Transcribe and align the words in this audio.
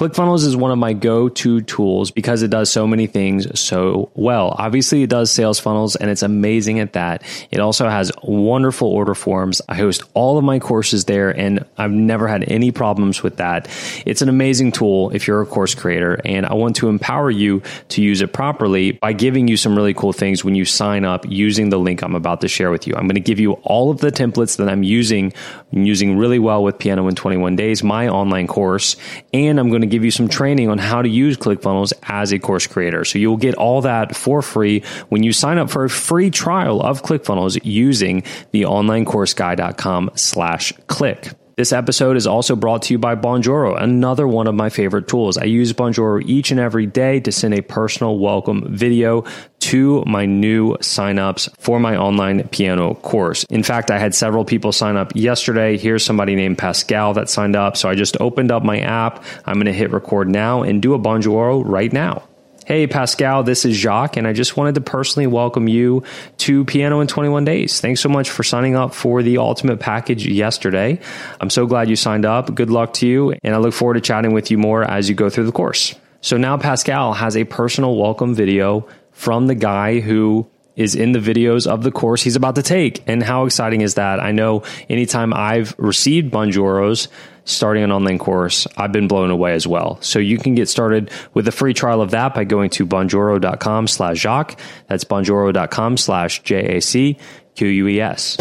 ClickFunnels 0.00 0.46
is 0.46 0.56
one 0.56 0.70
of 0.70 0.78
my 0.78 0.94
go-to 0.94 1.60
tools 1.60 2.10
because 2.10 2.42
it 2.42 2.48
does 2.48 2.70
so 2.70 2.86
many 2.86 3.06
things 3.06 3.60
so 3.60 4.10
well. 4.14 4.54
Obviously, 4.56 5.02
it 5.02 5.10
does 5.10 5.30
sales 5.30 5.60
funnels 5.60 5.94
and 5.94 6.08
it's 6.08 6.22
amazing 6.22 6.80
at 6.80 6.94
that. 6.94 7.22
It 7.50 7.60
also 7.60 7.86
has 7.86 8.10
wonderful 8.22 8.88
order 8.88 9.14
forms. 9.14 9.60
I 9.68 9.74
host 9.74 10.02
all 10.14 10.38
of 10.38 10.44
my 10.44 10.58
courses 10.58 11.04
there 11.04 11.28
and 11.28 11.66
I've 11.76 11.90
never 11.90 12.28
had 12.28 12.50
any 12.50 12.70
problems 12.70 13.22
with 13.22 13.36
that. 13.36 13.68
It's 14.06 14.22
an 14.22 14.30
amazing 14.30 14.72
tool 14.72 15.10
if 15.10 15.26
you're 15.26 15.42
a 15.42 15.46
course 15.46 15.74
creator 15.74 16.18
and 16.24 16.46
I 16.46 16.54
want 16.54 16.76
to 16.76 16.88
empower 16.88 17.30
you 17.30 17.62
to 17.88 18.00
use 18.00 18.22
it 18.22 18.32
properly 18.32 18.92
by 18.92 19.12
giving 19.12 19.48
you 19.48 19.58
some 19.58 19.76
really 19.76 19.92
cool 19.92 20.14
things 20.14 20.42
when 20.42 20.54
you 20.54 20.64
sign 20.64 21.04
up 21.04 21.26
using 21.28 21.68
the 21.68 21.78
link 21.78 22.00
I'm 22.00 22.14
about 22.14 22.40
to 22.40 22.48
share 22.48 22.70
with 22.70 22.86
you. 22.86 22.94
I'm 22.94 23.06
going 23.06 23.16
to 23.16 23.20
give 23.20 23.38
you 23.38 23.52
all 23.64 23.90
of 23.90 23.98
the 23.98 24.10
templates 24.10 24.56
that 24.56 24.70
I'm 24.70 24.82
using, 24.82 25.34
using 25.72 26.16
really 26.16 26.38
well 26.38 26.64
with 26.64 26.78
Piano 26.78 27.06
in 27.06 27.14
21 27.16 27.54
Days, 27.54 27.82
my 27.82 28.08
online 28.08 28.46
course, 28.46 28.96
and 29.34 29.60
I'm 29.60 29.68
going 29.68 29.82
to 29.82 29.89
give 29.90 30.04
you 30.04 30.10
some 30.10 30.28
training 30.28 30.68
on 30.68 30.78
how 30.78 31.02
to 31.02 31.08
use 31.08 31.36
ClickFunnels 31.36 31.92
as 32.02 32.32
a 32.32 32.38
course 32.38 32.66
creator. 32.66 33.04
So 33.04 33.18
you'll 33.18 33.36
get 33.36 33.54
all 33.54 33.82
that 33.82 34.14
for 34.14 34.42
free 34.42 34.82
when 35.08 35.22
you 35.22 35.32
sign 35.32 35.58
up 35.58 35.70
for 35.70 35.84
a 35.84 35.90
free 35.90 36.30
trial 36.30 36.80
of 36.80 37.02
ClickFunnels 37.02 37.58
using 37.62 38.22
the 38.52 38.62
onlinecourseguy.com 38.62 40.10
slash 40.14 40.72
click. 40.86 41.30
This 41.60 41.74
episode 41.74 42.16
is 42.16 42.26
also 42.26 42.56
brought 42.56 42.80
to 42.84 42.94
you 42.94 42.98
by 42.98 43.16
Bonjoro, 43.16 43.78
another 43.78 44.26
one 44.26 44.46
of 44.46 44.54
my 44.54 44.70
favorite 44.70 45.08
tools. 45.08 45.36
I 45.36 45.44
use 45.44 45.74
Bonjoro 45.74 46.22
each 46.24 46.50
and 46.50 46.58
every 46.58 46.86
day 46.86 47.20
to 47.20 47.30
send 47.30 47.52
a 47.52 47.60
personal 47.60 48.18
welcome 48.18 48.74
video 48.74 49.26
to 49.58 50.02
my 50.06 50.24
new 50.24 50.72
signups 50.76 51.50
for 51.58 51.78
my 51.78 51.98
online 51.98 52.48
piano 52.48 52.94
course. 52.94 53.44
In 53.50 53.62
fact, 53.62 53.90
I 53.90 53.98
had 53.98 54.14
several 54.14 54.46
people 54.46 54.72
sign 54.72 54.96
up 54.96 55.12
yesterday. 55.14 55.76
Here's 55.76 56.02
somebody 56.02 56.34
named 56.34 56.56
Pascal 56.56 57.12
that 57.12 57.28
signed 57.28 57.56
up. 57.56 57.76
So 57.76 57.90
I 57.90 57.94
just 57.94 58.18
opened 58.22 58.50
up 58.50 58.64
my 58.64 58.80
app. 58.80 59.22
I'm 59.44 59.56
going 59.56 59.66
to 59.66 59.74
hit 59.74 59.90
record 59.90 60.30
now 60.30 60.62
and 60.62 60.80
do 60.80 60.94
a 60.94 60.98
Bonjoro 60.98 61.62
right 61.62 61.92
now. 61.92 62.22
Hey, 62.70 62.86
Pascal, 62.86 63.42
this 63.42 63.64
is 63.64 63.76
Jacques, 63.76 64.16
and 64.16 64.28
I 64.28 64.32
just 64.32 64.56
wanted 64.56 64.76
to 64.76 64.80
personally 64.80 65.26
welcome 65.26 65.66
you 65.66 66.04
to 66.36 66.64
Piano 66.64 67.00
in 67.00 67.08
21 67.08 67.44
Days. 67.44 67.80
Thanks 67.80 68.00
so 68.00 68.08
much 68.08 68.30
for 68.30 68.44
signing 68.44 68.76
up 68.76 68.94
for 68.94 69.24
the 69.24 69.38
ultimate 69.38 69.80
package 69.80 70.24
yesterday. 70.24 71.00
I'm 71.40 71.50
so 71.50 71.66
glad 71.66 71.90
you 71.90 71.96
signed 71.96 72.24
up. 72.24 72.54
Good 72.54 72.70
luck 72.70 72.92
to 72.92 73.08
you, 73.08 73.34
and 73.42 73.56
I 73.56 73.58
look 73.58 73.74
forward 73.74 73.94
to 73.94 74.00
chatting 74.00 74.34
with 74.34 74.52
you 74.52 74.58
more 74.58 74.84
as 74.84 75.08
you 75.08 75.16
go 75.16 75.28
through 75.28 75.46
the 75.46 75.50
course. 75.50 75.96
So 76.20 76.36
now 76.36 76.58
Pascal 76.58 77.12
has 77.12 77.36
a 77.36 77.42
personal 77.42 77.96
welcome 77.96 78.36
video 78.36 78.86
from 79.10 79.48
the 79.48 79.56
guy 79.56 79.98
who 79.98 80.48
is 80.76 80.94
in 80.94 81.10
the 81.10 81.18
videos 81.18 81.66
of 81.66 81.82
the 81.82 81.90
course 81.90 82.22
he's 82.22 82.36
about 82.36 82.54
to 82.54 82.62
take. 82.62 83.02
And 83.08 83.20
how 83.20 83.46
exciting 83.46 83.80
is 83.80 83.94
that? 83.94 84.20
I 84.20 84.30
know 84.30 84.62
anytime 84.88 85.34
I've 85.34 85.74
received 85.76 86.32
Bonjoros, 86.32 87.08
starting 87.50 87.82
an 87.82 87.92
online 87.92 88.18
course, 88.18 88.66
I've 88.76 88.92
been 88.92 89.08
blown 89.08 89.30
away 89.30 89.54
as 89.54 89.66
well. 89.66 89.98
So 90.02 90.18
you 90.18 90.38
can 90.38 90.54
get 90.54 90.68
started 90.68 91.10
with 91.34 91.48
a 91.48 91.52
free 91.52 91.74
trial 91.74 92.00
of 92.00 92.10
that 92.12 92.34
by 92.34 92.44
going 92.44 92.70
to 92.70 92.86
bonjoro.com 92.86 93.86
slash 93.86 94.18
Jacques. 94.18 94.58
That's 94.86 95.04
bonjoro.com 95.04 95.96
slash 95.96 96.42
J 96.42 96.76
A 96.76 96.80
C 96.80 97.18
Q 97.54 97.68
U 97.68 97.88
E 97.88 98.00
S. 98.00 98.36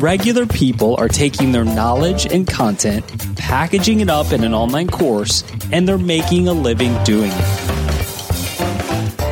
Regular 0.00 0.46
people 0.46 0.96
are 0.96 1.08
taking 1.08 1.52
their 1.52 1.64
knowledge 1.64 2.24
and 2.24 2.48
content, 2.48 3.04
packaging 3.36 4.00
it 4.00 4.08
up 4.08 4.32
in 4.32 4.44
an 4.44 4.54
online 4.54 4.88
course, 4.88 5.44
and 5.72 5.86
they're 5.86 5.98
making 5.98 6.48
a 6.48 6.54
living 6.54 6.96
doing 7.04 7.30
it. 7.30 7.69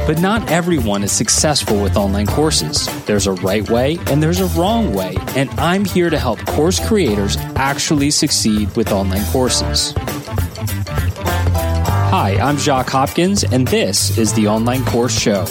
But 0.08 0.22
not 0.22 0.50
everyone 0.50 1.02
is 1.02 1.12
successful 1.12 1.82
with 1.82 1.98
online 1.98 2.26
courses. 2.26 2.88
There's 3.04 3.26
a 3.26 3.32
right 3.32 3.68
way 3.68 3.98
and 4.06 4.22
there's 4.22 4.40
a 4.40 4.46
wrong 4.58 4.94
way, 4.94 5.14
and 5.36 5.50
I'm 5.60 5.84
here 5.84 6.08
to 6.08 6.18
help 6.18 6.38
course 6.46 6.80
creators 6.88 7.36
actually 7.56 8.10
succeed 8.10 8.74
with 8.74 8.90
online 8.90 9.26
courses. 9.26 9.92
Hi, 12.08 12.38
I'm 12.40 12.56
Jacques 12.56 12.88
Hopkins, 12.88 13.44
and 13.44 13.68
this 13.68 14.16
is 14.16 14.32
the 14.32 14.48
Online 14.48 14.82
Course 14.86 15.12
Show. 15.12 15.44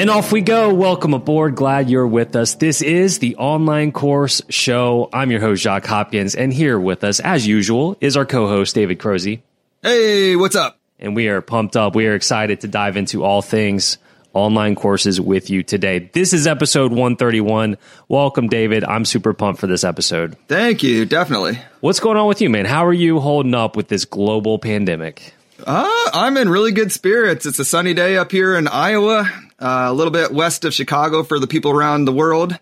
And 0.00 0.08
off 0.08 0.32
we 0.32 0.40
go. 0.40 0.72
Welcome 0.72 1.12
aboard. 1.12 1.56
Glad 1.56 1.90
you're 1.90 2.06
with 2.06 2.34
us. 2.34 2.54
This 2.54 2.80
is 2.80 3.18
the 3.18 3.36
Online 3.36 3.92
Course 3.92 4.40
Show. 4.48 5.10
I'm 5.12 5.30
your 5.30 5.40
host, 5.40 5.62
Jacques 5.62 5.84
Hopkins, 5.84 6.34
and 6.34 6.54
here 6.54 6.80
with 6.80 7.04
us, 7.04 7.20
as 7.20 7.46
usual, 7.46 7.98
is 8.00 8.16
our 8.16 8.24
co-host, 8.24 8.74
David 8.74 8.98
Krohse. 8.98 9.42
Hey, 9.82 10.36
what's 10.36 10.56
up? 10.56 10.78
And 10.98 11.14
we 11.14 11.28
are 11.28 11.42
pumped 11.42 11.76
up. 11.76 11.94
We 11.94 12.06
are 12.06 12.14
excited 12.14 12.62
to 12.62 12.68
dive 12.68 12.96
into 12.96 13.22
all 13.22 13.42
things 13.42 13.98
online 14.32 14.74
courses 14.74 15.20
with 15.20 15.50
you 15.50 15.62
today. 15.62 15.98
This 15.98 16.32
is 16.32 16.46
episode 16.46 16.92
131. 16.92 17.76
Welcome, 18.08 18.48
David. 18.48 18.84
I'm 18.84 19.04
super 19.04 19.34
pumped 19.34 19.60
for 19.60 19.66
this 19.66 19.84
episode. 19.84 20.34
Thank 20.48 20.82
you. 20.82 21.04
Definitely. 21.04 21.58
What's 21.80 22.00
going 22.00 22.16
on 22.16 22.26
with 22.26 22.40
you, 22.40 22.48
man? 22.48 22.64
How 22.64 22.86
are 22.86 22.94
you 22.94 23.20
holding 23.20 23.52
up 23.52 23.76
with 23.76 23.88
this 23.88 24.06
global 24.06 24.58
pandemic? 24.58 25.34
Uh, 25.66 25.90
I'm 26.14 26.38
in 26.38 26.48
really 26.48 26.72
good 26.72 26.90
spirits. 26.90 27.44
It's 27.44 27.58
a 27.58 27.66
sunny 27.66 27.92
day 27.92 28.16
up 28.16 28.32
here 28.32 28.54
in 28.56 28.66
Iowa, 28.66 29.30
uh, 29.60 29.86
a 29.88 29.92
little 29.92 30.12
bit 30.12 30.32
west 30.32 30.64
of 30.64 30.74
Chicago 30.74 31.22
for 31.22 31.38
the 31.38 31.46
people 31.46 31.70
around 31.70 32.04
the 32.04 32.12
world. 32.12 32.58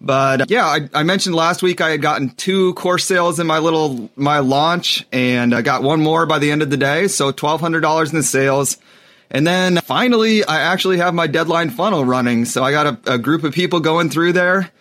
But 0.00 0.42
uh, 0.42 0.46
yeah, 0.48 0.64
I, 0.64 0.88
I, 0.94 1.02
mentioned 1.02 1.34
last 1.34 1.62
week 1.62 1.80
I 1.80 1.90
had 1.90 2.00
gotten 2.00 2.30
two 2.30 2.72
course 2.74 3.04
sales 3.04 3.38
in 3.38 3.46
my 3.46 3.58
little 3.58 4.10
my 4.16 4.38
launch, 4.38 5.06
and 5.12 5.54
I 5.54 5.60
got 5.60 5.82
one 5.82 6.02
more 6.02 6.24
by 6.24 6.38
the 6.38 6.50
end 6.50 6.62
of 6.62 6.70
the 6.70 6.78
day. 6.78 7.06
So 7.08 7.32
twelve 7.32 7.60
hundred 7.60 7.80
dollars 7.80 8.10
in 8.10 8.16
the 8.16 8.22
sales. 8.22 8.78
And 9.30 9.46
then 9.46 9.76
finally, 9.82 10.44
I 10.44 10.60
actually 10.60 10.98
have 10.98 11.14
my 11.14 11.28
deadline 11.28 11.70
funnel 11.70 12.04
running. 12.04 12.46
So 12.46 12.64
I 12.64 12.72
got 12.72 12.86
a, 12.86 13.14
a 13.14 13.18
group 13.18 13.44
of 13.44 13.54
people 13.54 13.78
going 13.78 14.10
through 14.10 14.32
there. 14.32 14.72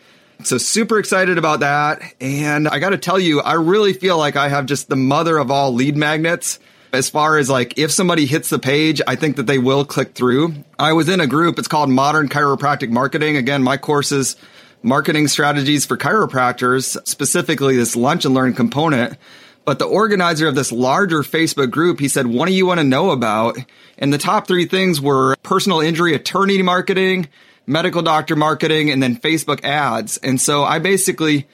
So 0.44 0.58
super 0.58 0.98
excited 0.98 1.38
about 1.38 1.60
that. 1.60 2.02
And 2.20 2.68
I 2.68 2.80
got 2.80 2.90
to 2.90 2.98
tell 2.98 3.20
you, 3.20 3.42
I 3.42 3.54
really 3.54 3.94
feel 3.94 4.18
like 4.18 4.36
I 4.36 4.48
have 4.48 4.66
just 4.66 4.88
the 4.88 4.96
mother 4.96 5.38
of 5.38 5.52
all 5.52 5.74
lead 5.74 5.98
magnets. 5.98 6.60
As 6.92 7.10
far 7.10 7.38
as 7.38 7.50
like, 7.50 7.78
if 7.78 7.92
somebody 7.92 8.26
hits 8.26 8.50
the 8.50 8.58
page, 8.58 9.00
I 9.06 9.16
think 9.16 9.36
that 9.36 9.46
they 9.46 9.60
will 9.60 9.86
click 9.86 10.14
through. 10.14 10.56
I 10.78 10.94
was 10.94 11.08
in 11.08 11.20
a 11.20 11.28
group. 11.28 11.60
It's 11.60 11.68
called 11.68 11.90
Modern 11.90 12.30
Chiropractic 12.30 12.90
Marketing. 12.90 13.38
Again, 13.38 13.62
my 13.62 13.78
courses, 13.78 14.36
marketing 14.82 15.28
strategies 15.28 15.86
for 15.86 15.98
chiropractors, 15.98 16.98
specifically 17.08 17.76
this 17.76 17.96
lunch 17.96 18.26
and 18.26 18.34
learn 18.34 18.54
component. 18.54 19.18
But 19.66 19.78
the 19.78 19.86
organizer 19.86 20.48
of 20.48 20.56
this 20.56 20.72
larger 20.72 21.22
Facebook 21.22 21.70
group, 21.70 22.00
he 22.00 22.08
said, 22.08 22.26
what 22.26 22.48
do 22.48 22.54
you 22.54 22.66
want 22.66 22.80
to 22.80 22.84
know 22.84 23.12
about? 23.12 23.58
And 24.00 24.12
the 24.12 24.18
top 24.18 24.48
three 24.48 24.66
things 24.66 25.00
were 25.00 25.36
personal 25.44 25.82
injury 25.82 26.16
attorney 26.16 26.64
marketing, 26.64 27.28
medical 27.68 28.02
doctor 28.02 28.36
marketing, 28.36 28.90
and 28.90 29.04
then 29.04 29.16
Facebook 29.16 29.64
ads. 29.64 30.18
And 30.18 30.42
so 30.42 30.64
I 30.64 30.80
basically, 30.80 31.48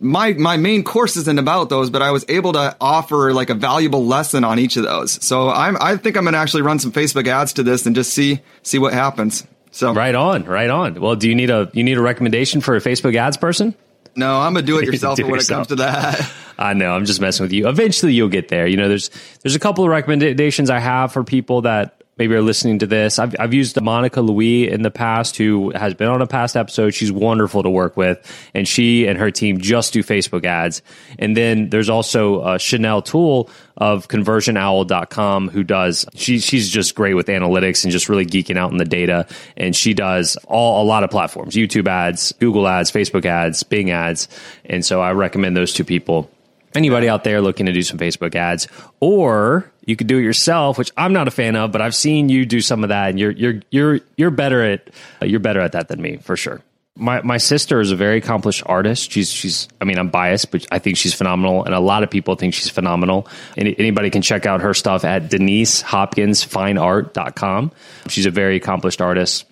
my, 0.00 0.32
my 0.34 0.56
main 0.56 0.84
course 0.84 1.16
isn't 1.16 1.38
about 1.38 1.68
those, 1.68 1.90
but 1.90 2.02
I 2.02 2.10
was 2.10 2.24
able 2.28 2.52
to 2.54 2.76
offer 2.80 3.32
like 3.32 3.50
a 3.50 3.54
valuable 3.54 4.06
lesson 4.06 4.44
on 4.44 4.58
each 4.58 4.76
of 4.76 4.84
those. 4.84 5.24
So 5.24 5.48
I'm, 5.48 5.76
I 5.80 5.96
think 5.96 6.16
I'm 6.16 6.24
going 6.24 6.34
to 6.34 6.38
actually 6.38 6.62
run 6.62 6.78
some 6.78 6.92
Facebook 6.92 7.26
ads 7.26 7.54
to 7.54 7.62
this 7.62 7.86
and 7.86 7.94
just 7.94 8.12
see, 8.12 8.40
see 8.62 8.78
what 8.78 8.92
happens. 8.92 9.46
So 9.70 9.92
right 9.92 10.14
on, 10.14 10.44
right 10.44 10.70
on. 10.70 11.00
Well, 11.00 11.16
do 11.16 11.28
you 11.28 11.34
need 11.34 11.50
a, 11.50 11.70
you 11.72 11.84
need 11.84 11.98
a 11.98 12.02
recommendation 12.02 12.60
for 12.60 12.76
a 12.76 12.80
Facebook 12.80 13.14
ads 13.14 13.36
person? 13.36 13.74
No, 14.16 14.40
I'm 14.40 14.56
a 14.56 14.62
do 14.68 14.78
it 14.78 14.86
yourself 14.86 15.18
when 15.20 15.38
it 15.38 15.46
comes 15.46 15.68
to 15.68 15.76
that. 15.76 16.30
I 16.58 16.72
know. 16.74 16.92
I'm 16.92 17.04
just 17.04 17.20
messing 17.20 17.44
with 17.44 17.52
you. 17.52 17.68
Eventually, 17.68 18.12
you'll 18.12 18.28
get 18.28 18.48
there. 18.48 18.66
You 18.66 18.76
know, 18.76 18.88
there's 18.88 19.10
there's 19.42 19.54
a 19.54 19.60
couple 19.60 19.84
of 19.84 19.90
recommendations 19.90 20.70
I 20.70 20.80
have 20.80 21.12
for 21.12 21.22
people 21.22 21.62
that 21.62 21.97
maybe 22.18 22.34
are 22.34 22.42
listening 22.42 22.80
to 22.80 22.86
this. 22.86 23.18
I've, 23.18 23.34
I've 23.38 23.54
used 23.54 23.80
Monica 23.80 24.20
Louie 24.20 24.68
in 24.68 24.82
the 24.82 24.90
past, 24.90 25.36
who 25.36 25.70
has 25.70 25.94
been 25.94 26.08
on 26.08 26.20
a 26.20 26.26
past 26.26 26.56
episode. 26.56 26.90
She's 26.90 27.12
wonderful 27.12 27.62
to 27.62 27.70
work 27.70 27.96
with, 27.96 28.20
and 28.54 28.66
she 28.66 29.06
and 29.06 29.18
her 29.18 29.30
team 29.30 29.60
just 29.60 29.92
do 29.92 30.02
Facebook 30.02 30.44
ads. 30.44 30.82
And 31.18 31.36
then 31.36 31.70
there's 31.70 31.88
also 31.88 32.40
uh, 32.40 32.58
Chanel 32.58 33.02
Tool 33.02 33.48
of 33.78 34.08
conversionowl.com 34.08 35.48
who 35.48 35.62
does 35.62 36.04
she 36.14 36.40
she's 36.40 36.68
just 36.68 36.96
great 36.96 37.14
with 37.14 37.28
analytics 37.28 37.84
and 37.84 37.92
just 37.92 38.08
really 38.08 38.26
geeking 38.26 38.56
out 38.56 38.72
in 38.72 38.76
the 38.76 38.84
data 38.84 39.24
and 39.56 39.74
she 39.74 39.94
does 39.94 40.36
all 40.48 40.82
a 40.82 40.84
lot 40.84 41.04
of 41.04 41.10
platforms 41.10 41.54
YouTube 41.54 41.86
ads 41.86 42.32
Google 42.32 42.66
ads 42.66 42.90
Facebook 42.90 43.24
ads 43.24 43.62
Bing 43.62 43.92
ads 43.92 44.26
and 44.64 44.84
so 44.84 45.00
I 45.00 45.12
recommend 45.12 45.56
those 45.56 45.72
two 45.72 45.84
people 45.84 46.28
anybody 46.74 47.08
out 47.08 47.22
there 47.22 47.40
looking 47.40 47.66
to 47.66 47.72
do 47.72 47.82
some 47.82 47.98
Facebook 47.98 48.34
ads 48.34 48.66
or 48.98 49.70
you 49.88 49.96
could 49.96 50.06
do 50.06 50.18
it 50.18 50.22
yourself, 50.22 50.76
which 50.76 50.90
I'm 50.98 51.14
not 51.14 51.28
a 51.28 51.30
fan 51.30 51.56
of, 51.56 51.72
but 51.72 51.80
I've 51.80 51.94
seen 51.94 52.28
you 52.28 52.44
do 52.44 52.60
some 52.60 52.82
of 52.82 52.90
that, 52.90 53.08
and 53.08 53.18
you're 53.18 53.30
you're 53.30 53.62
you're 53.70 54.00
you're 54.18 54.30
better 54.30 54.62
at 54.62 54.90
uh, 55.22 55.26
you're 55.26 55.40
better 55.40 55.60
at 55.60 55.72
that 55.72 55.88
than 55.88 56.02
me 56.02 56.18
for 56.18 56.36
sure. 56.36 56.60
My 56.94 57.22
my 57.22 57.38
sister 57.38 57.80
is 57.80 57.90
a 57.90 57.96
very 57.96 58.18
accomplished 58.18 58.62
artist. 58.66 59.10
She's 59.10 59.30
she's 59.30 59.66
I 59.80 59.86
mean 59.86 59.98
I'm 59.98 60.10
biased, 60.10 60.50
but 60.50 60.66
I 60.70 60.78
think 60.78 60.98
she's 60.98 61.14
phenomenal, 61.14 61.64
and 61.64 61.74
a 61.74 61.80
lot 61.80 62.02
of 62.02 62.10
people 62.10 62.34
think 62.34 62.52
she's 62.52 62.68
phenomenal. 62.68 63.26
Any, 63.56 63.74
anybody 63.78 64.10
can 64.10 64.20
check 64.20 64.44
out 64.44 64.60
her 64.60 64.74
stuff 64.74 65.06
at 65.06 65.30
DeniseHopkinsFineArt.com. 65.30 67.72
She's 68.08 68.26
a 68.26 68.30
very 68.30 68.56
accomplished 68.56 69.00
artist 69.00 69.46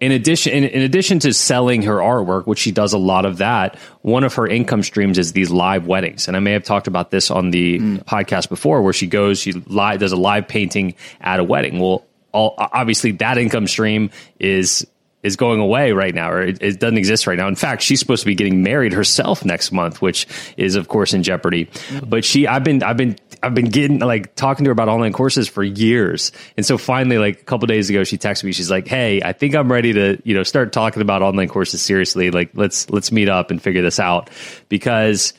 in 0.00 0.12
addition 0.12 0.52
in, 0.52 0.64
in, 0.64 0.82
addition 0.82 1.18
to 1.18 1.32
selling 1.32 1.82
her 1.82 1.96
artwork 1.96 2.46
which 2.46 2.58
she 2.58 2.70
does 2.70 2.92
a 2.92 2.98
lot 2.98 3.24
of 3.24 3.38
that 3.38 3.76
one 4.02 4.24
of 4.24 4.34
her 4.34 4.46
income 4.46 4.82
streams 4.82 5.18
is 5.18 5.32
these 5.32 5.50
live 5.50 5.86
weddings 5.86 6.28
and 6.28 6.36
i 6.36 6.40
may 6.40 6.52
have 6.52 6.64
talked 6.64 6.86
about 6.86 7.10
this 7.10 7.30
on 7.30 7.50
the 7.50 7.78
mm. 7.78 8.04
podcast 8.04 8.48
before 8.48 8.82
where 8.82 8.92
she 8.92 9.06
goes 9.06 9.38
she 9.38 9.52
live, 9.52 10.00
does 10.00 10.12
a 10.12 10.16
live 10.16 10.46
painting 10.48 10.94
at 11.20 11.40
a 11.40 11.44
wedding 11.44 11.78
well 11.78 12.04
all, 12.32 12.54
obviously 12.58 13.12
that 13.12 13.38
income 13.38 13.66
stream 13.66 14.10
is 14.38 14.86
is 15.22 15.36
going 15.36 15.60
away 15.60 15.92
right 15.92 16.14
now, 16.14 16.30
or 16.30 16.42
it, 16.42 16.62
it, 16.62 16.78
doesn't 16.78 16.96
exist 16.96 17.26
right 17.26 17.36
now. 17.36 17.48
In 17.48 17.56
fact, 17.56 17.82
she's 17.82 17.98
supposed 17.98 18.22
to 18.22 18.26
be 18.26 18.34
getting 18.34 18.62
married 18.62 18.92
herself 18.92 19.44
next 19.44 19.72
month, 19.72 20.00
which 20.00 20.26
is 20.56 20.76
of 20.76 20.88
course 20.88 21.12
in 21.12 21.22
jeopardy. 21.22 21.66
Mm-hmm. 21.66 22.08
But 22.08 22.24
she, 22.24 22.46
I've 22.46 22.62
been, 22.62 22.82
I've 22.82 22.96
been, 22.96 23.16
I've 23.42 23.54
been 23.54 23.66
getting 23.66 23.98
like 23.98 24.34
talking 24.36 24.64
to 24.64 24.68
her 24.68 24.72
about 24.72 24.88
online 24.88 25.12
courses 25.12 25.48
for 25.48 25.64
years, 25.64 26.30
and 26.56 26.64
so 26.64 26.78
finally, 26.78 27.18
like 27.18 27.40
a 27.40 27.44
couple 27.44 27.66
days 27.66 27.90
ago, 27.90 28.04
she 28.04 28.16
texted 28.16 28.44
me. 28.44 28.52
She's 28.52 28.70
like, 28.70 28.86
"Hey, 28.86 29.20
I 29.22 29.32
think 29.32 29.54
I'm 29.54 29.70
ready 29.70 29.92
to, 29.92 30.20
you 30.24 30.34
know, 30.34 30.44
start 30.44 30.72
talking 30.72 31.02
about 31.02 31.22
online 31.22 31.48
courses 31.48 31.82
seriously. 31.82 32.30
Like, 32.30 32.50
let's 32.54 32.88
let's 32.90 33.10
meet 33.10 33.28
up 33.28 33.50
and 33.50 33.60
figure 33.60 33.82
this 33.82 33.98
out 33.98 34.30
because." 34.68 35.34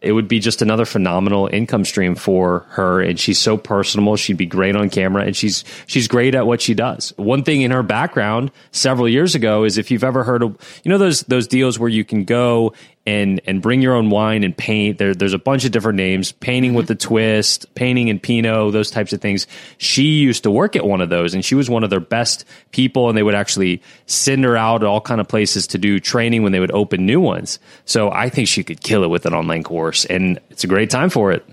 It 0.00 0.12
would 0.12 0.28
be 0.28 0.38
just 0.38 0.62
another 0.62 0.84
phenomenal 0.84 1.48
income 1.52 1.84
stream 1.84 2.14
for 2.14 2.60
her 2.70 3.00
and 3.00 3.18
she's 3.18 3.38
so 3.38 3.56
personable. 3.56 4.16
She'd 4.16 4.36
be 4.36 4.46
great 4.46 4.76
on 4.76 4.90
camera 4.90 5.24
and 5.24 5.36
she's 5.36 5.64
she's 5.86 6.06
great 6.06 6.34
at 6.34 6.46
what 6.46 6.60
she 6.60 6.74
does. 6.74 7.12
One 7.16 7.42
thing 7.42 7.62
in 7.62 7.70
her 7.72 7.82
background 7.82 8.52
several 8.70 9.08
years 9.08 9.34
ago 9.34 9.64
is 9.64 9.76
if 9.76 9.90
you've 9.90 10.04
ever 10.04 10.22
heard 10.22 10.42
of 10.42 10.56
you 10.84 10.90
know 10.90 10.98
those 10.98 11.22
those 11.22 11.48
deals 11.48 11.78
where 11.78 11.88
you 11.88 12.04
can 12.04 12.24
go 12.24 12.72
and 13.08 13.40
and 13.46 13.62
bring 13.62 13.80
your 13.80 13.94
own 13.94 14.10
wine 14.10 14.44
and 14.44 14.54
paint. 14.54 14.98
There, 14.98 15.14
there's 15.14 15.32
a 15.32 15.38
bunch 15.38 15.64
of 15.64 15.72
different 15.72 15.96
names: 15.96 16.32
painting 16.32 16.74
with 16.74 16.88
the 16.88 16.94
twist, 16.94 17.74
painting 17.74 18.08
in 18.08 18.20
Pinot, 18.20 18.72
those 18.72 18.90
types 18.90 19.12
of 19.14 19.20
things. 19.20 19.46
She 19.78 20.02
used 20.02 20.42
to 20.42 20.50
work 20.50 20.76
at 20.76 20.84
one 20.84 21.00
of 21.00 21.08
those, 21.08 21.32
and 21.32 21.44
she 21.44 21.54
was 21.54 21.70
one 21.70 21.84
of 21.84 21.90
their 21.90 22.00
best 22.00 22.44
people. 22.70 23.08
And 23.08 23.16
they 23.16 23.22
would 23.22 23.34
actually 23.34 23.82
send 24.06 24.44
her 24.44 24.56
out 24.56 24.84
all 24.84 25.00
kind 25.00 25.20
of 25.20 25.28
places 25.28 25.66
to 25.68 25.78
do 25.78 25.98
training 25.98 26.42
when 26.42 26.52
they 26.52 26.60
would 26.60 26.72
open 26.72 27.06
new 27.06 27.20
ones. 27.20 27.58
So 27.86 28.10
I 28.10 28.28
think 28.28 28.48
she 28.48 28.62
could 28.62 28.82
kill 28.82 29.02
it 29.04 29.08
with 29.08 29.24
an 29.24 29.32
online 29.32 29.62
course, 29.62 30.04
and 30.04 30.38
it's 30.50 30.64
a 30.64 30.68
great 30.68 30.90
time 30.90 31.08
for 31.08 31.32
it. 31.32 31.46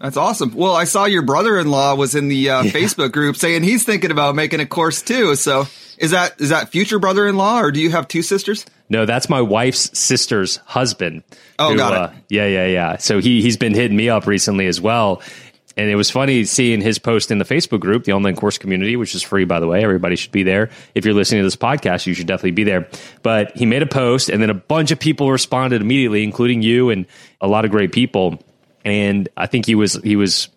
That's 0.00 0.16
awesome. 0.16 0.54
Well, 0.54 0.74
I 0.74 0.84
saw 0.84 1.04
your 1.04 1.22
brother-in-law 1.22 1.94
was 1.94 2.14
in 2.14 2.28
the 2.28 2.50
uh, 2.50 2.62
yeah. 2.62 2.70
Facebook 2.70 3.12
group 3.12 3.36
saying 3.36 3.62
he's 3.62 3.84
thinking 3.84 4.10
about 4.10 4.34
making 4.34 4.60
a 4.60 4.66
course 4.66 5.02
too. 5.02 5.34
So 5.36 5.66
is 5.98 6.10
that 6.10 6.40
is 6.40 6.48
that 6.48 6.70
future 6.70 6.98
brother-in-law, 6.98 7.60
or 7.60 7.70
do 7.70 7.80
you 7.80 7.90
have 7.90 8.08
two 8.08 8.22
sisters? 8.22 8.66
No, 8.88 9.06
that's 9.06 9.28
my 9.28 9.40
wife's 9.40 9.98
sister's 9.98 10.56
husband. 10.58 11.22
Oh, 11.58 11.70
who, 11.70 11.76
got 11.76 11.92
it. 11.92 11.98
Uh, 11.98 12.20
yeah, 12.28 12.46
yeah, 12.46 12.66
yeah. 12.66 12.96
So 12.98 13.20
he 13.20 13.42
he's 13.42 13.56
been 13.56 13.74
hitting 13.74 13.96
me 13.96 14.08
up 14.08 14.26
recently 14.26 14.66
as 14.66 14.80
well. 14.80 15.22
And 15.76 15.90
it 15.90 15.96
was 15.96 16.08
funny 16.10 16.44
seeing 16.44 16.80
his 16.80 16.98
post 16.98 17.32
in 17.32 17.38
the 17.38 17.44
Facebook 17.44 17.80
group, 17.80 18.04
the 18.04 18.12
online 18.12 18.36
course 18.36 18.58
community, 18.58 18.94
which 18.96 19.14
is 19.14 19.22
free, 19.22 19.44
by 19.44 19.58
the 19.58 19.66
way. 19.66 19.82
Everybody 19.82 20.14
should 20.14 20.30
be 20.30 20.44
there. 20.44 20.70
If 20.94 21.04
you're 21.04 21.14
listening 21.14 21.40
to 21.40 21.46
this 21.46 21.56
podcast, 21.56 22.06
you 22.06 22.14
should 22.14 22.28
definitely 22.28 22.52
be 22.52 22.62
there. 22.62 22.88
But 23.22 23.56
he 23.56 23.66
made 23.66 23.82
a 23.82 23.86
post, 23.86 24.28
and 24.28 24.40
then 24.40 24.50
a 24.50 24.54
bunch 24.54 24.92
of 24.92 25.00
people 25.00 25.32
responded 25.32 25.80
immediately, 25.82 26.22
including 26.22 26.62
you 26.62 26.90
and 26.90 27.06
a 27.40 27.48
lot 27.48 27.64
of 27.64 27.72
great 27.72 27.90
people. 27.90 28.40
And 28.84 29.28
I 29.36 29.46
think 29.46 29.66
he 29.66 29.74
was 29.74 29.94
he 29.94 30.14
was 30.14 30.48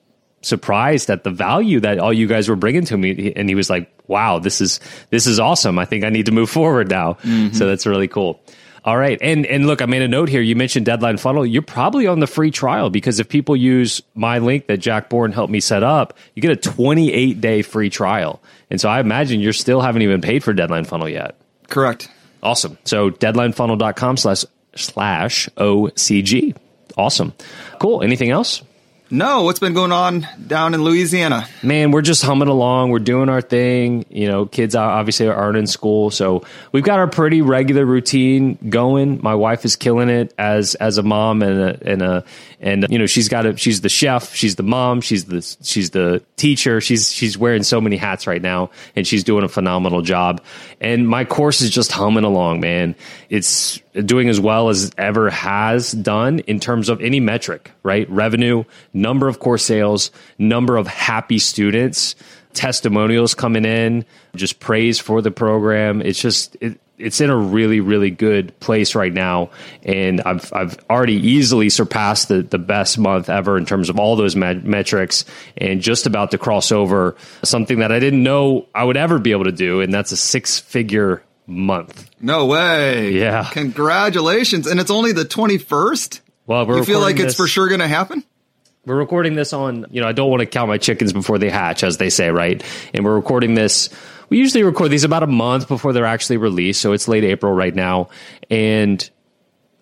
surprised 0.41 1.09
at 1.09 1.23
the 1.23 1.31
value 1.31 1.79
that 1.79 1.99
all 1.99 2.13
you 2.13 2.27
guys 2.27 2.47
were 2.47 2.55
bringing 2.55 2.85
to 2.85 2.97
me. 2.97 3.33
And 3.35 3.49
he 3.49 3.55
was 3.55 3.69
like 3.69 3.91
wow 4.07 4.39
this 4.39 4.61
is 4.61 4.79
this 5.09 5.27
is 5.27 5.39
awesome. 5.39 5.79
I 5.79 5.85
think 5.85 6.03
i 6.03 6.09
need 6.09 6.27
to 6.27 6.31
move 6.31 6.49
forward 6.49 6.89
now. 6.89 7.13
Mm-hmm. 7.13 7.53
so 7.53 7.67
that's 7.67 7.85
really 7.85 8.07
cool. 8.07 8.41
All 8.85 8.97
right. 8.97 9.17
And 9.21 9.45
and 9.45 9.67
look 9.67 9.81
i 9.81 9.85
made 9.85 10.01
a 10.01 10.07
note 10.07 10.29
here. 10.29 10.41
You 10.41 10.55
mentioned 10.55 10.85
deadline 10.85 11.17
funnel. 11.17 11.45
You're 11.45 11.61
probably 11.61 12.07
on 12.07 12.19
the 12.19 12.27
free 12.27 12.51
trial 12.51 12.89
because 12.89 13.19
if 13.19 13.27
people 13.27 13.55
use 13.55 14.01
my 14.15 14.37
link 14.39 14.67
that 14.67 14.77
Jack 14.77 15.09
Born 15.09 15.31
helped 15.31 15.51
me 15.51 15.59
set 15.59 15.83
up 15.83 16.17
you 16.35 16.41
get 16.41 16.51
a 16.51 16.55
28 16.55 17.41
day 17.41 17.61
free 17.61 17.89
trial. 17.89 18.41
And 18.69 18.79
so 18.79 18.89
i 18.89 18.99
imagine 18.99 19.39
you're 19.39 19.53
still 19.53 19.81
haven't 19.81 20.03
even 20.03 20.21
paid 20.21 20.43
for 20.43 20.53
deadline 20.53 20.85
funnel 20.85 21.09
yet. 21.09 21.35
Correct. 21.67 22.09
Awesome. 22.43 22.77
So 22.85 23.09
deadlinefunnel.com 23.09 24.17
slash 24.17 24.45
slash 24.75 25.49
ocg 25.57 26.55
awesome. 26.97 27.33
Cool. 27.79 28.03
Anything 28.03 28.31
else 28.31 28.63
no, 29.09 29.43
what's 29.43 29.59
been 29.59 29.73
going 29.73 29.91
on 29.91 30.27
down 30.47 30.73
in 30.73 30.83
Louisiana? 30.83 31.47
Man, 31.63 31.91
we're 31.91 32.01
just 32.01 32.23
humming 32.23 32.47
along. 32.47 32.89
We're 32.89 32.99
doing 32.99 33.29
our 33.29 33.41
thing. 33.41 34.05
You 34.09 34.27
know, 34.27 34.45
kids 34.45 34.75
obviously 34.75 35.27
aren't 35.27 35.57
in 35.57 35.67
school, 35.67 36.11
so 36.11 36.43
we've 36.71 36.83
got 36.83 36.99
our 36.99 37.07
pretty 37.07 37.41
regular 37.41 37.85
routine 37.85 38.57
going. 38.69 39.19
My 39.21 39.35
wife 39.35 39.65
is 39.65 39.75
killing 39.75 40.09
it 40.09 40.33
as 40.37 40.75
as 40.75 40.97
a 40.97 41.03
mom 41.03 41.41
and 41.41 41.59
a 41.59 41.89
and 41.89 42.01
a 42.01 42.23
and 42.59 42.85
you 42.89 42.99
know 42.99 43.05
she's 43.05 43.29
got 43.29 43.45
a 43.45 43.55
she's 43.55 43.81
the 43.81 43.89
chef, 43.89 44.35
she's 44.35 44.55
the 44.55 44.63
mom, 44.63 45.01
she's 45.01 45.25
the 45.25 45.41
she's 45.61 45.91
the 45.91 46.21
teacher. 46.35 46.81
She's 46.81 47.11
she's 47.11 47.37
wearing 47.37 47.63
so 47.63 47.79
many 47.79 47.97
hats 47.97 48.27
right 48.27 48.41
now, 48.41 48.71
and 48.95 49.07
she's 49.07 49.23
doing 49.23 49.43
a 49.43 49.49
phenomenal 49.49 50.01
job. 50.01 50.43
And 50.81 51.07
my 51.07 51.23
course 51.25 51.61
is 51.61 51.69
just 51.69 51.91
humming 51.91 52.23
along, 52.23 52.59
man. 52.59 52.95
It's 53.29 53.81
doing 54.05 54.29
as 54.29 54.39
well 54.39 54.69
as 54.69 54.91
ever 54.97 55.29
has 55.29 55.91
done 55.91 56.39
in 56.39 56.59
terms 56.59 56.89
of 56.89 57.01
any 57.01 57.19
metric, 57.19 57.71
right? 57.83 58.09
Revenue, 58.09 58.63
number 58.93 59.27
of 59.27 59.39
course 59.39 59.63
sales, 59.63 60.11
number 60.37 60.77
of 60.77 60.87
happy 60.87 61.39
students, 61.39 62.15
testimonials 62.53 63.33
coming 63.33 63.65
in, 63.65 64.05
just 64.35 64.59
praise 64.59 64.99
for 64.99 65.21
the 65.21 65.31
program. 65.31 66.01
It's 66.01 66.19
just, 66.19 66.55
it, 66.61 66.79
it's 66.97 67.21
in 67.21 67.29
a 67.29 67.37
really, 67.37 67.79
really 67.79 68.09
good 68.09 68.59
place 68.59 68.95
right 68.95 69.13
now. 69.13 69.51
And 69.83 70.21
I've, 70.21 70.51
I've 70.51 70.77
already 70.89 71.13
easily 71.13 71.69
surpassed 71.69 72.27
the, 72.27 72.41
the 72.41 72.57
best 72.57 72.97
month 72.97 73.29
ever 73.29 73.57
in 73.57 73.65
terms 73.65 73.89
of 73.89 73.99
all 73.99 74.15
those 74.15 74.35
met- 74.35 74.63
metrics 74.63 75.25
and 75.57 75.81
just 75.81 76.07
about 76.07 76.31
to 76.31 76.37
cross 76.37 76.71
over 76.71 77.15
something 77.43 77.79
that 77.79 77.91
I 77.91 77.99
didn't 77.99 78.23
know 78.23 78.67
I 78.73 78.83
would 78.83 78.97
ever 78.97 79.19
be 79.19 79.31
able 79.31 79.45
to 79.45 79.51
do. 79.51 79.81
And 79.81 79.93
that's 79.93 80.11
a 80.11 80.17
six 80.17 80.59
figure 80.59 81.23
month. 81.47 82.09
No 82.21 82.45
way. 82.45 83.11
Yeah. 83.11 83.49
Congratulations. 83.51 84.67
And 84.67 84.79
it's 84.79 84.91
only 84.91 85.13
the 85.13 85.23
21st? 85.23 86.19
Well, 86.45 86.65
we 86.65 86.75
you 86.75 86.83
feel 86.83 86.99
like 86.99 87.19
it's 87.19 87.35
for 87.35 87.47
sure 87.47 87.67
going 87.67 87.79
to 87.79 87.87
happen? 87.87 88.23
We're 88.85 88.95
recording 88.95 89.35
this 89.35 89.51
on, 89.51 89.85
you 89.91 89.99
know, 89.99 90.07
I 90.07 90.13
don't 90.13 90.29
want 90.29 90.39
to 90.41 90.45
count 90.45 90.69
my 90.69 90.77
chickens 90.77 91.11
before 91.11 91.39
they 91.39 91.49
hatch, 91.49 91.83
as 91.83 91.97
they 91.97 92.09
say, 92.09 92.29
right? 92.29 92.63
And 92.93 93.03
we're 93.03 93.15
recording 93.15 93.53
this. 93.53 93.89
We 94.29 94.37
usually 94.37 94.63
record 94.63 94.91
these 94.91 95.03
about 95.03 95.23
a 95.23 95.27
month 95.27 95.67
before 95.67 95.91
they're 95.91 96.05
actually 96.05 96.37
released. 96.37 96.81
So 96.81 96.93
it's 96.93 97.07
late 97.07 97.25
April 97.25 97.51
right 97.51 97.75
now. 97.75 98.09
And 98.49 99.09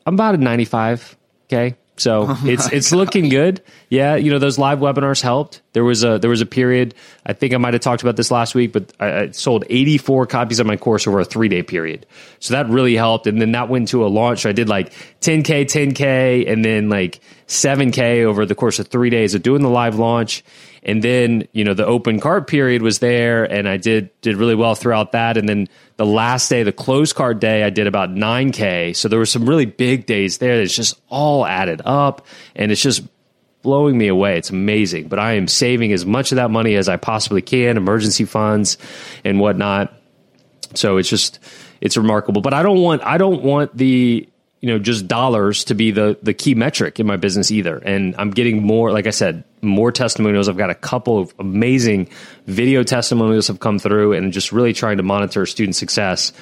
I'm 0.05 0.15
about 0.15 0.33
at 0.33 0.39
95. 0.39 1.17
Okay. 1.45 1.75
So 1.97 2.25
oh 2.29 2.41
it's 2.45 2.71
it's 2.71 2.91
gosh. 2.91 2.97
looking 2.97 3.29
good. 3.29 3.61
Yeah, 3.89 4.15
you 4.15 4.31
know 4.31 4.39
those 4.39 4.57
live 4.57 4.79
webinars 4.79 5.21
helped. 5.21 5.61
There 5.73 5.83
was 5.83 6.03
a 6.03 6.19
there 6.19 6.29
was 6.29 6.41
a 6.41 6.45
period. 6.45 6.93
I 7.25 7.33
think 7.33 7.53
I 7.53 7.57
might 7.57 7.73
have 7.73 7.81
talked 7.81 8.01
about 8.01 8.15
this 8.15 8.31
last 8.31 8.55
week, 8.55 8.73
but 8.73 8.91
I, 8.99 9.21
I 9.21 9.31
sold 9.31 9.65
84 9.69 10.27
copies 10.27 10.59
of 10.59 10.67
my 10.67 10.77
course 10.77 11.07
over 11.07 11.19
a 11.19 11.25
three 11.25 11.47
day 11.47 11.63
period. 11.63 12.05
So 12.39 12.53
that 12.53 12.69
really 12.69 12.95
helped. 12.95 13.27
And 13.27 13.41
then 13.41 13.51
that 13.53 13.69
went 13.69 13.89
to 13.89 14.05
a 14.05 14.07
launch. 14.07 14.41
So 14.41 14.49
I 14.49 14.53
did 14.53 14.69
like 14.69 14.91
10k, 15.21 15.65
10k, 15.65 16.51
and 16.51 16.63
then 16.63 16.89
like 16.89 17.21
7k 17.47 18.23
over 18.23 18.45
the 18.45 18.55
course 18.55 18.79
of 18.79 18.87
three 18.87 19.09
days 19.09 19.35
of 19.35 19.43
doing 19.43 19.61
the 19.61 19.69
live 19.69 19.95
launch. 19.95 20.43
And 20.85 21.03
then, 21.03 21.47
you 21.51 21.63
know, 21.63 21.73
the 21.73 21.85
open 21.85 22.19
card 22.19 22.45
period 22.45 22.83
was 22.83 22.99
there 22.99 23.43
and 23.43 23.67
I 23.67 23.77
did 23.77 24.09
did 24.21 24.37
really 24.37 24.53
well 24.53 24.75
throughout 24.75 25.13
that. 25.13 25.35
And 25.35 25.49
then 25.49 25.67
the 25.97 26.05
last 26.05 26.47
day, 26.47 26.61
the 26.61 26.71
closed 26.71 27.15
card 27.15 27.39
day, 27.39 27.63
I 27.63 27.71
did 27.71 27.87
about 27.87 28.11
9K. 28.11 28.95
So 28.95 29.07
there 29.07 29.17
were 29.17 29.25
some 29.25 29.49
really 29.49 29.65
big 29.65 30.05
days 30.05 30.37
there 30.37 30.59
that's 30.59 30.75
just 30.75 31.01
all 31.09 31.43
added 31.43 31.81
up 31.85 32.25
and 32.55 32.71
it's 32.71 32.81
just 32.81 33.03
blowing 33.63 33.97
me 33.97 34.07
away. 34.07 34.37
It's 34.37 34.51
amazing. 34.51 35.07
But 35.07 35.17
I 35.17 35.33
am 35.33 35.47
saving 35.47 35.91
as 35.91 36.05
much 36.05 36.31
of 36.31 36.35
that 36.35 36.51
money 36.51 36.75
as 36.75 36.87
I 36.87 36.97
possibly 36.97 37.41
can, 37.41 37.77
emergency 37.77 38.25
funds 38.25 38.77
and 39.23 39.39
whatnot. 39.39 39.91
So 40.75 40.97
it's 40.97 41.09
just 41.09 41.39
it's 41.81 41.97
remarkable. 41.97 42.43
But 42.43 42.53
I 42.53 42.61
don't 42.61 42.81
want 42.81 43.01
I 43.03 43.17
don't 43.17 43.41
want 43.41 43.75
the 43.75 44.29
you 44.65 44.71
know 44.71 44.79
just 44.79 45.07
dollars 45.07 45.63
to 45.65 45.75
be 45.75 45.91
the 45.91 46.17
the 46.23 46.33
key 46.33 46.55
metric 46.55 46.99
in 46.99 47.05
my 47.05 47.17
business 47.17 47.51
either 47.51 47.77
and 47.77 48.15
i'm 48.17 48.31
getting 48.31 48.63
more 48.63 48.91
like 48.91 49.05
i 49.05 49.11
said 49.11 49.43
more 49.61 49.91
testimonials 49.91 50.49
i've 50.49 50.57
got 50.57 50.71
a 50.71 50.75
couple 50.75 51.19
of 51.19 51.31
amazing 51.37 52.09
video 52.47 52.81
testimonials 52.81 53.47
have 53.47 53.59
come 53.59 53.77
through 53.77 54.13
and 54.13 54.33
just 54.33 54.51
really 54.51 54.73
trying 54.73 54.97
to 54.97 55.03
monitor 55.03 55.45
student 55.45 55.75
success 55.75 56.33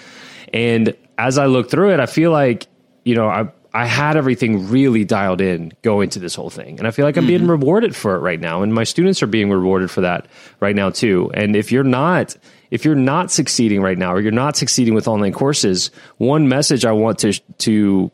and 0.54 0.96
as 1.18 1.38
i 1.38 1.48
look 1.48 1.70
through 1.70 1.90
it 1.90 2.00
i 2.00 2.06
feel 2.06 2.32
like 2.32 2.68
you 3.04 3.14
know 3.14 3.28
i 3.28 3.46
I 3.76 3.88
had 3.88 4.18
everything 4.18 4.70
really 4.70 5.04
dialed 5.04 5.42
in 5.42 5.74
going 5.82 6.12
to 6.12 6.20
this 6.20 6.36
whole 6.36 6.52
thing. 6.52 6.78
And 6.78 6.88
I 6.88 6.92
feel 6.92 7.06
like 7.06 7.18
I'm 7.18 7.24
mm-hmm. 7.24 7.38
being 7.38 7.48
rewarded 7.48 7.96
for 7.96 8.16
it 8.16 8.20
right 8.20 8.40
now. 8.40 8.62
And 8.62 8.72
my 8.72 8.84
students 8.84 9.24
are 9.24 9.28
being 9.28 9.50
rewarded 9.50 9.90
for 9.90 10.02
that 10.02 10.28
right 10.60 10.76
now 10.76 10.92
too. 10.92 11.32
And 11.34 11.56
if 11.56 11.72
you're 11.72 11.84
not, 11.84 12.38
if 12.74 12.84
you're 12.84 12.96
not 12.96 13.30
succeeding 13.30 13.84
right 13.84 14.00
now 14.00 14.12
or 14.16 14.20
you're 14.20 14.32
not 14.32 14.58
succeeding 14.58 14.96
with 14.96 15.08
online 15.08 15.32
courses, 15.32 15.92
one 16.18 16.50
message 16.50 16.86
I 16.86 16.92
want 16.92 17.20
to 17.20 17.34
to 17.60 18.12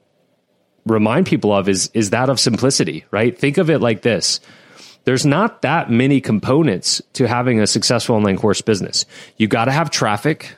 remind 0.86 1.28
people 1.28 1.54
of 1.54 1.70
is 1.70 1.90
is 1.94 2.10
that 2.10 2.30
of 2.30 2.42
simplicity, 2.42 3.06
right? 3.10 3.40
Think 3.40 3.58
of 3.58 3.70
it 3.70 3.80
like 3.80 4.02
this. 4.02 4.42
There's 5.06 5.26
not 5.26 5.62
that 5.62 5.90
many 5.90 6.20
components 6.20 7.02
to 7.14 7.26
having 7.26 7.62
a 7.62 7.68
successful 7.68 8.18
online 8.18 8.36
course 8.36 8.60
business. 8.60 9.06
You 9.38 9.48
got 9.48 9.66
to 9.66 9.72
have 9.72 9.92
traffic, 9.92 10.54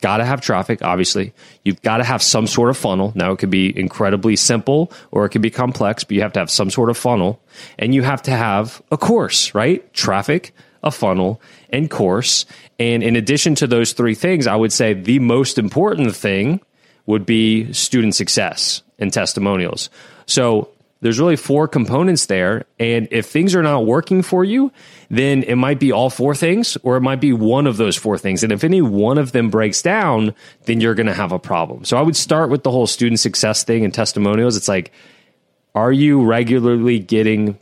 got 0.00 0.16
to 0.16 0.24
have 0.24 0.40
traffic, 0.40 0.82
obviously. 0.82 1.32
You've 1.62 1.80
got 1.80 1.98
to 1.98 2.04
have 2.04 2.24
some 2.24 2.48
sort 2.48 2.70
of 2.70 2.76
funnel. 2.76 3.12
Now, 3.14 3.30
it 3.30 3.38
could 3.38 3.50
be 3.50 3.78
incredibly 3.78 4.34
simple 4.34 4.90
or 5.12 5.24
it 5.26 5.28
could 5.28 5.42
be 5.42 5.50
complex, 5.50 6.02
but 6.02 6.16
you 6.16 6.22
have 6.22 6.32
to 6.32 6.40
have 6.40 6.50
some 6.50 6.70
sort 6.70 6.90
of 6.90 6.96
funnel. 6.96 7.40
And 7.78 7.94
you 7.94 8.02
have 8.02 8.22
to 8.22 8.32
have 8.32 8.82
a 8.90 8.96
course, 8.96 9.54
right? 9.54 9.80
Traffic, 9.94 10.52
a 10.82 10.90
funnel, 10.90 11.40
and 11.70 11.90
course. 11.90 12.44
And 12.78 13.02
in 13.02 13.16
addition 13.16 13.54
to 13.56 13.66
those 13.66 13.92
three 13.92 14.14
things, 14.14 14.46
I 14.46 14.56
would 14.56 14.72
say 14.72 14.94
the 14.94 15.18
most 15.18 15.58
important 15.58 16.14
thing 16.14 16.60
would 17.06 17.26
be 17.26 17.72
student 17.72 18.14
success 18.14 18.82
and 18.98 19.12
testimonials. 19.12 19.90
So 20.26 20.70
there's 21.02 21.18
really 21.18 21.36
four 21.36 21.66
components 21.66 22.26
there. 22.26 22.64
And 22.78 23.08
if 23.10 23.26
things 23.26 23.56
are 23.56 23.62
not 23.62 23.86
working 23.86 24.22
for 24.22 24.44
you, 24.44 24.72
then 25.10 25.42
it 25.42 25.56
might 25.56 25.80
be 25.80 25.90
all 25.90 26.10
four 26.10 26.34
things 26.34 26.76
or 26.84 26.96
it 26.96 27.00
might 27.00 27.20
be 27.20 27.32
one 27.32 27.66
of 27.66 27.76
those 27.76 27.96
four 27.96 28.16
things. 28.16 28.44
And 28.44 28.52
if 28.52 28.62
any 28.62 28.80
one 28.80 29.18
of 29.18 29.32
them 29.32 29.50
breaks 29.50 29.82
down, 29.82 30.32
then 30.66 30.80
you're 30.80 30.94
going 30.94 31.08
to 31.08 31.14
have 31.14 31.32
a 31.32 31.40
problem. 31.40 31.84
So 31.84 31.96
I 31.96 32.02
would 32.02 32.16
start 32.16 32.50
with 32.50 32.62
the 32.62 32.70
whole 32.70 32.86
student 32.86 33.18
success 33.18 33.64
thing 33.64 33.84
and 33.84 33.92
testimonials. 33.92 34.56
It's 34.56 34.68
like, 34.68 34.92
are 35.74 35.92
you 35.92 36.22
regularly 36.24 37.00
getting 37.00 37.58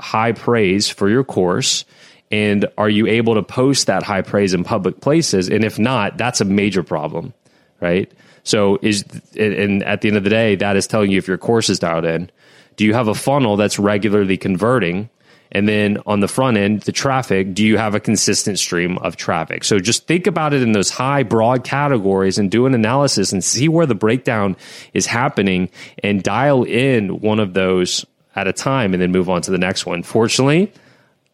high 0.00 0.32
praise 0.32 0.88
for 0.88 1.08
your 1.08 1.22
course? 1.22 1.84
And 2.30 2.66
are 2.76 2.88
you 2.88 3.06
able 3.06 3.34
to 3.34 3.42
post 3.42 3.86
that 3.86 4.02
high 4.02 4.22
praise 4.22 4.54
in 4.54 4.64
public 4.64 5.00
places? 5.00 5.48
And 5.48 5.64
if 5.64 5.78
not, 5.78 6.16
that's 6.16 6.40
a 6.40 6.44
major 6.44 6.82
problem, 6.82 7.32
right? 7.80 8.10
So 8.42 8.78
is 8.82 9.04
and 9.36 9.82
at 9.84 10.00
the 10.00 10.08
end 10.08 10.16
of 10.16 10.24
the 10.24 10.30
day, 10.30 10.56
that 10.56 10.76
is 10.76 10.86
telling 10.86 11.10
you 11.10 11.18
if 11.18 11.28
your 11.28 11.38
course 11.38 11.68
is 11.70 11.78
dialed 11.78 12.04
in. 12.04 12.30
Do 12.76 12.84
you 12.84 12.94
have 12.94 13.08
a 13.08 13.14
funnel 13.14 13.56
that's 13.56 13.78
regularly 13.78 14.36
converting? 14.36 15.08
And 15.52 15.68
then 15.68 15.98
on 16.04 16.18
the 16.18 16.26
front 16.26 16.56
end, 16.56 16.82
the 16.82 16.92
traffic, 16.92 17.54
do 17.54 17.64
you 17.64 17.78
have 17.78 17.94
a 17.94 18.00
consistent 18.00 18.58
stream 18.58 18.98
of 18.98 19.16
traffic? 19.16 19.62
So 19.62 19.78
just 19.78 20.06
think 20.08 20.26
about 20.26 20.52
it 20.52 20.62
in 20.62 20.72
those 20.72 20.90
high, 20.90 21.22
broad 21.22 21.62
categories 21.62 22.38
and 22.38 22.50
do 22.50 22.66
an 22.66 22.74
analysis 22.74 23.32
and 23.32 23.42
see 23.42 23.68
where 23.68 23.86
the 23.86 23.94
breakdown 23.94 24.56
is 24.92 25.06
happening 25.06 25.70
and 26.02 26.22
dial 26.22 26.64
in 26.64 27.20
one 27.20 27.38
of 27.38 27.54
those 27.54 28.04
at 28.34 28.48
a 28.48 28.52
time 28.52 28.92
and 28.94 29.00
then 29.00 29.12
move 29.12 29.30
on 29.30 29.42
to 29.42 29.52
the 29.52 29.58
next 29.58 29.86
one. 29.86 30.02
Fortunately, 30.02 30.72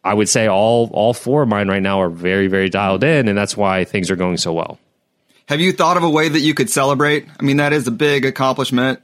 I 0.03 0.13
would 0.13 0.29
say 0.29 0.47
all 0.47 0.89
all 0.93 1.13
four 1.13 1.43
of 1.43 1.49
mine 1.49 1.67
right 1.67 1.81
now 1.81 2.01
are 2.01 2.09
very, 2.09 2.47
very 2.47 2.69
dialed 2.69 3.03
in, 3.03 3.27
and 3.27 3.37
that's 3.37 3.55
why 3.55 3.85
things 3.85 4.09
are 4.09 4.15
going 4.15 4.37
so 4.37 4.53
well. 4.53 4.79
Have 5.47 5.59
you 5.59 5.73
thought 5.73 5.97
of 5.97 6.03
a 6.03 6.09
way 6.09 6.29
that 6.29 6.39
you 6.39 6.53
could 6.53 6.69
celebrate? 6.69 7.27
I 7.39 7.43
mean, 7.43 7.57
that 7.57 7.73
is 7.73 7.87
a 7.87 7.91
big 7.91 8.25
accomplishment. 8.25 9.01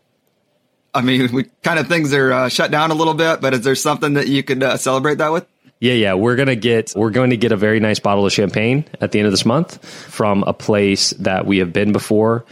I 0.93 1.01
mean, 1.01 1.29
we 1.33 1.45
kind 1.61 1.79
of 1.79 1.87
things 1.87 2.13
are 2.13 2.31
uh, 2.31 2.49
shut 2.49 2.71
down 2.71 2.91
a 2.91 2.95
little 2.95 3.13
bit, 3.13 3.41
but 3.41 3.53
is 3.53 3.61
there 3.61 3.75
something 3.75 4.13
that 4.13 4.27
you 4.27 4.43
could 4.43 4.63
uh, 4.63 4.77
celebrate 4.77 5.19
that 5.19 5.31
with? 5.31 5.45
Yeah, 5.79 5.93
yeah, 5.93 6.13
we're 6.15 6.35
gonna 6.35 6.55
get 6.55 6.93
we're 6.95 7.11
going 7.11 7.29
to 7.29 7.37
get 7.37 7.51
a 7.51 7.57
very 7.57 7.79
nice 7.79 7.99
bottle 7.99 8.25
of 8.25 8.33
champagne 8.33 8.85
at 8.99 9.11
the 9.11 9.19
end 9.19 9.27
of 9.27 9.31
this 9.31 9.45
month 9.45 9.85
from 9.85 10.43
a 10.47 10.53
place 10.53 11.11
that 11.19 11.45
we 11.45 11.59
have 11.59 11.71
been 11.71 11.91
before. 11.91 12.45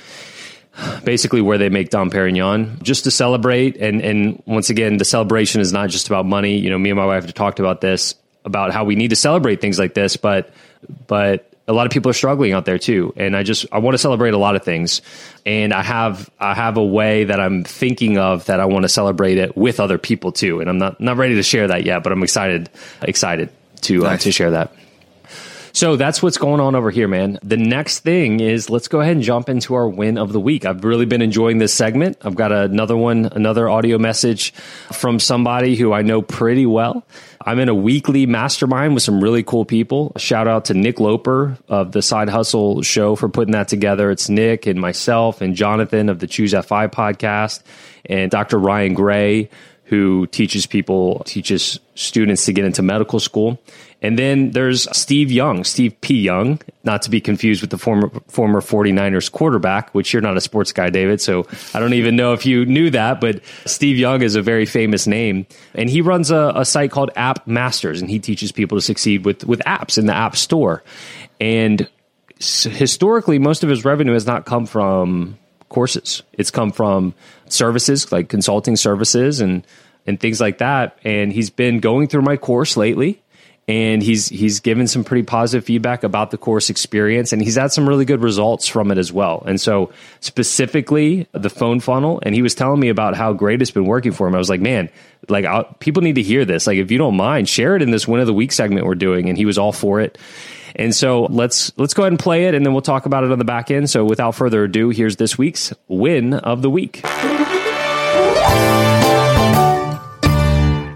Basically, 1.06 1.42
where 1.42 1.58
they 1.58 1.70
make 1.70 1.90
Dom 1.90 2.12
Perignon, 2.12 2.84
just 2.84 3.06
to 3.06 3.12
celebrate, 3.12 3.78
and 3.78 4.02
and 4.02 4.44
once 4.46 4.70
again, 4.70 4.98
the 4.98 5.06
celebration 5.06 5.62
is 5.62 5.72
not 5.72 5.90
just 5.90 6.08
about 6.08 6.26
money. 6.26 6.58
You 6.60 6.70
know, 6.70 6.78
me 6.78 6.92
and 6.92 7.00
my 7.00 7.06
wife 7.06 7.24
have 7.24 7.34
talked 7.34 7.60
about 7.62 7.80
this 7.82 8.14
about 8.46 8.72
how 8.72 8.84
we 8.84 8.96
need 8.96 9.10
to 9.10 9.16
celebrate 9.16 9.60
things 9.62 9.78
like 9.78 9.94
this, 9.94 10.18
but 10.18 10.52
but 11.08 11.52
a 11.68 11.74
lot 11.74 11.88
of 11.88 11.92
people 11.92 12.12
are 12.12 12.14
struggling 12.14 12.54
out 12.54 12.66
there 12.66 12.78
too. 12.78 13.14
And 13.18 13.36
i 13.36 13.44
just 13.44 13.66
i 13.72 13.80
want 13.80 13.96
to 13.96 13.98
celebrate 13.98 14.34
a 14.34 14.38
lot 14.38 14.56
of 14.56 14.64
things. 14.64 15.02
And 15.46 15.74
i 15.74 15.82
have 15.82 16.30
i 16.40 16.54
have 16.54 16.78
a 16.78 16.84
way 16.84 17.24
that 17.26 17.40
i'm 17.40 17.64
thinking 17.64 18.18
of 18.18 18.46
that 18.46 18.60
i 18.60 18.66
want 18.66 18.84
to 18.84 18.90
celebrate 18.90 19.38
it 19.38 19.58
with 19.58 19.80
other 19.80 19.98
people 19.98 20.32
too. 20.32 20.62
And 20.62 20.70
i'm 20.70 20.78
not 20.78 21.02
not 21.02 21.18
ready 21.18 21.36
to 21.36 21.44
share 21.44 21.68
that 21.68 21.84
yet 21.84 22.04
but 22.04 22.12
i'm 22.12 22.24
excited 22.24 22.70
excited 23.02 23.50
to 23.82 24.00
nice. 24.00 24.22
uh, 24.22 24.24
to 24.24 24.32
share 24.32 24.52
that 24.52 24.74
so 25.76 25.98
that's 25.98 26.24
what's 26.24 26.38
going 26.38 26.62
on 26.62 26.74
over 26.74 26.90
here, 26.90 27.10
man. 27.10 27.38
The 27.44 27.58
next 27.58 28.00
thing 28.00 28.40
is 28.40 28.70
let's 28.70 28.88
go 28.88 29.02
ahead 29.02 29.18
and 29.18 29.22
jump 29.22 29.50
into 29.50 29.76
our 29.76 29.90
win 29.90 30.18
of 30.18 30.32
the 30.32 30.40
week. 30.40 30.66
I've 30.66 30.86
really 30.86 31.06
been 31.06 31.22
enjoying 31.22 31.58
this 31.58 31.74
segment. 31.74 32.18
I've 32.22 32.36
got 32.36 32.54
another 32.54 32.96
one, 32.96 33.26
another 33.26 33.68
audio 33.68 33.98
message 33.98 34.54
from 34.94 35.20
somebody 35.20 35.76
who 35.76 35.92
I 35.92 36.02
know 36.02 36.22
pretty 36.22 36.66
well. 36.66 37.06
I'm 37.46 37.60
in 37.60 37.68
a 37.68 37.76
weekly 37.76 38.26
mastermind 38.26 38.94
with 38.94 39.04
some 39.04 39.22
really 39.22 39.44
cool 39.44 39.66
people. 39.66 40.14
A 40.16 40.20
Shout 40.20 40.48
out 40.48 40.66
to 40.66 40.74
Nick 40.74 41.02
Loper 41.02 41.58
of 41.68 41.92
the 41.92 42.02
Side 42.02 42.30
Hustle 42.30 42.82
Show 42.82 43.18
for 43.18 43.28
putting 43.28 43.52
that 43.52 43.68
together. 43.68 44.10
It's 44.12 44.30
Nick 44.30 44.68
and 44.68 44.80
myself 44.80 45.42
and 45.42 45.56
Jonathan 45.56 46.08
of 46.08 46.20
the 46.20 46.28
Choose 46.28 46.54
FI 46.54 46.88
podcast 46.88 47.64
and 48.06 48.32
Dr. 48.32 48.58
Ryan 48.58 48.94
Gray 48.94 49.50
who 49.86 50.26
teaches 50.28 50.66
people, 50.66 51.22
teaches 51.26 51.80
students 51.94 52.46
to 52.46 52.54
get 52.54 52.66
into 52.66 52.82
medical 52.82 53.20
school. 53.20 53.62
And 54.02 54.20
then 54.20 54.52
there's 54.52 54.88
Steve 54.96 55.32
Young, 55.32 55.64
Steve 55.64 56.00
P. 56.02 56.20
Young, 56.20 56.60
not 56.84 57.04
to 57.04 57.10
be 57.10 57.22
confused 57.22 57.62
with 57.62 57.70
the 57.70 57.78
former 57.78 58.10
former 58.28 58.62
49ers 58.62 59.32
quarterback, 59.32 59.94
which 59.94 60.12
you're 60.12 60.22
not 60.22 60.38
a 60.38 60.42
sports 60.42 60.72
guy, 60.72 60.90
David. 60.90 61.22
So 61.22 61.48
I 61.74 61.80
don't 61.80 61.94
even 61.94 62.16
know 62.16 62.34
if 62.34 62.46
you 62.46 62.66
knew 62.66 62.90
that, 62.92 63.22
but 63.22 63.42
Steve 63.66 63.98
Young 63.98 64.22
is 64.22 64.36
a 64.36 64.42
very 64.42 64.66
famous 64.66 65.08
name. 65.08 65.46
And 65.74 65.90
he 65.90 66.02
runs 66.02 66.32
a, 66.32 66.52
a 66.56 66.66
site 66.66 66.92
called 66.92 67.12
App 67.16 67.48
Masters, 67.48 68.02
and 68.02 68.10
he 68.10 68.20
teaches 68.20 68.52
people 68.52 68.78
to 68.78 68.82
succeed 68.82 69.24
with, 69.24 69.46
with 69.46 69.60
apps 69.62 69.98
in 69.98 70.08
the 70.08 70.16
App 70.16 70.36
Store. 70.36 70.84
And 71.40 71.88
historically, 72.40 73.40
most 73.40 73.64
of 73.64 73.70
his 73.70 73.86
revenue 73.86 74.14
has 74.14 74.26
not 74.26 74.46
come 74.46 74.66
from 74.66 75.38
courses. 75.70 76.24
It's 76.34 76.52
come 76.52 76.72
from 76.72 77.14
services 77.48 78.12
like 78.12 78.30
consulting 78.30 78.76
services 78.76 79.42
and 79.42 79.66
and 80.08 80.20
things 80.20 80.40
like 80.40 80.60
that. 80.60 80.98
And 81.04 81.34
he's 81.34 81.50
been 81.50 81.80
going 81.80 82.08
through 82.08 82.22
my 82.22 82.38
course 82.38 82.78
lately 82.78 83.22
and 83.68 84.04
he's 84.04 84.30
he's 84.30 84.60
given 84.60 84.88
some 84.88 85.04
pretty 85.04 85.24
positive 85.24 85.66
feedback 85.66 86.04
about 86.04 86.30
the 86.30 86.38
course 86.38 86.70
experience 86.70 87.34
and 87.34 87.42
he's 87.42 87.56
had 87.56 87.72
some 87.72 87.90
really 87.90 88.06
good 88.06 88.22
results 88.22 88.68
from 88.68 88.92
it 88.92 88.98
as 88.98 89.12
well. 89.12 89.44
And 89.48 89.60
so 89.60 89.92
specifically 90.20 91.28
the 91.32 91.50
phone 91.50 91.80
funnel 91.80 92.20
and 92.22 92.36
he 92.36 92.42
was 92.42 92.54
telling 92.54 92.80
me 92.80 92.90
about 92.90 93.16
how 93.16 93.34
great 93.34 93.62
it's 93.62 93.72
been 93.72 93.86
working 93.86 94.12
for 94.12 94.28
him. 94.28 94.36
I 94.36 94.38
was 94.38 94.50
like 94.50 94.62
man 94.62 94.90
like 95.30 95.46
I'll, 95.46 95.64
people 95.80 96.04
need 96.04 96.16
to 96.16 96.22
hear 96.22 96.46
this. 96.46 96.68
Like 96.68 96.78
if 96.78 96.92
you 96.92 97.00
don't 97.00 97.18
mind 97.18 97.50
share 97.50 97.76
it 97.76 97.82
in 97.82 97.90
this 97.90 98.08
win 98.08 98.22
of 98.22 98.28
the 98.28 98.34
week 98.34 98.52
segment 98.52 98.86
we're 98.86 98.96
doing. 98.96 99.30
And 99.30 99.38
he 99.38 99.46
was 99.46 99.58
all 99.58 99.72
for 99.72 100.00
it 100.00 100.18
and 100.76 100.94
so 100.94 101.24
let's 101.24 101.72
let's 101.78 101.94
go 101.94 102.04
ahead 102.04 102.12
and 102.12 102.20
play 102.20 102.46
it, 102.46 102.56
and 102.56 102.66
then 102.66 102.74
we'll 102.74 102.82
talk 102.82 103.06
about 103.06 103.24
it 103.24 103.32
on 103.32 103.40
the 103.40 103.46
back 103.46 103.72
end. 103.72 103.90
So 103.90 104.06
without 104.06 104.36
further 104.36 104.64
ado, 104.64 104.90
here's 104.90 105.16
this 105.18 105.38
week's 105.38 105.74
win 105.88 106.34
of 106.34 106.62
the 106.62 106.70
week. 106.70 107.02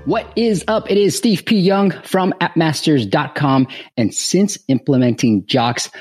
What 0.05 0.33
is 0.35 0.63
up? 0.67 0.89
It 0.89 0.97
is 0.97 1.15
Steve 1.15 1.45
P. 1.45 1.59
Young 1.59 1.91
from 2.01 2.33
appmasters.com. 2.41 3.67
And 3.95 4.11
since 4.11 4.57
implementing 4.67 5.45
Jacques's 5.45 5.91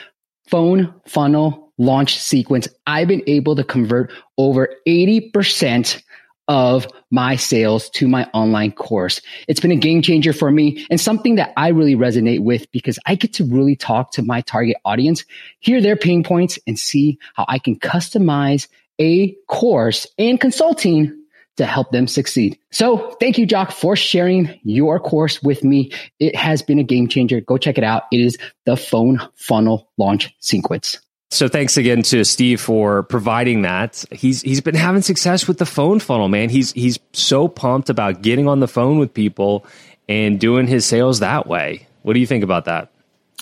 phone 0.47 0.95
funnel 1.07 1.75
launch 1.77 2.19
sequence, 2.19 2.69
I've 2.87 3.09
been 3.09 3.25
able 3.27 3.57
to 3.57 3.65
convert 3.65 4.11
over 4.39 4.75
80% 4.87 6.03
of 6.49 6.89
my 7.11 7.37
sales 7.37 7.91
to 7.91 8.09
my 8.09 8.25
online 8.33 8.73
course. 8.73 9.21
It's 9.47 9.61
been 9.61 9.71
a 9.71 9.77
game 9.77 10.03
changer 10.03 10.33
for 10.33 10.51
me 10.51 10.87
and 10.91 11.01
something 11.01 11.37
that 11.37 11.53
I 11.57 11.69
really 11.69 11.95
resonate 11.95 12.41
with 12.41 12.71
because 12.73 12.99
I 13.07 13.15
get 13.15 13.35
to 13.35 13.45
really 13.45 13.77
talk 13.77 14.13
to 14.13 14.23
my 14.23 14.41
target 14.41 14.79
audience, 14.85 15.25
hear 15.61 15.81
their 15.81 15.97
pain 15.97 16.25
points 16.25 16.59
and 16.67 16.79
see 16.79 17.19
how 17.35 17.45
I 17.47 17.59
can 17.59 17.79
customize 17.79 18.69
a 18.99 19.37
course 19.47 20.07
and 20.19 20.41
consulting 20.41 21.15
to 21.59 21.67
help 21.67 21.91
them 21.91 22.07
succeed. 22.07 22.59
So 22.71 23.17
thank 23.21 23.37
you, 23.37 23.45
Jacques, 23.45 23.73
for 23.73 23.97
sharing 23.97 24.59
your 24.63 25.01
course 25.01 25.43
with 25.43 25.65
me. 25.65 25.93
It 26.19 26.35
has 26.37 26.63
been 26.63 26.79
a 26.79 26.85
game 26.85 27.09
changer. 27.09 27.41
Go 27.41 27.59
check 27.59 27.79
it 27.79 27.85
out. 27.85 28.05
It 28.13 28.21
is 28.21 28.39
the 28.65 28.77
phone 28.77 29.21
funnel 29.35 29.91
launch 29.99 30.35
sequence. 30.39 30.99
So 31.31 31.47
thanks 31.47 31.77
again 31.77 32.03
to 32.05 32.25
Steve 32.25 32.61
for 32.61 33.03
providing 33.03 33.63
that. 33.63 34.03
He's 34.11 34.41
he's 34.41 34.63
been 34.63 34.75
having 34.75 35.03
success 35.03 35.47
with 35.47 35.59
the 35.59 35.67
phone 35.67 36.01
funnel, 36.01 36.29
man. 36.29 36.49
He's 36.49 36.73
he's 36.73 36.99
so 37.13 37.49
pumped 37.49 37.91
about 37.91 38.23
getting 38.23 38.49
on 38.49 38.61
the 38.61 38.69
phone 38.69 38.99
with 38.99 39.13
people 39.13 39.67
and 40.09 40.41
doing 40.41 40.67
his 40.67 40.87
sales 40.87 41.21
that 41.21 41.47
way. 41.47 41.87
What 42.03 42.15
do 42.15 42.21
you 42.21 42.27
think 42.27 42.45
about 42.45 42.65
that? 42.65 42.91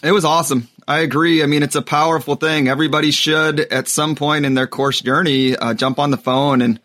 It 0.03 0.11
was 0.11 0.25
awesome. 0.25 0.69
I 0.89 0.99
agree. 1.01 1.43
I 1.43 1.47
mean, 1.47 1.63
it's 1.63 1.77
a 1.77 1.83
powerful 1.83 2.35
thing. 2.35 2.69
Everybody 2.69 3.11
should, 3.11 3.61
at 3.61 3.89
some 3.89 4.15
point 4.15 4.45
in 4.45 4.55
their 4.55 4.67
course 4.67 5.01
journey, 5.01 5.57
uh, 5.57 5.75
jump 5.75 5.99
on 5.99 6.11
the 6.11 6.17
phone 6.17 6.63
and 6.63 6.81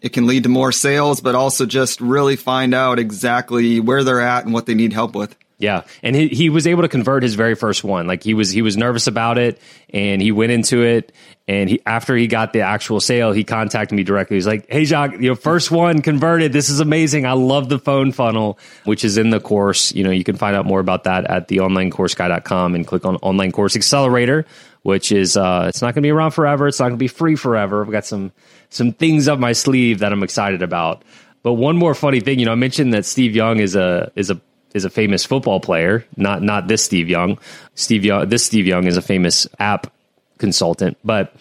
it 0.00 0.12
can 0.12 0.26
lead 0.26 0.42
to 0.42 0.48
more 0.48 0.72
sales, 0.72 1.20
but 1.20 1.34
also 1.34 1.64
just 1.64 2.00
really 2.00 2.36
find 2.36 2.74
out 2.74 2.98
exactly 2.98 3.80
where 3.80 4.04
they're 4.04 4.20
at 4.20 4.44
and 4.44 4.52
what 4.52 4.66
they 4.66 4.74
need 4.74 4.92
help 4.92 5.14
with. 5.14 5.36
Yeah, 5.58 5.84
and 6.02 6.14
he 6.14 6.28
he 6.28 6.50
was 6.50 6.66
able 6.66 6.82
to 6.82 6.88
convert 6.88 7.22
his 7.22 7.34
very 7.34 7.54
first 7.54 7.82
one. 7.82 8.06
Like 8.06 8.22
he 8.22 8.34
was 8.34 8.50
he 8.50 8.60
was 8.60 8.76
nervous 8.76 9.06
about 9.06 9.38
it, 9.38 9.58
and 9.88 10.20
he 10.20 10.30
went 10.30 10.52
into 10.52 10.82
it. 10.82 11.12
And 11.48 11.70
he 11.70 11.80
after 11.86 12.14
he 12.14 12.26
got 12.26 12.52
the 12.52 12.60
actual 12.60 13.00
sale, 13.00 13.32
he 13.32 13.42
contacted 13.42 13.96
me 13.96 14.02
directly. 14.02 14.36
He's 14.36 14.46
like, 14.46 14.70
"Hey, 14.70 14.84
Jacques, 14.84 15.18
your 15.18 15.34
first 15.34 15.70
one 15.70 16.02
converted. 16.02 16.52
This 16.52 16.68
is 16.68 16.80
amazing. 16.80 17.24
I 17.24 17.32
love 17.32 17.70
the 17.70 17.78
phone 17.78 18.12
funnel, 18.12 18.58
which 18.84 19.02
is 19.02 19.16
in 19.16 19.30
the 19.30 19.40
course. 19.40 19.94
You 19.94 20.04
know, 20.04 20.10
you 20.10 20.24
can 20.24 20.36
find 20.36 20.54
out 20.54 20.66
more 20.66 20.80
about 20.80 21.04
that 21.04 21.24
at 21.24 21.48
the 21.48 21.58
onlinecourseguy.com 21.58 22.74
and 22.74 22.86
click 22.86 23.06
on 23.06 23.16
online 23.16 23.52
course 23.52 23.76
accelerator, 23.76 24.44
which 24.82 25.10
is 25.10 25.38
uh, 25.38 25.66
it's 25.68 25.80
not 25.80 25.94
going 25.94 26.02
to 26.02 26.06
be 26.06 26.10
around 26.10 26.32
forever. 26.32 26.68
It's 26.68 26.80
not 26.80 26.88
going 26.88 26.98
to 26.98 27.02
be 27.02 27.08
free 27.08 27.36
forever. 27.36 27.82
I've 27.82 27.90
got 27.90 28.04
some 28.04 28.32
some 28.68 28.92
things 28.92 29.26
up 29.26 29.38
my 29.38 29.52
sleeve 29.52 30.00
that 30.00 30.12
I'm 30.12 30.22
excited 30.22 30.60
about. 30.60 31.02
But 31.42 31.54
one 31.54 31.76
more 31.76 31.94
funny 31.94 32.20
thing, 32.20 32.40
you 32.40 32.44
know, 32.44 32.52
I 32.52 32.56
mentioned 32.56 32.92
that 32.92 33.06
Steve 33.06 33.34
Young 33.34 33.58
is 33.58 33.74
a 33.74 34.12
is 34.16 34.28
a 34.30 34.40
is 34.76 34.84
a 34.84 34.90
famous 34.90 35.24
football 35.24 35.58
player, 35.58 36.06
not 36.16 36.42
not 36.42 36.68
this 36.68 36.84
Steve 36.84 37.08
Young. 37.08 37.38
Steve 37.74 38.04
Young, 38.04 38.28
this 38.28 38.44
Steve 38.44 38.66
Young 38.66 38.86
is 38.86 38.96
a 38.96 39.02
famous 39.02 39.48
app 39.58 39.92
consultant, 40.38 40.98
but 41.02 41.34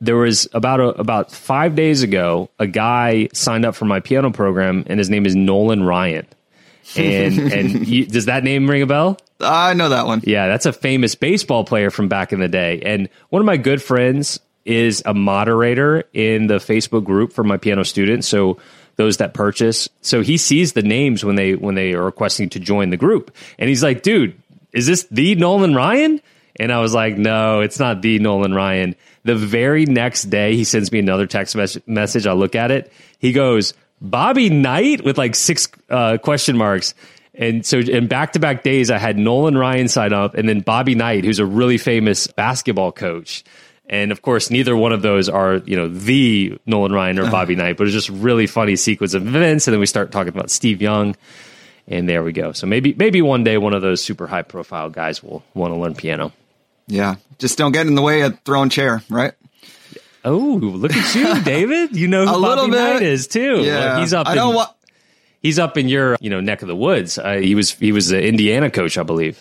there 0.00 0.16
was 0.16 0.48
about 0.52 0.80
a, 0.80 0.88
about 1.00 1.30
five 1.30 1.74
days 1.74 2.02
ago, 2.02 2.50
a 2.58 2.66
guy 2.66 3.28
signed 3.32 3.64
up 3.64 3.74
for 3.74 3.84
my 3.84 4.00
piano 4.00 4.30
program, 4.30 4.84
and 4.86 4.98
his 4.98 5.10
name 5.10 5.26
is 5.26 5.36
Nolan 5.36 5.84
Ryan. 5.84 6.26
And 6.96 7.38
and 7.52 7.86
you, 7.86 8.06
does 8.06 8.26
that 8.26 8.44
name 8.44 8.68
ring 8.68 8.82
a 8.82 8.86
bell? 8.86 9.18
I 9.40 9.74
know 9.74 9.90
that 9.90 10.06
one. 10.06 10.22
Yeah, 10.24 10.48
that's 10.48 10.66
a 10.66 10.72
famous 10.72 11.14
baseball 11.14 11.64
player 11.64 11.90
from 11.90 12.08
back 12.08 12.32
in 12.32 12.40
the 12.40 12.48
day. 12.48 12.80
And 12.82 13.08
one 13.28 13.40
of 13.40 13.46
my 13.46 13.56
good 13.56 13.82
friends 13.82 14.40
is 14.64 15.02
a 15.06 15.14
moderator 15.14 16.04
in 16.12 16.46
the 16.46 16.56
Facebook 16.56 17.04
group 17.04 17.32
for 17.32 17.44
my 17.44 17.56
piano 17.56 17.84
students. 17.84 18.26
So 18.28 18.58
those 18.98 19.16
that 19.18 19.32
purchase. 19.32 19.88
So 20.02 20.20
he 20.20 20.36
sees 20.36 20.74
the 20.74 20.82
names 20.82 21.24
when 21.24 21.36
they 21.36 21.54
when 21.54 21.74
they 21.76 21.94
are 21.94 22.04
requesting 22.04 22.50
to 22.50 22.60
join 22.60 22.90
the 22.90 22.98
group, 22.98 23.34
and 23.58 23.68
he's 23.70 23.82
like, 23.82 24.02
"Dude, 24.02 24.34
is 24.72 24.86
this 24.86 25.06
the 25.10 25.34
Nolan 25.36 25.74
Ryan?" 25.74 26.20
And 26.56 26.72
I 26.72 26.80
was 26.80 26.92
like, 26.92 27.16
"No, 27.16 27.60
it's 27.60 27.78
not 27.78 28.02
the 28.02 28.18
Nolan 28.18 28.52
Ryan." 28.52 28.94
The 29.22 29.36
very 29.36 29.86
next 29.86 30.24
day, 30.24 30.56
he 30.56 30.64
sends 30.64 30.92
me 30.92 30.98
another 30.98 31.26
text 31.26 31.56
mes- 31.56 31.78
message. 31.86 32.26
I 32.26 32.32
look 32.32 32.54
at 32.54 32.70
it. 32.70 32.92
He 33.18 33.32
goes, 33.32 33.72
"Bobby 34.02 34.50
Knight?" 34.50 35.04
with 35.04 35.16
like 35.16 35.34
six 35.34 35.68
uh, 35.88 36.18
question 36.18 36.58
marks. 36.58 36.94
And 37.38 37.64
so 37.64 37.78
in 37.78 38.08
back 38.08 38.32
to 38.32 38.40
back 38.40 38.64
days, 38.64 38.90
I 38.90 38.98
had 38.98 39.16
Nolan 39.16 39.56
Ryan 39.56 39.86
sign 39.86 40.12
up 40.12 40.34
and 40.34 40.48
then 40.48 40.58
Bobby 40.58 40.96
Knight, 40.96 41.24
who's 41.24 41.38
a 41.38 41.46
really 41.46 41.78
famous 41.78 42.26
basketball 42.26 42.90
coach. 42.90 43.44
And 43.88 44.12
of 44.12 44.20
course, 44.20 44.50
neither 44.50 44.76
one 44.76 44.92
of 44.92 45.00
those 45.00 45.28
are, 45.28 45.56
you 45.56 45.76
know, 45.76 45.88
the 45.88 46.58
Nolan 46.66 46.92
Ryan 46.92 47.18
or 47.18 47.30
Bobby 47.30 47.56
Knight, 47.56 47.78
but 47.78 47.86
it's 47.86 47.94
just 47.94 48.10
really 48.10 48.46
funny 48.46 48.76
sequence 48.76 49.14
of 49.14 49.26
events. 49.26 49.66
And 49.66 49.72
then 49.72 49.80
we 49.80 49.86
start 49.86 50.12
talking 50.12 50.28
about 50.28 50.50
Steve 50.50 50.82
Young. 50.82 51.16
And 51.86 52.06
there 52.06 52.22
we 52.22 52.32
go. 52.32 52.52
So 52.52 52.66
maybe 52.66 52.92
maybe 52.92 53.22
one 53.22 53.44
day 53.44 53.56
one 53.56 53.72
of 53.72 53.80
those 53.80 54.02
super 54.02 54.26
high 54.26 54.42
profile 54.42 54.90
guys 54.90 55.22
will 55.22 55.42
want 55.54 55.72
to 55.72 55.80
learn 55.80 55.94
piano. 55.94 56.32
Yeah. 56.86 57.16
Just 57.38 57.56
don't 57.56 57.72
get 57.72 57.86
in 57.86 57.94
the 57.94 58.02
way 58.02 58.22
of 58.22 58.38
throwing 58.44 58.68
chair, 58.68 59.02
right? 59.08 59.32
Oh, 60.24 60.36
look 60.36 60.92
at 60.94 61.14
you, 61.14 61.42
David. 61.44 61.96
You 61.96 62.08
know 62.08 62.26
who 62.26 62.42
Bobby 62.42 62.70
bit. 62.70 62.78
Knight 62.78 63.02
is 63.02 63.26
too. 63.26 63.62
Yeah. 63.62 64.00
he's 64.00 64.12
up. 64.12 64.26
I 64.26 64.32
in, 64.32 64.36
don't 64.36 64.54
want. 64.54 64.70
he's 65.40 65.58
up 65.58 65.78
in 65.78 65.88
your 65.88 66.18
you 66.20 66.28
know 66.28 66.40
neck 66.40 66.60
of 66.60 66.68
the 66.68 66.76
woods. 66.76 67.18
Uh, 67.18 67.36
he 67.36 67.54
was 67.54 67.72
he 67.72 67.92
was 67.92 68.08
the 68.08 68.22
Indiana 68.22 68.70
coach, 68.70 68.98
I 68.98 69.02
believe. 69.02 69.40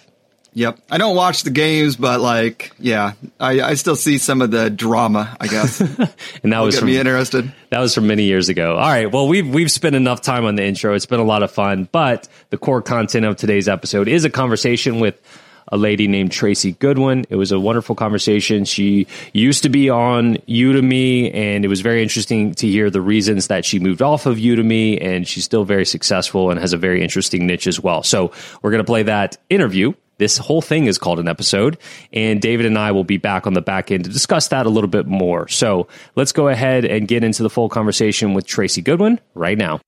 Yep. 0.57 0.79
I 0.89 0.97
don't 0.97 1.15
watch 1.15 1.43
the 1.43 1.51
games, 1.51 1.97
but 1.97 2.19
like, 2.19 2.71
yeah, 2.79 3.13
I, 3.39 3.61
I 3.61 3.73
still 3.75 3.95
see 3.95 4.17
some 4.17 4.41
of 4.41 4.49
the 4.49 4.71
drama, 4.71 5.37
I 5.39 5.45
guess. 5.45 5.79
And 6.43 6.53
that 6.53 6.59
was 6.59 6.79
from 6.79 6.87
me 6.87 6.97
interested. 6.97 7.51
That 7.69 7.79
was 7.79 7.93
from 7.93 8.07
many 8.07 8.23
years 8.23 8.49
ago. 8.49 8.75
All 8.75 8.87
right. 8.87 9.11
Well, 9.11 9.27
we've 9.27 9.47
we've 9.47 9.71
spent 9.71 9.95
enough 9.95 10.21
time 10.21 10.45
on 10.45 10.55
the 10.55 10.63
intro. 10.63 10.93
It's 10.93 11.05
been 11.05 11.19
a 11.19 11.23
lot 11.23 11.43
of 11.43 11.51
fun, 11.51 11.87
but 11.91 12.27
the 12.49 12.57
core 12.57 12.81
content 12.81 13.25
of 13.25 13.37
today's 13.37 13.67
episode 13.67 14.07
is 14.07 14.25
a 14.25 14.29
conversation 14.29 14.99
with 14.99 15.21
a 15.67 15.77
lady 15.77 16.07
named 16.07 16.31
Tracy 16.31 16.71
Goodwin. 16.73 17.25
It 17.29 17.35
was 17.35 17.51
a 17.51 17.59
wonderful 17.59 17.95
conversation. 17.95 18.65
She 18.65 19.07
used 19.33 19.63
to 19.63 19.69
be 19.69 19.89
on 19.89 20.37
Udemy, 20.47 21.33
and 21.35 21.65
it 21.65 21.67
was 21.67 21.81
very 21.81 22.01
interesting 22.01 22.53
to 22.55 22.67
hear 22.67 22.89
the 22.89 23.01
reasons 23.01 23.47
that 23.47 23.65
she 23.65 23.79
moved 23.79 24.01
off 24.01 24.25
of 24.25 24.37
Udemy, 24.37 25.03
and 25.03 25.27
she's 25.27 25.43
still 25.43 25.65
very 25.65 25.85
successful 25.85 26.49
and 26.49 26.59
has 26.59 26.73
a 26.73 26.77
very 26.77 27.03
interesting 27.03 27.45
niche 27.45 27.67
as 27.67 27.79
well. 27.79 28.01
So 28.01 28.31
we're 28.61 28.71
going 28.71 28.83
to 28.83 28.89
play 28.89 29.03
that 29.03 29.37
interview. 29.49 29.93
This 30.19 30.39
whole 30.39 30.63
thing 30.63 30.88
is 30.88 30.97
called 30.97 31.19
an 31.19 31.27
episode, 31.27 31.77
and 32.12 32.41
David 32.41 32.65
and 32.65 32.75
I 32.75 32.91
will 32.91 33.03
be 33.03 33.17
back 33.17 33.45
on 33.45 33.53
the 33.53 33.62
back 33.62 33.91
end 33.91 34.05
to 34.05 34.09
discuss 34.09 34.47
that 34.47 34.65
a 34.65 34.69
little 34.69 34.89
bit 34.89 35.05
more. 35.05 35.47
So 35.47 35.88
let's 36.15 36.31
go 36.31 36.47
ahead 36.47 36.86
and 36.86 37.07
get 37.07 37.24
into 37.24 37.43
the 37.43 37.51
full 37.51 37.69
conversation 37.69 38.33
with 38.33 38.47
Tracy 38.47 38.81
Goodwin 38.81 39.19
right 39.36 39.57
now. 39.57 39.79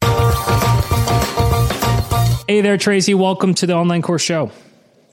Hey 2.47 2.61
there, 2.61 2.77
Tracy. 2.77 3.15
Welcome 3.15 3.55
to 3.55 3.65
the 3.65 3.73
online 3.73 4.03
course 4.03 4.21
show. 4.21 4.51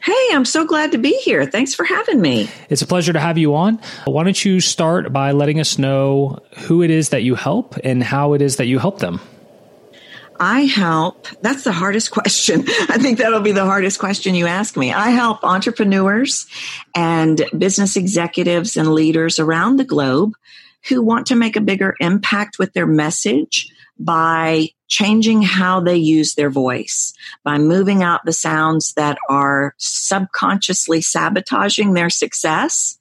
Hey, 0.02 0.28
I'm 0.32 0.44
so 0.44 0.66
glad 0.66 0.92
to 0.92 0.98
be 0.98 1.16
here. 1.20 1.46
Thanks 1.46 1.74
for 1.74 1.84
having 1.84 2.20
me. 2.20 2.50
It's 2.68 2.82
a 2.82 2.86
pleasure 2.86 3.14
to 3.14 3.20
have 3.20 3.38
you 3.38 3.54
on. 3.54 3.80
Why 4.04 4.22
don't 4.22 4.44
you 4.44 4.60
start 4.60 5.14
by 5.14 5.32
letting 5.32 5.60
us 5.60 5.78
know 5.78 6.40
who 6.58 6.82
it 6.82 6.90
is 6.90 7.08
that 7.08 7.22
you 7.22 7.36
help 7.36 7.76
and 7.82 8.02
how 8.02 8.34
it 8.34 8.42
is 8.42 8.56
that 8.56 8.66
you 8.66 8.78
help 8.78 8.98
them? 8.98 9.20
I 10.40 10.62
help, 10.62 11.26
that's 11.40 11.64
the 11.64 11.72
hardest 11.72 12.10
question. 12.12 12.64
I 12.66 12.98
think 12.98 13.18
that'll 13.18 13.40
be 13.40 13.52
the 13.52 13.64
hardest 13.64 13.98
question 13.98 14.34
you 14.34 14.46
ask 14.46 14.76
me. 14.76 14.92
I 14.92 15.10
help 15.10 15.44
entrepreneurs 15.44 16.46
and 16.94 17.44
business 17.56 17.96
executives 17.96 18.76
and 18.76 18.92
leaders 18.92 19.38
around 19.38 19.76
the 19.76 19.84
globe 19.84 20.34
who 20.88 21.02
want 21.02 21.26
to 21.26 21.34
make 21.34 21.56
a 21.56 21.60
bigger 21.60 21.94
impact 22.00 22.58
with 22.58 22.72
their 22.72 22.86
message 22.86 23.72
by 23.98 24.68
changing 24.88 25.42
how 25.42 25.80
they 25.80 25.96
use 25.96 26.34
their 26.34 26.50
voice, 26.50 27.12
by 27.42 27.58
moving 27.58 28.02
out 28.02 28.24
the 28.24 28.32
sounds 28.32 28.92
that 28.94 29.18
are 29.28 29.74
subconsciously 29.78 31.00
sabotaging 31.00 31.94
their 31.94 32.10
success 32.10 32.98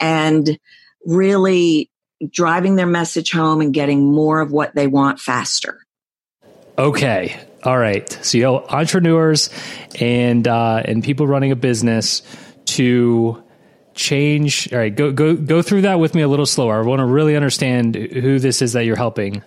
and 0.00 0.58
really 1.04 1.90
driving 2.30 2.74
their 2.74 2.86
message 2.86 3.30
home 3.30 3.60
and 3.60 3.72
getting 3.72 4.12
more 4.12 4.40
of 4.40 4.50
what 4.50 4.74
they 4.74 4.86
want 4.86 5.20
faster. 5.20 5.86
Okay. 6.78 7.36
All 7.64 7.76
right. 7.76 8.10
So 8.22 8.38
you 8.38 8.44
know, 8.44 8.64
entrepreneurs 8.68 9.50
and 10.00 10.46
uh, 10.46 10.82
and 10.84 11.02
people 11.02 11.26
running 11.26 11.50
a 11.50 11.56
business 11.56 12.22
to 12.66 13.42
change. 13.94 14.72
All 14.72 14.78
right, 14.78 14.94
go 14.94 15.10
go 15.10 15.34
go 15.34 15.60
through 15.60 15.82
that 15.82 15.98
with 15.98 16.14
me 16.14 16.22
a 16.22 16.28
little 16.28 16.46
slower. 16.46 16.80
I 16.80 16.86
want 16.86 17.00
to 17.00 17.04
really 17.04 17.34
understand 17.34 17.96
who 17.96 18.38
this 18.38 18.62
is 18.62 18.74
that 18.74 18.84
you're 18.84 18.96
helping. 18.96 19.42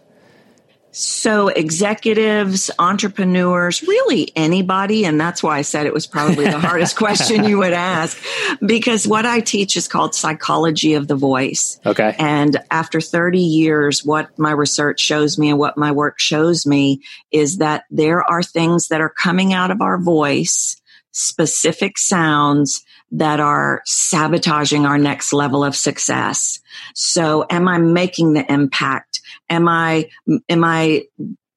So 0.91 1.47
executives, 1.47 2.69
entrepreneurs, 2.77 3.82
really 3.82 4.32
anybody. 4.36 5.06
And 5.06 5.19
that's 5.19 5.41
why 5.41 5.58
I 5.58 5.62
said 5.62 5.86
it 5.86 5.93
was 5.93 6.06
probably 6.06 6.45
the 6.45 6.60
hardest 6.60 6.95
question 6.97 7.45
you 7.45 7.60
would 7.60 7.73
ask 7.73 8.21
because 8.65 9.08
what 9.08 9.25
I 9.25 9.39
teach 9.39 9.77
is 9.77 9.88
called 9.88 10.13
psychology 10.13 10.93
of 10.95 11.08
the 11.08 11.15
voice. 11.15 11.80
Okay. 11.86 12.13
And 12.19 12.58
after 12.69 12.99
30 12.99 13.39
years, 13.39 14.04
what 14.04 14.38
my 14.38 14.51
research 14.51 14.99
shows 14.99 15.38
me 15.38 15.49
and 15.49 15.60
what 15.60 15.77
my 15.77 15.91
work 15.91 16.19
shows 16.19 16.65
me 16.65 17.01
is 17.32 17.60
that 17.60 17.86
there 17.89 18.30
are 18.30 18.43
things 18.43 18.89
that 18.89 18.99
are 18.99 19.10
coming 19.10 19.54
out 19.54 19.71
of 19.71 19.82
our 19.82 19.97
voice, 19.97 20.82
specific 21.12 21.97
sounds 21.97 22.84
that 23.12 23.39
are 23.39 23.82
sabotaging 23.86 24.86
our 24.86 24.97
next 24.97 25.34
level 25.34 25.63
of 25.63 25.75
success. 25.75 26.60
So 26.95 27.45
am 27.49 27.67
I 27.67 27.77
making 27.77 28.34
the 28.34 28.49
impact? 28.51 29.20
Am 29.51 29.67
I, 29.67 30.09
am 30.49 30.63
I 30.63 31.03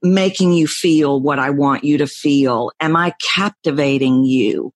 making 0.03 0.53
you 0.53 0.67
feel 0.67 1.19
what 1.19 1.39
I 1.39 1.51
want 1.51 1.85
you 1.85 1.99
to 1.99 2.07
feel? 2.07 2.73
Am 2.81 2.97
I 2.97 3.15
captivating 3.23 4.25
you? 4.25 4.75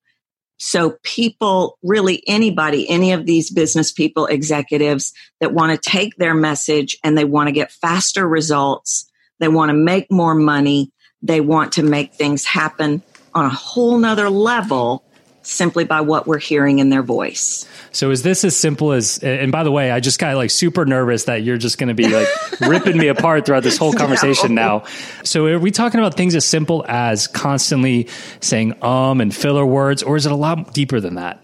So 0.58 0.96
people, 1.02 1.78
really 1.82 2.22
anybody, 2.26 2.88
any 2.88 3.12
of 3.12 3.26
these 3.26 3.50
business 3.50 3.92
people, 3.92 4.26
executives 4.26 5.12
that 5.40 5.52
want 5.52 5.70
to 5.72 5.90
take 5.90 6.16
their 6.16 6.34
message 6.34 6.96
and 7.04 7.16
they 7.16 7.24
want 7.24 7.48
to 7.48 7.52
get 7.52 7.70
faster 7.70 8.26
results. 8.26 9.10
They 9.38 9.48
want 9.48 9.68
to 9.70 9.74
make 9.74 10.10
more 10.10 10.34
money. 10.34 10.90
They 11.22 11.40
want 11.40 11.72
to 11.72 11.82
make 11.82 12.14
things 12.14 12.44
happen 12.44 13.02
on 13.34 13.44
a 13.44 13.50
whole 13.50 13.98
nother 13.98 14.30
level 14.30 15.04
simply 15.42 15.84
by 15.84 16.00
what 16.02 16.26
we're 16.26 16.38
hearing 16.38 16.78
in 16.78 16.90
their 16.90 17.02
voice. 17.02 17.66
So 17.90 18.10
is 18.10 18.22
this 18.22 18.44
as 18.44 18.56
simple 18.56 18.92
as? 18.92 19.18
And 19.18 19.50
by 19.50 19.64
the 19.64 19.70
way, 19.72 19.90
I 19.90 20.00
just 20.00 20.18
got 20.18 20.36
like 20.36 20.50
super 20.50 20.84
nervous 20.84 21.24
that 21.24 21.42
you're 21.42 21.56
just 21.56 21.78
going 21.78 21.88
to 21.88 21.94
be 21.94 22.06
like 22.08 22.28
ripping 22.60 22.98
me 22.98 23.08
apart 23.08 23.46
throughout 23.46 23.62
this 23.62 23.78
whole 23.78 23.92
conversation 23.92 24.54
No. 24.54 24.78
now. 24.80 24.84
So 25.24 25.46
are 25.46 25.58
we 25.58 25.70
talking 25.70 25.98
about 26.00 26.14
things 26.14 26.34
as 26.34 26.44
simple 26.44 26.84
as 26.86 27.26
constantly 27.26 28.08
saying 28.40 28.82
um 28.84 29.20
and 29.20 29.34
filler 29.34 29.64
words, 29.64 30.02
or 30.02 30.16
is 30.16 30.26
it 30.26 30.32
a 30.32 30.36
lot 30.36 30.74
deeper 30.74 31.00
than 31.00 31.14
that? 31.14 31.42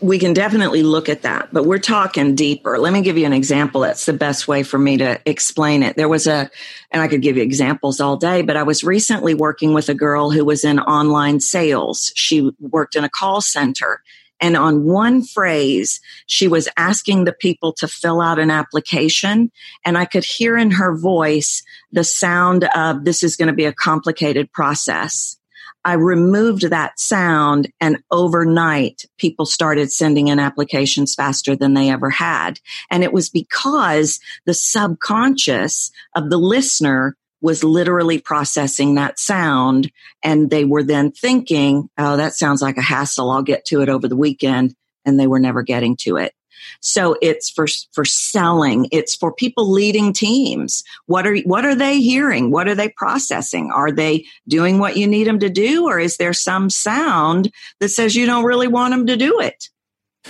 We 0.00 0.18
can 0.18 0.32
definitely 0.32 0.82
look 0.82 1.08
at 1.08 1.22
that, 1.22 1.52
but 1.52 1.64
we're 1.64 1.78
talking 1.78 2.34
deeper. 2.34 2.78
Let 2.78 2.92
me 2.92 3.02
give 3.02 3.18
you 3.18 3.26
an 3.26 3.32
example. 3.32 3.82
That's 3.82 4.06
the 4.06 4.12
best 4.12 4.48
way 4.48 4.62
for 4.62 4.78
me 4.78 4.96
to 4.98 5.20
explain 5.26 5.82
it. 5.82 5.96
There 5.96 6.08
was 6.08 6.26
a, 6.26 6.50
and 6.90 7.02
I 7.02 7.08
could 7.08 7.22
give 7.22 7.36
you 7.36 7.42
examples 7.42 8.00
all 8.00 8.16
day, 8.16 8.42
but 8.42 8.56
I 8.56 8.62
was 8.62 8.82
recently 8.82 9.34
working 9.34 9.74
with 9.74 9.88
a 9.88 9.94
girl 9.94 10.30
who 10.30 10.44
was 10.44 10.64
in 10.64 10.78
online 10.78 11.40
sales. 11.40 12.12
She 12.14 12.50
worked 12.60 12.96
in 12.96 13.04
a 13.04 13.10
call 13.10 13.40
center. 13.40 14.02
And 14.40 14.56
on 14.56 14.84
one 14.84 15.22
phrase, 15.22 16.00
she 16.26 16.48
was 16.48 16.68
asking 16.76 17.24
the 17.24 17.32
people 17.32 17.72
to 17.74 17.88
fill 17.88 18.20
out 18.20 18.38
an 18.38 18.50
application. 18.50 19.50
And 19.84 19.96
I 19.96 20.06
could 20.06 20.24
hear 20.24 20.56
in 20.56 20.72
her 20.72 20.96
voice 20.96 21.62
the 21.92 22.04
sound 22.04 22.64
of 22.74 23.04
this 23.04 23.22
is 23.22 23.36
going 23.36 23.48
to 23.48 23.54
be 23.54 23.66
a 23.66 23.72
complicated 23.72 24.52
process. 24.52 25.38
I 25.84 25.94
removed 25.94 26.70
that 26.70 26.98
sound 26.98 27.70
and 27.80 28.02
overnight 28.10 29.04
people 29.18 29.46
started 29.46 29.92
sending 29.92 30.28
in 30.28 30.38
applications 30.38 31.14
faster 31.14 31.54
than 31.54 31.74
they 31.74 31.90
ever 31.90 32.10
had. 32.10 32.58
And 32.90 33.04
it 33.04 33.12
was 33.12 33.28
because 33.28 34.18
the 34.46 34.54
subconscious 34.54 35.90
of 36.14 36.30
the 36.30 36.38
listener 36.38 37.16
was 37.42 37.62
literally 37.62 38.18
processing 38.18 38.94
that 38.94 39.18
sound 39.18 39.90
and 40.22 40.48
they 40.48 40.64
were 40.64 40.82
then 40.82 41.12
thinking, 41.12 41.90
oh, 41.98 42.16
that 42.16 42.32
sounds 42.32 42.62
like 42.62 42.78
a 42.78 42.82
hassle. 42.82 43.30
I'll 43.30 43.42
get 43.42 43.66
to 43.66 43.82
it 43.82 43.90
over 43.90 44.08
the 44.08 44.16
weekend. 44.16 44.74
And 45.04 45.20
they 45.20 45.26
were 45.26 45.38
never 45.38 45.62
getting 45.62 45.96
to 45.96 46.16
it. 46.16 46.32
So 46.80 47.16
it's 47.20 47.50
for, 47.50 47.66
for 47.92 48.04
selling. 48.04 48.88
It's 48.92 49.14
for 49.14 49.32
people 49.32 49.70
leading 49.70 50.12
teams. 50.12 50.84
What 51.06 51.26
are, 51.26 51.36
what 51.38 51.64
are 51.64 51.74
they 51.74 52.00
hearing? 52.00 52.50
What 52.50 52.68
are 52.68 52.74
they 52.74 52.88
processing? 52.88 53.70
Are 53.74 53.92
they 53.92 54.26
doing 54.48 54.78
what 54.78 54.96
you 54.96 55.06
need 55.06 55.26
them 55.26 55.38
to 55.40 55.48
do? 55.48 55.86
Or 55.86 55.98
is 55.98 56.16
there 56.16 56.32
some 56.32 56.70
sound 56.70 57.50
that 57.80 57.88
says 57.88 58.14
you 58.14 58.26
don't 58.26 58.44
really 58.44 58.68
want 58.68 58.92
them 58.92 59.06
to 59.06 59.16
do 59.16 59.40
it? 59.40 59.68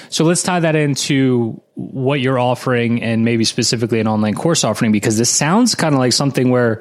So 0.09 0.25
let's 0.25 0.43
tie 0.43 0.61
that 0.61 0.75
into 0.75 1.61
what 1.75 2.21
you're 2.21 2.39
offering 2.39 3.03
and 3.03 3.25
maybe 3.25 3.45
specifically 3.45 4.01
an 4.01 4.09
online 4.09 4.35
course 4.35 4.65
offering 4.65 4.93
because 4.93 5.19
this 5.19 5.31
sounds 5.31 5.75
kind 5.75 5.95
of 5.95 5.99
like 5.99 6.13
something 6.13 6.51
where 6.51 6.81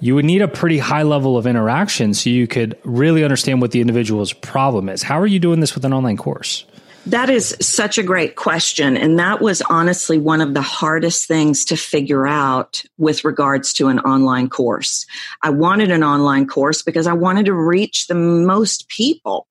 you 0.00 0.14
would 0.14 0.24
need 0.24 0.42
a 0.42 0.48
pretty 0.48 0.78
high 0.78 1.02
level 1.02 1.36
of 1.36 1.46
interaction 1.46 2.14
so 2.14 2.30
you 2.30 2.46
could 2.46 2.78
really 2.84 3.24
understand 3.24 3.60
what 3.60 3.70
the 3.70 3.80
individual's 3.80 4.32
problem 4.32 4.88
is. 4.88 5.02
How 5.02 5.18
are 5.18 5.26
you 5.26 5.38
doing 5.38 5.60
this 5.60 5.74
with 5.74 5.84
an 5.84 5.92
online 5.92 6.16
course? 6.16 6.64
That 7.06 7.28
is 7.28 7.54
such 7.60 7.98
a 7.98 8.02
great 8.02 8.34
question. 8.34 8.96
And 8.96 9.18
that 9.18 9.42
was 9.42 9.60
honestly 9.62 10.18
one 10.18 10.40
of 10.40 10.54
the 10.54 10.62
hardest 10.62 11.28
things 11.28 11.66
to 11.66 11.76
figure 11.76 12.26
out 12.26 12.82
with 12.96 13.24
regards 13.24 13.74
to 13.74 13.88
an 13.88 13.98
online 14.00 14.48
course. 14.48 15.04
I 15.42 15.50
wanted 15.50 15.90
an 15.90 16.02
online 16.02 16.46
course 16.46 16.82
because 16.82 17.06
I 17.06 17.12
wanted 17.12 17.46
to 17.46 17.52
reach 17.52 18.06
the 18.06 18.14
most 18.14 18.88
people. 18.88 19.46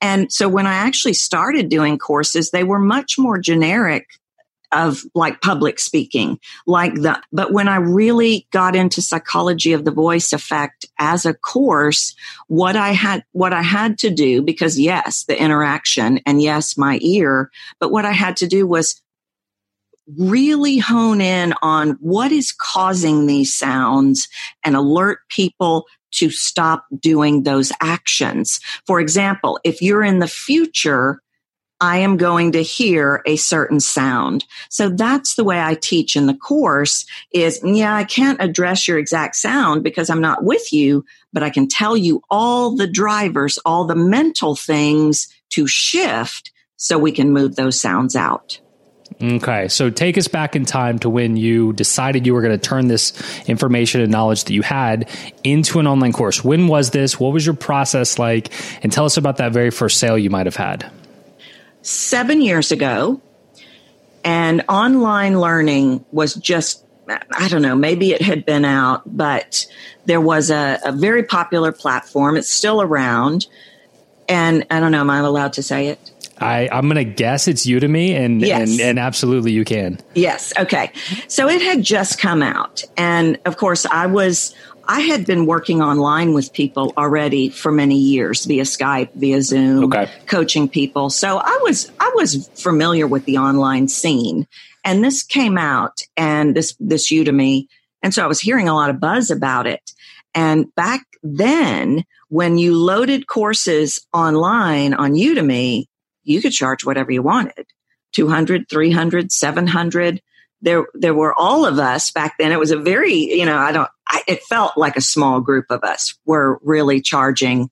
And 0.00 0.32
so 0.32 0.48
when 0.48 0.66
I 0.66 0.74
actually 0.74 1.14
started 1.14 1.68
doing 1.68 1.98
courses, 1.98 2.50
they 2.50 2.64
were 2.64 2.78
much 2.78 3.18
more 3.18 3.38
generic 3.38 4.06
of 4.74 5.02
like 5.14 5.40
public 5.40 5.78
speaking, 5.78 6.38
like 6.66 6.94
the, 6.94 7.20
but 7.32 7.52
when 7.52 7.68
I 7.68 7.76
really 7.76 8.46
got 8.50 8.74
into 8.74 9.00
psychology 9.00 9.72
of 9.72 9.84
the 9.84 9.90
voice 9.90 10.32
effect 10.32 10.86
as 10.98 11.24
a 11.24 11.34
course, 11.34 12.14
what 12.48 12.76
I 12.76 12.90
had, 12.90 13.24
what 13.32 13.52
I 13.52 13.62
had 13.62 13.98
to 13.98 14.10
do, 14.10 14.42
because 14.42 14.78
yes, 14.78 15.24
the 15.24 15.40
interaction 15.40 16.20
and 16.26 16.42
yes, 16.42 16.76
my 16.76 16.98
ear, 17.02 17.50
but 17.78 17.92
what 17.92 18.04
I 18.04 18.12
had 18.12 18.36
to 18.38 18.46
do 18.46 18.66
was 18.66 19.00
really 20.18 20.78
hone 20.78 21.20
in 21.20 21.54
on 21.62 21.92
what 22.00 22.32
is 22.32 22.52
causing 22.52 23.26
these 23.26 23.56
sounds 23.56 24.28
and 24.64 24.76
alert 24.76 25.20
people 25.30 25.86
to 26.12 26.30
stop 26.30 26.86
doing 26.98 27.42
those 27.42 27.72
actions. 27.80 28.60
For 28.86 29.00
example, 29.00 29.58
if 29.64 29.82
you're 29.82 30.02
in 30.02 30.18
the 30.18 30.28
future, 30.28 31.20
I 31.80 31.98
am 31.98 32.16
going 32.16 32.52
to 32.52 32.62
hear 32.62 33.22
a 33.26 33.36
certain 33.36 33.80
sound. 33.80 34.44
So 34.68 34.88
that's 34.88 35.34
the 35.34 35.44
way 35.44 35.60
I 35.60 35.74
teach 35.74 36.16
in 36.16 36.26
the 36.26 36.34
course 36.34 37.04
is, 37.32 37.60
yeah, 37.64 37.94
I 37.94 38.04
can't 38.04 38.40
address 38.40 38.86
your 38.86 38.98
exact 38.98 39.36
sound 39.36 39.82
because 39.82 40.08
I'm 40.08 40.20
not 40.20 40.44
with 40.44 40.72
you, 40.72 41.04
but 41.32 41.42
I 41.42 41.50
can 41.50 41.68
tell 41.68 41.96
you 41.96 42.22
all 42.30 42.76
the 42.76 42.86
drivers, 42.86 43.58
all 43.64 43.84
the 43.84 43.96
mental 43.96 44.54
things 44.56 45.28
to 45.50 45.66
shift 45.66 46.52
so 46.76 46.98
we 46.98 47.12
can 47.12 47.32
move 47.32 47.56
those 47.56 47.80
sounds 47.80 48.16
out. 48.16 48.60
Okay, 49.22 49.68
so 49.68 49.90
take 49.90 50.18
us 50.18 50.28
back 50.28 50.56
in 50.56 50.64
time 50.64 50.98
to 51.00 51.10
when 51.10 51.36
you 51.36 51.72
decided 51.72 52.26
you 52.26 52.34
were 52.34 52.42
going 52.42 52.58
to 52.58 52.68
turn 52.68 52.88
this 52.88 53.12
information 53.46 54.00
and 54.00 54.10
knowledge 54.10 54.44
that 54.44 54.52
you 54.52 54.62
had 54.62 55.08
into 55.44 55.78
an 55.78 55.86
online 55.86 56.12
course. 56.12 56.42
When 56.42 56.66
was 56.66 56.90
this? 56.90 57.20
What 57.20 57.32
was 57.32 57.46
your 57.46 57.54
process 57.54 58.18
like? 58.18 58.52
And 58.82 58.92
tell 58.92 59.04
us 59.04 59.16
about 59.16 59.36
that 59.36 59.52
very 59.52 59.70
first 59.70 59.98
sale 59.98 60.18
you 60.18 60.30
might 60.30 60.46
have 60.46 60.56
had. 60.56 60.90
Seven 61.86 62.40
years 62.40 62.72
ago, 62.72 63.20
and 64.24 64.64
online 64.70 65.38
learning 65.38 66.04
was 66.12 66.34
just, 66.34 66.82
I 67.06 67.48
don't 67.48 67.60
know, 67.60 67.76
maybe 67.76 68.12
it 68.12 68.22
had 68.22 68.46
been 68.46 68.64
out, 68.64 69.02
but 69.04 69.66
there 70.06 70.20
was 70.20 70.50
a, 70.50 70.80
a 70.84 70.92
very 70.92 71.22
popular 71.24 71.72
platform. 71.72 72.38
It's 72.38 72.48
still 72.48 72.80
around. 72.80 73.46
And 74.30 74.64
I 74.70 74.80
don't 74.80 74.92
know, 74.92 75.00
am 75.00 75.10
I 75.10 75.18
allowed 75.18 75.52
to 75.52 75.62
say 75.62 75.88
it? 75.88 76.10
I, 76.38 76.68
I'm 76.72 76.88
going 76.88 76.96
to 76.96 77.04
guess 77.04 77.46
it's 77.46 77.66
Udemy, 77.66 78.12
and, 78.12 78.40
yes. 78.40 78.70
and 78.70 78.80
and 78.80 78.98
absolutely 78.98 79.52
you 79.52 79.64
can. 79.64 80.00
Yes. 80.14 80.52
Okay. 80.58 80.90
So 81.28 81.48
it 81.48 81.62
had 81.62 81.82
just 81.82 82.18
come 82.18 82.42
out, 82.42 82.82
and 82.96 83.38
of 83.44 83.56
course, 83.56 83.86
I 83.86 84.06
was 84.06 84.52
I 84.88 85.00
had 85.00 85.26
been 85.26 85.46
working 85.46 85.82
online 85.82 86.34
with 86.34 86.52
people 86.52 86.92
already 86.96 87.48
for 87.48 87.72
many 87.72 87.96
years 87.96 88.44
via 88.44 88.62
Skype, 88.62 89.14
via 89.14 89.42
Zoom, 89.42 89.84
okay. 89.84 90.10
coaching 90.26 90.68
people. 90.68 91.10
So 91.10 91.38
I 91.38 91.60
was 91.62 91.90
I 92.00 92.12
was 92.14 92.48
familiar 92.54 93.06
with 93.06 93.24
the 93.24 93.38
online 93.38 93.88
scene, 93.88 94.46
and 94.84 95.02
this 95.02 95.22
came 95.22 95.58
out, 95.58 96.02
and 96.16 96.54
this 96.54 96.76
this 96.80 97.10
Udemy, 97.10 97.66
and 98.02 98.12
so 98.12 98.22
I 98.22 98.26
was 98.26 98.40
hearing 98.40 98.68
a 98.68 98.74
lot 98.74 98.90
of 98.90 99.00
buzz 99.00 99.30
about 99.30 99.66
it. 99.66 99.92
And 100.34 100.74
back 100.74 101.06
then, 101.22 102.04
when 102.28 102.58
you 102.58 102.76
loaded 102.76 103.26
courses 103.26 104.04
online 104.12 104.94
on 104.94 105.12
Udemy, 105.12 105.86
you 106.24 106.42
could 106.42 106.52
charge 106.52 106.84
whatever 106.84 107.12
you 107.12 107.22
wanted 107.22 107.66
200 108.12 108.68
300 108.68 109.30
700 109.30 110.20
there 110.62 110.86
there 110.94 111.14
were 111.14 111.34
all 111.38 111.66
of 111.66 111.78
us 111.78 112.10
back 112.10 112.34
then 112.38 112.50
it 112.50 112.58
was 112.58 112.70
a 112.70 112.78
very 112.78 113.14
you 113.14 113.44
know 113.44 113.56
i 113.56 113.70
don't 113.70 113.90
I, 114.08 114.22
it 114.26 114.42
felt 114.42 114.76
like 114.76 114.96
a 114.96 115.02
small 115.02 115.40
group 115.40 115.66
of 115.70 115.82
us 115.82 116.18
were 116.24 116.58
really 116.62 117.00
charging 117.00 117.70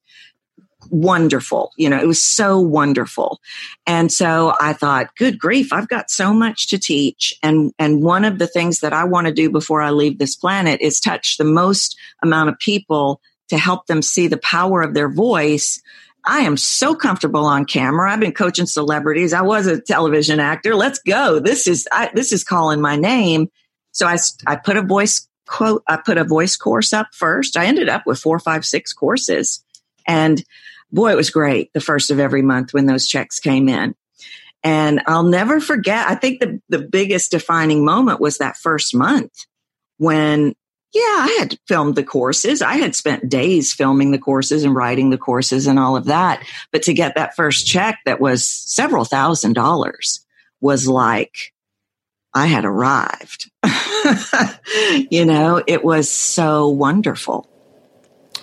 wonderful 0.91 1.71
you 1.77 1.89
know 1.89 1.99
it 1.99 2.09
was 2.09 2.23
so 2.23 2.59
wonderful 2.59 3.41
and 3.87 4.11
so 4.11 4.53
i 4.61 4.73
thought 4.73 5.15
good 5.17 5.39
grief 5.39 5.73
i've 5.73 5.89
got 5.89 6.11
so 6.11 6.35
much 6.35 6.69
to 6.69 6.79
teach 6.79 7.33
and 7.43 7.73
and 7.79 8.03
one 8.03 8.25
of 8.25 8.39
the 8.39 8.49
things 8.49 8.81
that 8.81 8.93
i 8.93 9.05
want 9.05 9.27
to 9.27 9.33
do 9.33 9.49
before 9.49 9.81
i 9.81 9.91
leave 9.91 10.19
this 10.19 10.35
planet 10.35 10.81
is 10.81 10.99
touch 10.99 11.37
the 11.37 11.45
most 11.45 11.97
amount 12.23 12.49
of 12.49 12.59
people 12.59 13.21
to 13.49 13.57
help 13.57 13.87
them 13.87 14.03
see 14.03 14.27
the 14.27 14.39
power 14.39 14.83
of 14.83 14.93
their 14.93 15.09
voice 15.09 15.81
I 16.25 16.41
am 16.43 16.57
so 16.57 16.95
comfortable 16.95 17.45
on 17.45 17.65
camera. 17.65 18.13
I've 18.13 18.21
been 18.21 18.33
coaching 18.33 18.67
celebrities. 18.67 19.33
I 19.33 19.43
was 19.43 19.67
a 19.67 19.81
television 19.81 20.39
actor. 20.39 20.75
Let's 20.75 21.01
go. 21.01 21.41
This 21.41 21.67
is 21.67 21.89
I, 21.91 22.11
this 22.15 22.33
is 22.33 22.45
calling 22.45 22.81
my 22.81 22.95
name. 22.97 23.49
So 23.91 24.07
I 24.07 24.19
I 24.47 24.57
put 24.57 24.77
a 24.77 24.83
voice 24.83 25.29
quote. 25.53 25.83
I 25.87 25.99
put 25.99 26.19
a 26.19 26.25
voice 26.25 26.57
course 26.57 26.93
up 26.93 27.09
first. 27.13 27.57
I 27.57 27.67
ended 27.67 27.89
up 27.89 28.07
with 28.07 28.19
four, 28.19 28.39
five, 28.39 28.65
six 28.65 28.93
courses, 28.93 29.63
and 30.07 30.43
boy, 30.91 31.13
it 31.13 31.17
was 31.17 31.31
great. 31.31 31.73
The 31.75 31.81
first 31.81 32.11
of 32.11 32.19
every 32.19 32.43
month 32.43 32.73
when 32.73 32.87
those 32.87 33.07
checks 33.07 33.39
came 33.39 33.69
in, 33.69 33.95
and 34.65 35.03
I'll 35.07 35.23
never 35.23 35.61
forget. 35.61 36.09
I 36.09 36.15
think 36.15 36.41
the 36.41 36.61
the 36.69 36.81
biggest 36.81 37.31
defining 37.31 37.85
moment 37.85 38.21
was 38.21 38.39
that 38.39 38.57
first 38.57 38.95
month 38.95 39.33
when 39.99 40.55
yeah, 40.95 41.01
I 41.01 41.37
had 41.39 41.59
filmed 41.67 41.95
the 41.95 42.05
courses. 42.05 42.61
I 42.61 42.75
had 42.75 42.95
spent 42.95 43.29
days 43.29 43.73
filming 43.73 44.11
the 44.11 44.19
courses 44.19 44.63
and 44.63 44.75
writing 44.75 45.09
the 45.09 45.19
courses 45.19 45.67
and 45.67 45.79
all 45.79 45.97
of 45.97 46.07
that. 46.07 46.45
But 46.71 46.83
to 46.83 46.95
get 46.95 47.15
that 47.15 47.35
first 47.35 47.67
check 47.67 47.99
that 48.05 48.21
was 48.21 48.47
several 48.47 49.07
thousand 49.07 49.55
dollars 49.55 50.25
was 50.61 50.87
like, 50.87 51.52
I 52.35 52.47
had 52.47 52.65
arrived. 52.65 53.51
you 55.11 55.25
know, 55.25 55.63
it 55.67 55.85
was 55.85 56.11
so 56.11 56.69
wonderful. 56.69 57.49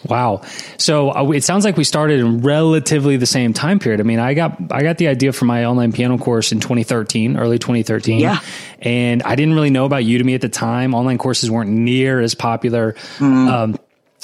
Wow. 0.06 0.42
So 0.78 1.12
uh, 1.12 1.32
it 1.32 1.44
sounds 1.44 1.66
like 1.66 1.76
we 1.76 1.84
started 1.84 2.20
in 2.20 2.42
relatively 2.42 3.18
the 3.18 3.26
same 3.26 3.54
time 3.54 3.80
period. 3.80 4.00
I 4.00 4.04
mean, 4.04 4.20
I 4.20 4.34
got 4.34 4.58
I 4.72 4.82
got 4.82 4.98
the 4.98 5.08
idea 5.08 5.34
for 5.34 5.46
my 5.46 5.66
online 5.66 5.92
piano 5.92 6.18
course 6.18 6.52
in 6.52 6.60
2013, 6.60 7.38
early 7.38 7.60
2013. 7.60 8.20
Yeah. 8.20 8.40
And 8.82 9.24
I 9.24 9.36
didn't 9.36 9.56
really 9.56 9.70
know 9.70 9.86
about 9.86 10.04
Udemy 10.04 10.36
at 10.36 10.42
the 10.42 10.50
time. 10.50 10.94
Online 10.94 11.18
courses 11.18 11.52
weren't 11.52 11.72
near 11.72 12.22
as 12.22 12.34
popular. 12.34 12.94
Mm. 13.18 13.50
Um, 13.50 13.80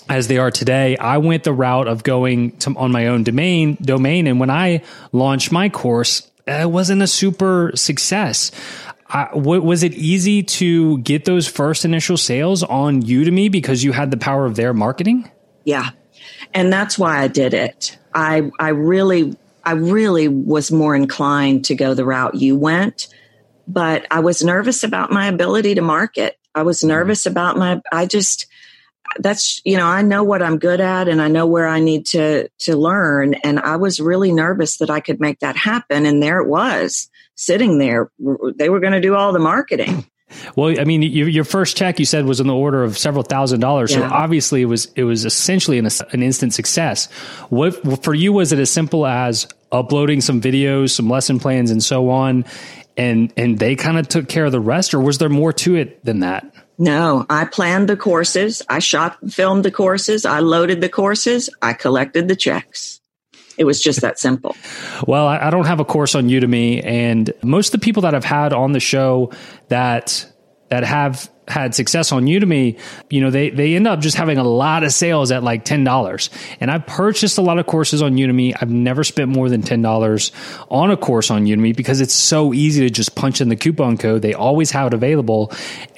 as 0.07 0.27
they 0.27 0.37
are 0.37 0.51
today, 0.51 0.97
I 0.97 1.17
went 1.17 1.43
the 1.43 1.53
route 1.53 1.87
of 1.87 2.03
going 2.03 2.51
to, 2.57 2.75
on 2.77 2.91
my 2.91 3.07
own 3.07 3.23
domain 3.23 3.75
domain, 3.81 4.27
and 4.27 4.39
when 4.39 4.51
I 4.51 4.83
launched 5.11 5.51
my 5.51 5.69
course, 5.69 6.29
it 6.47 6.69
wasn't 6.69 7.01
a 7.01 7.07
super 7.07 7.71
success. 7.73 8.51
I, 9.07 9.29
w- 9.33 9.61
was 9.61 9.83
it 9.83 9.93
easy 9.93 10.41
to 10.43 10.97
get 10.99 11.25
those 11.25 11.47
first 11.47 11.85
initial 11.85 12.17
sales 12.17 12.63
on 12.63 13.03
Udemy 13.03 13.51
because 13.51 13.83
you 13.83 13.91
had 13.91 14.11
the 14.11 14.17
power 14.17 14.45
of 14.45 14.55
their 14.55 14.73
marketing? 14.73 15.29
Yeah. 15.63 15.91
And 16.53 16.73
that's 16.73 16.97
why 16.97 17.19
I 17.19 17.27
did 17.27 17.53
it. 17.53 17.97
I, 18.13 18.49
I 18.59 18.69
really, 18.69 19.37
I 19.63 19.73
really 19.73 20.27
was 20.27 20.71
more 20.71 20.95
inclined 20.95 21.65
to 21.65 21.75
go 21.75 21.93
the 21.93 22.05
route 22.05 22.35
you 22.35 22.55
went, 22.55 23.07
but 23.67 24.07
I 24.09 24.21
was 24.21 24.43
nervous 24.43 24.83
about 24.83 25.11
my 25.11 25.27
ability 25.27 25.75
to 25.75 25.81
market. 25.81 26.37
I 26.55 26.63
was 26.63 26.79
mm-hmm. 26.79 26.89
nervous 26.89 27.25
about 27.25 27.57
my, 27.57 27.81
I 27.91 28.05
just, 28.05 28.47
that's, 29.19 29.61
you 29.65 29.77
know, 29.77 29.85
I 29.85 30.01
know 30.01 30.23
what 30.23 30.41
I'm 30.41 30.57
good 30.57 30.81
at 30.81 31.07
and 31.07 31.21
I 31.21 31.27
know 31.27 31.45
where 31.45 31.67
I 31.67 31.79
need 31.79 32.07
to, 32.07 32.49
to 32.59 32.75
learn. 32.75 33.35
And 33.35 33.59
I 33.59 33.75
was 33.75 33.99
really 33.99 34.31
nervous 34.31 34.77
that 34.77 34.89
I 34.89 34.99
could 34.99 35.19
make 35.19 35.39
that 35.39 35.55
happen. 35.55 36.05
And 36.05 36.23
there 36.23 36.39
it 36.39 36.47
was 36.47 37.09
sitting 37.35 37.77
there. 37.77 38.11
They 38.55 38.69
were 38.69 38.79
going 38.79 38.93
to 38.93 39.01
do 39.01 39.15
all 39.15 39.33
the 39.33 39.39
marketing. 39.39 40.05
Well, 40.55 40.79
I 40.79 40.85
mean, 40.85 41.03
your, 41.03 41.29
your 41.29 41.43
first 41.43 41.77
check 41.77 41.99
you 41.99 42.05
said 42.05 42.25
was 42.25 42.39
in 42.39 42.47
the 42.47 42.53
order 42.53 42.83
of 42.83 42.97
several 42.97 43.23
thousand 43.23 43.59
dollars. 43.59 43.91
Yeah. 43.91 44.09
So 44.09 44.15
obviously, 44.15 44.63
it 44.63 44.65
was 44.65 44.85
it 44.95 45.03
was 45.03 45.23
essentially 45.23 45.77
an, 45.77 45.87
an 46.11 46.23
instant 46.23 46.53
success. 46.53 47.11
What 47.49 48.03
for 48.03 48.13
you 48.13 48.33
was 48.33 48.51
it 48.51 48.59
as 48.59 48.71
simple 48.71 49.05
as 49.05 49.47
uploading 49.71 50.21
some 50.21 50.41
videos, 50.41 50.89
some 50.91 51.09
lesson 51.09 51.39
plans, 51.39 51.71
and 51.71 51.81
so 51.81 52.09
on, 52.09 52.45
and 52.97 53.31
and 53.37 53.59
they 53.59 53.75
kind 53.75 53.97
of 53.97 54.07
took 54.07 54.27
care 54.27 54.45
of 54.45 54.51
the 54.51 54.59
rest, 54.59 54.93
or 54.93 54.99
was 54.99 55.19
there 55.19 55.29
more 55.29 55.53
to 55.53 55.75
it 55.75 56.03
than 56.03 56.21
that? 56.21 56.51
No, 56.77 57.25
I 57.29 57.45
planned 57.45 57.87
the 57.87 57.95
courses. 57.95 58.61
I 58.67 58.79
shot, 58.79 59.17
filmed 59.29 59.63
the 59.63 59.71
courses. 59.71 60.25
I 60.25 60.39
loaded 60.39 60.81
the 60.81 60.89
courses. 60.89 61.49
I 61.61 61.73
collected 61.73 62.27
the 62.27 62.35
checks. 62.35 62.99
It 63.57 63.65
was 63.65 63.81
just 63.81 64.01
that 64.01 64.19
simple. 64.19 64.55
well, 65.07 65.27
I, 65.27 65.49
don't 65.49 65.65
have 65.65 65.79
a 65.79 65.85
course 65.85 66.15
on 66.15 66.27
Udemy, 66.27 66.85
and 66.85 67.31
most 67.43 67.73
of 67.73 67.79
the 67.79 67.83
people 67.83 68.01
that 68.01 68.13
I've 68.13 68.25
had 68.25 68.53
on 68.53 68.71
the 68.73 68.79
show 68.79 69.31
that 69.69 70.29
that 70.69 70.83
have 70.83 71.29
had 71.47 71.75
success 71.75 72.11
on 72.11 72.25
Udemy, 72.25 72.79
you 73.09 73.21
know, 73.21 73.29
they 73.29 73.49
they 73.49 73.75
end 73.75 73.87
up 73.87 73.99
just 73.99 74.17
having 74.17 74.37
a 74.37 74.43
lot 74.43 74.83
of 74.83 74.91
sales 74.91 75.31
at 75.31 75.43
like 75.43 75.63
ten 75.63 75.83
dollars. 75.83 76.29
And 76.59 76.71
I've 76.71 76.85
purchased 76.87 77.37
a 77.37 77.41
lot 77.41 77.59
of 77.59 77.65
courses 77.65 78.01
on 78.01 78.15
Udemy. 78.15 78.55
I've 78.59 78.69
never 78.69 79.03
spent 79.03 79.29
more 79.29 79.49
than 79.49 79.61
ten 79.61 79.81
dollars 79.81 80.31
on 80.69 80.91
a 80.91 80.97
course 80.97 81.29
on 81.29 81.45
Udemy 81.45 81.75
because 81.75 82.01
it's 82.01 82.13
so 82.13 82.53
easy 82.53 82.81
to 82.81 82.89
just 82.89 83.15
punch 83.15 83.41
in 83.41 83.49
the 83.49 83.55
coupon 83.55 83.97
code. 83.97 84.21
They 84.21 84.33
always 84.33 84.71
have 84.71 84.87
it 84.87 84.93
available, 84.93 85.51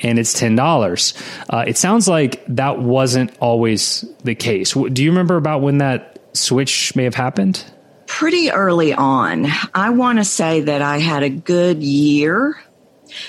and 0.04 0.20
it's 0.20 0.34
ten 0.34 0.56
dollars. 0.56 1.14
Uh, 1.50 1.64
it 1.66 1.78
sounds 1.78 2.08
like 2.08 2.44
that 2.48 2.80
wasn't 2.80 3.36
always 3.40 4.06
the 4.24 4.36
case. 4.36 4.74
Do 4.74 5.04
you 5.04 5.12
remember 5.12 5.38
about 5.38 5.62
when 5.62 5.78
that 5.78 6.17
switch 6.34 6.96
may 6.96 7.04
have 7.04 7.16
happened? 7.16 7.64
pretty 8.08 8.50
early 8.50 8.94
on. 8.94 9.46
I 9.76 9.92
want 9.92 10.18
to 10.18 10.26
say 10.26 10.62
that 10.62 10.82
I 10.82 10.98
had 10.98 11.22
a 11.22 11.30
good 11.30 11.84
year. 11.84 12.60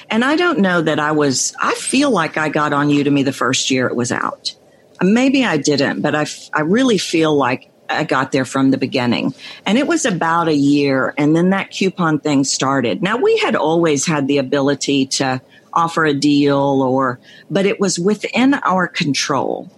And 0.08 0.24
I 0.24 0.36
don't 0.36 0.60
know 0.60 0.80
that 0.80 0.98
I 0.98 1.12
was, 1.12 1.54
I 1.60 1.74
feel 1.74 2.10
like 2.10 2.36
I 2.36 2.48
got 2.48 2.72
on 2.72 2.88
Udemy 2.88 3.24
the 3.24 3.32
first 3.32 3.70
year 3.70 3.86
it 3.86 3.94
was 3.94 4.10
out. 4.10 4.54
Maybe 5.02 5.44
I 5.44 5.58
didn't, 5.58 6.00
but 6.00 6.14
I, 6.14 6.26
I 6.52 6.62
really 6.62 6.98
feel 6.98 7.34
like 7.34 7.70
I 7.88 8.04
got 8.04 8.32
there 8.32 8.44
from 8.44 8.70
the 8.70 8.78
beginning. 8.78 9.34
And 9.66 9.78
it 9.78 9.86
was 9.86 10.04
about 10.04 10.48
a 10.48 10.54
year. 10.54 11.14
And 11.16 11.36
then 11.36 11.50
that 11.50 11.70
coupon 11.70 12.18
thing 12.18 12.44
started. 12.44 13.02
Now 13.02 13.18
we 13.18 13.36
had 13.38 13.56
always 13.56 14.06
had 14.06 14.26
the 14.26 14.38
ability 14.38 15.06
to 15.06 15.40
offer 15.72 16.04
a 16.04 16.14
deal 16.14 16.82
or, 16.82 17.20
but 17.50 17.66
it 17.66 17.78
was 17.78 17.98
within 17.98 18.54
our 18.54 18.88
control. 18.88 19.70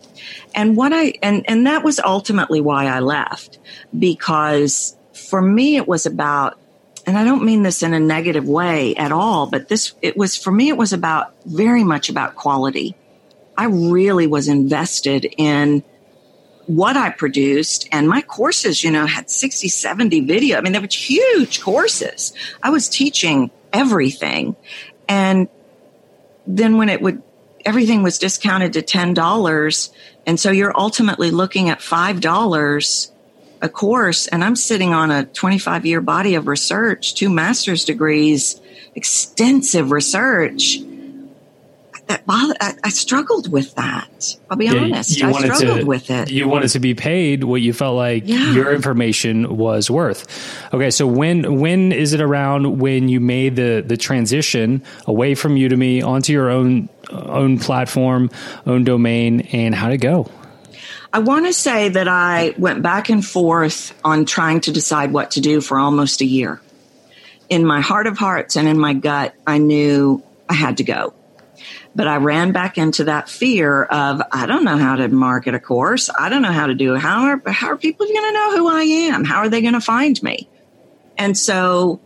And 0.55 0.77
what 0.77 0.93
I, 0.93 1.15
and, 1.23 1.45
and 1.49 1.67
that 1.67 1.85
was 1.85 1.99
ultimately 2.01 2.61
why 2.61 2.87
I 2.87 3.01
left 3.01 3.59
because 3.97 4.97
for 5.13 5.41
me, 5.41 5.77
it 5.77 5.87
was 5.87 6.07
about, 6.07 6.59
and 7.07 7.17
I 7.17 7.25
don't 7.25 7.45
mean 7.45 7.63
this 7.63 7.83
in 7.83 7.95
a 7.95 8.01
negative 8.01 8.47
way 8.47 8.95
at 8.97 9.13
all, 9.13 9.47
but 9.47 9.69
this, 9.69 9.93
it 10.03 10.17
was, 10.17 10.37
for 10.37 10.51
me, 10.51 10.69
it 10.69 10.77
was 10.77 10.93
about 10.93 11.33
very 11.45 11.85
much 11.85 12.09
about 12.09 12.35
quality. 12.35 12.95
I 13.57 13.67
really 13.67 14.27
was 14.27 14.49
invested 14.49 15.27
in 15.37 15.83
what 16.67 16.97
I 16.97 17.11
produced 17.11 17.89
and 17.91 18.09
my 18.09 18.23
courses, 18.23 18.85
you 18.85 18.91
know, 18.91 19.07
had 19.07 19.29
60, 19.29 19.69
70 19.69 20.21
video. 20.21 20.57
I 20.57 20.61
mean, 20.61 20.73
they 20.73 20.79
were 20.79 20.87
huge 20.91 21.61
courses. 21.61 22.33
I 22.63 22.71
was 22.71 22.89
teaching 22.89 23.51
everything. 23.73 24.55
And 25.09 25.49
then 26.47 26.77
when 26.77 26.89
it 26.89 27.03
would, 27.03 27.23
everything 27.65 28.03
was 28.03 28.19
discounted 28.19 28.73
to 28.75 28.83
$10. 28.83 29.91
And 30.27 30.39
so 30.39 30.51
you're 30.51 30.79
ultimately 30.79 31.31
looking 31.31 31.69
at 31.69 31.81
$5 31.81 33.11
a 33.63 33.69
course. 33.69 34.27
And 34.27 34.43
I'm 34.43 34.57
sitting 34.57 34.95
on 34.95 35.11
a 35.11 35.25
25 35.25 35.87
year 35.87 36.01
body 36.01 36.35
of 36.35 36.47
research, 36.47 37.15
two 37.15 37.31
master's 37.31 37.85
degrees, 37.85 38.61
extensive 38.95 39.91
research 39.91 40.79
that 42.11 42.27
bothered, 42.27 42.57
I, 42.61 42.75
I, 42.83 42.89
struggled 42.89 43.53
with 43.53 43.73
that. 43.77 44.37
I'll 44.51 44.57
be 44.57 44.65
yeah, 44.65 44.75
honest. 44.75 45.23
I 45.23 45.31
struggled 45.31 45.81
to, 45.81 45.87
with 45.87 46.11
it. 46.11 46.29
You 46.29 46.49
wanted 46.49 46.71
to 46.71 46.81
be 46.81 46.93
paid 46.93 47.45
what 47.45 47.63
you 47.63 47.73
felt 47.73 47.95
like 47.97 48.25
yeah. 48.27 48.53
your 48.53 48.75
information 48.75 49.57
was 49.57 49.89
worth. 49.89 50.27
Okay, 50.75 50.91
so 50.91 51.07
when 51.07 51.61
when 51.61 51.93
is 51.93 52.13
it 52.13 52.21
around 52.21 52.81
when 52.81 53.09
you 53.09 53.21
made 53.21 53.55
the 53.55 53.85
the 53.87 53.97
transition 53.97 54.83
away 55.07 55.37
from 55.37 55.55
Udemy 55.55 56.05
onto 56.05 56.33
your 56.33 56.51
own 56.51 56.89
own 57.11 57.61
platform, 57.61 58.29
own 58.67 58.83
domain, 58.83 59.43
and 59.53 59.73
how 59.73 59.89
to 59.89 59.97
go? 59.97 60.29
I 61.13 61.21
want 61.21 61.47
to 61.47 61.53
say 61.53 61.91
that 61.91 62.09
I 62.09 62.55
went 62.59 62.83
back 62.83 63.09
and 63.09 63.25
forth 63.25 63.97
on 64.03 64.25
trying 64.25 64.63
to 64.63 64.73
decide 64.73 65.13
what 65.13 65.33
to 65.33 65.41
do 65.41 65.61
for 65.61 65.79
almost 65.79 66.23
a 66.23 66.27
year. 66.27 66.61
In 67.49 67.65
my 67.65 67.81
heart 67.81 68.09
of 68.09 68.19
hearts 68.19 68.57
and 68.57 68.67
in 68.67 68.79
my 68.79 68.95
gut, 68.95 69.35
I 69.47 69.59
knew 69.59 70.25
I 70.49 70.55
had 70.55 70.79
to 70.79 70.85
go. 70.85 71.15
But 71.95 72.07
I 72.07 72.17
ran 72.17 72.53
back 72.53 72.79
into 72.79 73.05
that 73.05 73.29
fear 73.29 73.83
of, 73.83 74.23
I 74.31 74.47
don't 74.47 74.65
know 74.65 74.77
how 74.77 74.97
to 74.97 75.09
market 75.09 75.55
a 75.55 75.59
course. 75.59 76.09
I 76.17 76.29
don't 76.29 76.43
know 76.43 76.53
how 76.53 76.69
to 76.69 76.75
do 76.75 76.95
it. 76.95 77.01
How 77.01 77.23
are, 77.25 77.43
how 77.51 77.69
are 77.69 77.77
people 77.77 78.07
going 78.07 78.17
to 78.17 78.33
know 78.33 78.57
who 78.57 78.69
I 78.69 78.83
am? 78.83 79.25
How 79.25 79.39
are 79.39 79.49
they 79.49 79.61
going 79.61 79.75
to 79.75 79.81
find 79.81 80.23
me? 80.23 80.49
And 81.19 81.37
so 81.37 82.01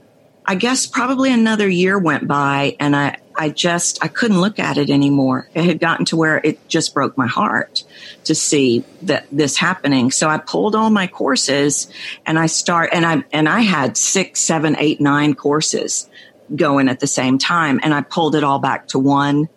I 0.47 0.55
guess 0.55 0.87
probably 0.87 1.33
another 1.33 1.69
year 1.69 1.99
went 1.99 2.27
by 2.27 2.77
and 2.81 2.97
I, 2.97 3.19
I 3.37 3.51
just, 3.51 4.03
I 4.03 4.09
couldn't 4.09 4.41
look 4.41 4.59
at 4.59 4.79
it 4.79 4.91
anymore. 4.91 5.49
It 5.55 5.65
had 5.65 5.81
gotten 5.81 6.07
to 6.07 6.17
where 6.17 6.41
it 6.43 6.67
just 6.69 6.95
broke 6.95 7.19
my 7.19 7.27
heart 7.27 7.85
to 8.25 8.35
see 8.35 8.85
that 9.03 9.27
this 9.31 9.57
happening. 9.57 10.11
So 10.13 10.29
I 10.29 10.39
pulled 10.39 10.75
all 10.75 10.89
my 10.89 11.09
courses 11.09 11.89
and 12.25 12.39
I 12.39 12.47
start, 12.47 12.91
and 12.93 13.05
I, 13.05 13.25
and 13.33 13.49
I 13.49 13.61
had 13.61 13.97
six, 13.97 14.41
seven, 14.41 14.77
eight, 14.79 15.01
nine 15.01 15.35
courses 15.35 16.09
going 16.55 16.89
at 16.89 17.01
the 17.01 17.07
same 17.07 17.39
time. 17.39 17.81
And 17.83 17.93
I 17.93 18.03
pulled 18.03 18.35
it 18.35 18.45
all 18.45 18.61
back 18.61 18.89
to 18.89 18.99
one 18.99 19.49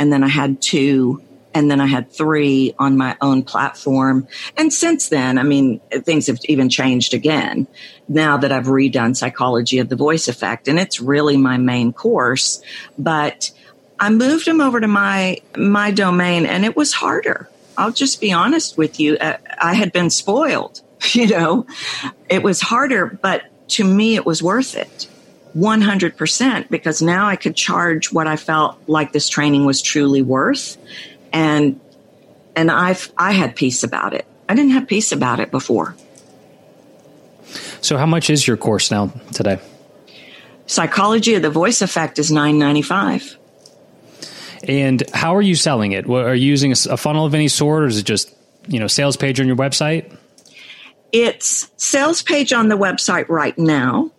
and 0.00 0.10
then 0.10 0.24
I 0.24 0.28
had 0.28 0.62
two 0.62 1.22
and 1.52 1.70
then 1.70 1.78
I 1.78 1.86
had 1.86 2.10
three 2.10 2.74
on 2.78 2.96
my 2.96 3.18
own 3.20 3.42
platform. 3.42 4.28
And 4.56 4.72
since 4.72 5.10
then, 5.10 5.36
I 5.36 5.42
mean, 5.42 5.80
things 5.90 6.28
have 6.28 6.38
even 6.44 6.70
changed 6.70 7.12
again 7.12 7.66
now 8.08 8.38
that 8.38 8.50
I've 8.50 8.64
redone 8.64 9.14
psychology 9.14 9.78
of 9.78 9.90
the 9.90 9.96
voice 9.96 10.26
effect 10.26 10.68
and 10.68 10.78
it's 10.78 11.00
really 11.00 11.36
my 11.36 11.58
main 11.58 11.92
course, 11.92 12.62
but 12.98 13.50
I 13.98 14.08
moved 14.08 14.46
them 14.46 14.62
over 14.62 14.80
to 14.80 14.88
my, 14.88 15.42
my 15.54 15.90
domain 15.90 16.46
and 16.46 16.64
it 16.64 16.76
was 16.76 16.94
harder. 16.94 17.50
I'll 17.76 17.92
just 17.92 18.22
be 18.22 18.32
honest 18.32 18.78
with 18.78 18.98
you. 19.00 19.18
Uh, 19.18 19.36
I 19.58 19.74
had 19.74 19.92
been 19.92 20.08
spoiled, 20.08 20.80
you 21.12 21.26
know, 21.26 21.66
it 22.30 22.42
was 22.42 22.62
harder, 22.62 23.06
but 23.06 23.42
to 23.72 23.84
me, 23.84 24.14
it 24.14 24.24
was 24.24 24.42
worth 24.42 24.76
it. 24.76 25.08
100% 25.56 26.68
because 26.68 27.02
now 27.02 27.26
I 27.26 27.36
could 27.36 27.56
charge 27.56 28.12
what 28.12 28.26
I 28.26 28.36
felt 28.36 28.78
like 28.86 29.12
this 29.12 29.28
training 29.28 29.64
was 29.64 29.82
truly 29.82 30.22
worth. 30.22 30.76
And, 31.32 31.80
and 32.56 32.70
I've 32.70 33.12
I 33.16 33.32
had 33.32 33.56
peace 33.56 33.82
about 33.82 34.14
it. 34.14 34.26
I 34.48 34.54
didn't 34.54 34.72
have 34.72 34.86
peace 34.86 35.12
about 35.12 35.40
it 35.40 35.50
before. 35.50 35.94
So 37.80 37.96
how 37.96 38.06
much 38.06 38.30
is 38.30 38.46
your 38.46 38.56
course 38.56 38.90
now 38.90 39.12
today? 39.32 39.58
Psychology 40.66 41.34
of 41.34 41.42
the 41.42 41.50
Voice 41.50 41.82
Effect 41.82 42.18
is 42.18 42.30
995. 42.30 43.36
And 44.68 45.02
how 45.12 45.34
are 45.34 45.42
you 45.42 45.56
selling 45.56 45.92
it? 45.92 46.08
Are 46.08 46.34
you 46.34 46.46
using 46.46 46.72
a 46.72 46.96
funnel 46.96 47.24
of 47.24 47.34
any 47.34 47.48
sort 47.48 47.84
or 47.84 47.86
is 47.86 47.98
it 47.98 48.04
just, 48.04 48.32
you 48.68 48.78
know, 48.78 48.86
sales 48.86 49.16
page 49.16 49.40
on 49.40 49.46
your 49.46 49.56
website? 49.56 50.16
It's 51.12 51.70
sales 51.76 52.22
page 52.22 52.52
on 52.52 52.68
the 52.68 52.76
website 52.76 53.28
right 53.28 53.58
now 53.58 54.12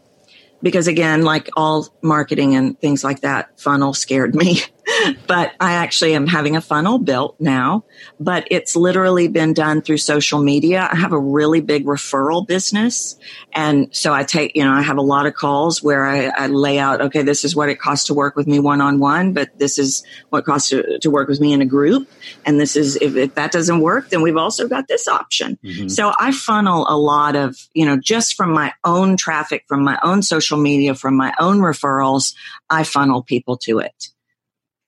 because 0.62 0.88
again, 0.88 1.24
like 1.24 1.50
all 1.56 1.88
marketing 2.02 2.56
and 2.56 2.80
things 2.80 3.04
like 3.04 3.22
that, 3.22 3.60
funnel 3.60 3.94
scared 3.94 4.36
me. 4.36 4.62
but 5.28 5.54
I 5.60 5.74
actually 5.74 6.14
am 6.16 6.28
having 6.28 6.56
a 6.56 6.62
funnel 6.62 6.98
built 6.98 7.36
now, 7.40 7.86
but 8.20 8.48
it's 8.50 8.76
literally 8.76 9.28
been 9.28 9.54
done 9.54 9.82
through 9.82 9.98
social 9.98 10.42
media. 10.42 10.88
I 10.92 10.96
have 10.96 11.14
a 11.14 11.20
really 11.20 11.62
big 11.62 11.86
referral 11.86 12.46
business. 12.46 13.18
And 13.54 13.96
so 13.96 14.14
I 14.14 14.24
take, 14.24 14.56
you 14.56 14.64
know, 14.64 14.72
I 14.72 14.82
have 14.82 14.98
a 14.98 15.02
lot 15.02 15.26
of 15.26 15.34
calls 15.34 15.84
where 15.84 16.06
I, 16.06 16.26
I 16.26 16.48
lay 16.48 16.80
out, 16.80 17.02
okay, 17.02 17.22
this 17.22 17.46
is 17.46 17.56
what 17.56 17.70
it 17.70 17.80
costs 17.80 18.08
to 18.08 18.14
work 18.14 18.36
with 18.36 18.48
me 18.48 18.60
one 18.60 18.82
on 18.82 19.00
one, 19.00 19.34
but 19.34 19.58
this 19.58 19.78
is 19.78 20.04
what 20.30 20.46
costs 20.46 20.70
to, 20.70 21.00
to, 21.00 21.12
work 21.12 21.28
with 21.28 21.42
me 21.42 21.52
in 21.52 21.62
a 21.62 21.66
group. 21.66 22.10
And 22.46 22.58
this 22.58 22.78
is, 22.78 22.96
if, 22.96 23.18
if 23.18 23.36
that 23.36 23.52
doesn't 23.52 23.82
work, 23.82 24.10
then 24.10 24.22
we've 24.22 24.38
also 24.38 24.68
got 24.70 24.88
this 24.88 25.10
option. 25.10 25.60
Mm-hmm. 25.64 25.90
So 25.90 26.14
I 26.18 26.32
funnel 26.32 26.86
a 26.88 26.98
lot 26.98 27.36
of, 27.36 27.58
you 27.74 27.86
know, 27.86 27.98
just 27.98 28.36
from 28.36 28.54
my 28.54 28.74
own 28.86 29.18
traffic, 29.18 29.66
from 29.68 29.84
my 29.84 30.00
own 30.04 30.22
social 30.22 30.58
media, 30.58 30.96
from 30.96 31.18
my 31.18 31.34
own 31.38 31.58
referrals, 31.58 32.34
I 32.70 32.84
funnel 32.84 33.24
people 33.24 33.58
to 33.58 33.80
it 33.80 34.12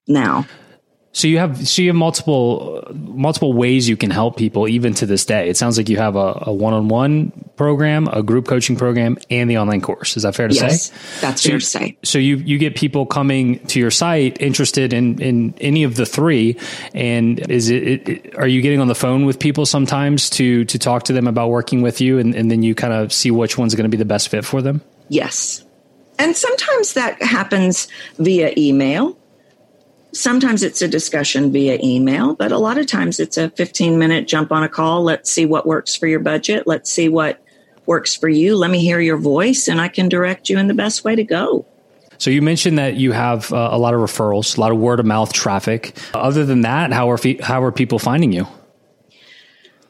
now. 0.07 0.45
So 1.15 1.27
you 1.27 1.37
have 1.37 1.67
so 1.67 1.83
you 1.83 1.89
have 1.89 1.95
multiple 1.95 2.83
multiple 2.91 3.53
ways 3.53 3.87
you 3.87 3.95
can 3.95 4.09
help 4.09 4.35
people 4.35 4.67
even 4.67 4.95
to 4.95 5.05
this 5.05 5.25
day. 5.25 5.47
It 5.47 5.57
sounds 5.57 5.77
like 5.77 5.87
you 5.87 5.97
have 5.97 6.15
a, 6.15 6.51
one 6.51 6.73
on 6.73 6.87
one 6.87 7.31
program, 7.55 8.07
a 8.07 8.23
group 8.23 8.47
coaching 8.47 8.75
program, 8.75 9.19
and 9.29 9.47
the 9.47 9.59
online 9.59 9.79
course. 9.79 10.17
Is 10.17 10.23
that 10.23 10.33
fair 10.33 10.47
to 10.47 10.55
yes, 10.55 10.89
say? 10.89 11.21
That's 11.21 11.43
so 11.43 11.49
fair 11.49 11.59
to 11.59 11.65
say. 11.65 11.97
So 12.03 12.17
you 12.17 12.37
you 12.37 12.57
get 12.57 12.75
people 12.75 13.05
coming 13.05 13.59
to 13.67 13.79
your 13.79 13.91
site 13.91 14.41
interested 14.41 14.91
in 14.91 15.21
in 15.21 15.53
any 15.61 15.83
of 15.83 15.95
the 15.97 16.07
three, 16.07 16.57
and 16.95 17.39
is 17.51 17.69
it, 17.69 18.09
it 18.09 18.35
are 18.35 18.47
you 18.47 18.63
getting 18.63 18.79
on 18.79 18.87
the 18.87 18.95
phone 18.95 19.25
with 19.25 19.37
people 19.37 19.67
sometimes 19.67 20.31
to 20.31 20.65
to 20.65 20.79
talk 20.79 21.03
to 21.03 21.13
them 21.13 21.27
about 21.27 21.49
working 21.49 21.83
with 21.83 22.01
you, 22.01 22.17
and, 22.17 22.33
and 22.33 22.49
then 22.49 22.63
you 22.63 22.73
kind 22.73 22.91
of 22.91 23.13
see 23.13 23.29
which 23.29 23.55
one's 23.55 23.75
going 23.75 23.85
to 23.85 23.95
be 23.95 23.97
the 23.97 24.05
best 24.05 24.29
fit 24.29 24.43
for 24.43 24.63
them? 24.63 24.81
Yes, 25.09 25.63
and 26.17 26.35
sometimes 26.35 26.93
that 26.93 27.21
happens 27.21 27.87
via 28.17 28.51
email 28.57 29.15
Sometimes 30.13 30.61
it's 30.61 30.81
a 30.81 30.87
discussion 30.87 31.51
via 31.51 31.79
email, 31.83 32.35
but 32.35 32.51
a 32.51 32.57
lot 32.57 32.77
of 32.77 32.85
times 32.85 33.19
it's 33.19 33.37
a 33.37 33.49
15 33.49 33.97
minute 33.97 34.27
jump 34.27 34.51
on 34.51 34.63
a 34.63 34.69
call. 34.69 35.03
Let's 35.03 35.31
see 35.31 35.45
what 35.45 35.65
works 35.65 35.95
for 35.95 36.07
your 36.07 36.19
budget. 36.19 36.67
Let's 36.67 36.91
see 36.91 37.09
what 37.09 37.43
works 37.85 38.15
for 38.15 38.29
you. 38.29 38.55
Let 38.55 38.69
me 38.69 38.79
hear 38.79 38.99
your 38.99 39.17
voice 39.17 39.67
and 39.67 39.81
I 39.81 39.87
can 39.87 40.09
direct 40.09 40.49
you 40.49 40.57
in 40.59 40.67
the 40.67 40.73
best 40.73 41.03
way 41.03 41.15
to 41.15 41.23
go. 41.23 41.65
So 42.19 42.29
you 42.29 42.41
mentioned 42.41 42.77
that 42.77 42.95
you 42.95 43.11
have 43.11 43.51
uh, 43.51 43.69
a 43.71 43.77
lot 43.77 43.93
of 43.93 43.99
referrals, 43.99 44.57
a 44.57 44.61
lot 44.61 44.71
of 44.71 44.77
word 44.77 44.99
of 44.99 45.05
mouth 45.05 45.33
traffic. 45.33 45.97
Other 46.13 46.45
than 46.45 46.61
that, 46.61 46.93
how 46.93 47.09
are 47.11 47.17
fe- 47.17 47.41
how 47.41 47.63
are 47.63 47.71
people 47.71 47.99
finding 47.99 48.31
you? 48.31 48.47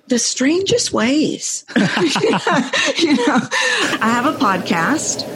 The 0.08 0.20
strangest 0.20 0.94
ways. 0.94 1.66
you 1.76 3.16
know, 3.16 3.40
I 4.00 4.10
have 4.10 4.26
a 4.26 4.38
podcast 4.38 5.28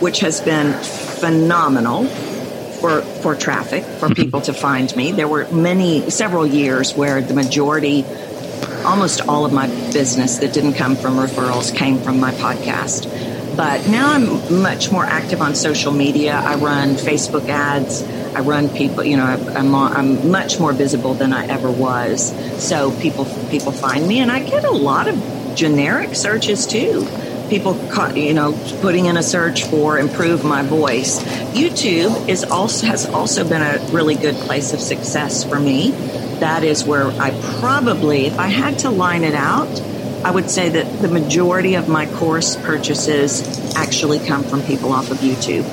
which 0.00 0.20
has 0.20 0.40
been 0.40 0.72
phenomenal 1.20 2.06
for, 2.86 3.02
for 3.02 3.34
traffic, 3.34 3.82
for 3.82 4.06
mm-hmm. 4.06 4.12
people 4.12 4.40
to 4.42 4.52
find 4.52 4.94
me. 4.94 5.10
There 5.10 5.26
were 5.26 5.48
many, 5.50 6.08
several 6.08 6.46
years 6.46 6.94
where 6.94 7.20
the 7.20 7.34
majority, 7.34 8.04
almost 8.84 9.22
all 9.22 9.44
of 9.44 9.52
my 9.52 9.66
business 9.92 10.38
that 10.38 10.52
didn't 10.52 10.74
come 10.74 10.94
from 10.94 11.16
referrals 11.16 11.74
came 11.74 11.98
from 11.98 12.20
my 12.20 12.30
podcast. 12.32 13.10
But 13.56 13.88
now 13.88 14.12
I'm 14.12 14.62
much 14.62 14.92
more 14.92 15.04
active 15.04 15.40
on 15.40 15.56
social 15.56 15.90
media. 15.90 16.34
I 16.34 16.54
run 16.56 16.90
Facebook 16.90 17.48
ads. 17.48 18.04
I 18.04 18.40
run 18.40 18.68
people, 18.68 19.02
you 19.02 19.16
know, 19.16 19.24
I'm, 19.24 19.74
I'm 19.74 20.30
much 20.30 20.60
more 20.60 20.72
visible 20.72 21.14
than 21.14 21.32
I 21.32 21.46
ever 21.46 21.70
was. 21.70 22.32
So 22.64 22.96
people, 23.00 23.24
people 23.50 23.72
find 23.72 24.06
me 24.06 24.20
and 24.20 24.30
I 24.30 24.44
get 24.44 24.64
a 24.64 24.70
lot 24.70 25.08
of 25.08 25.16
generic 25.56 26.14
searches 26.14 26.66
too 26.66 27.08
people, 27.48 27.76
you 28.14 28.34
know, 28.34 28.52
putting 28.80 29.06
in 29.06 29.16
a 29.16 29.22
search 29.22 29.64
for 29.64 29.98
improve 29.98 30.44
my 30.44 30.62
voice. 30.62 31.22
YouTube 31.52 32.28
is 32.28 32.44
also 32.44 32.86
has 32.86 33.06
also 33.06 33.48
been 33.48 33.62
a 33.62 33.78
really 33.90 34.14
good 34.14 34.34
place 34.34 34.72
of 34.72 34.80
success 34.80 35.44
for 35.44 35.58
me. 35.58 35.90
That 36.40 36.64
is 36.64 36.84
where 36.84 37.06
I 37.20 37.30
probably, 37.60 38.26
if 38.26 38.38
I 38.38 38.48
had 38.48 38.80
to 38.80 38.90
line 38.90 39.24
it 39.24 39.34
out, 39.34 39.68
I 40.24 40.30
would 40.30 40.50
say 40.50 40.68
that 40.68 41.00
the 41.00 41.08
majority 41.08 41.74
of 41.74 41.88
my 41.88 42.06
course 42.06 42.56
purchases 42.56 43.74
actually 43.76 44.18
come 44.18 44.42
from 44.42 44.62
people 44.62 44.92
off 44.92 45.10
of 45.10 45.18
YouTube. 45.18 45.64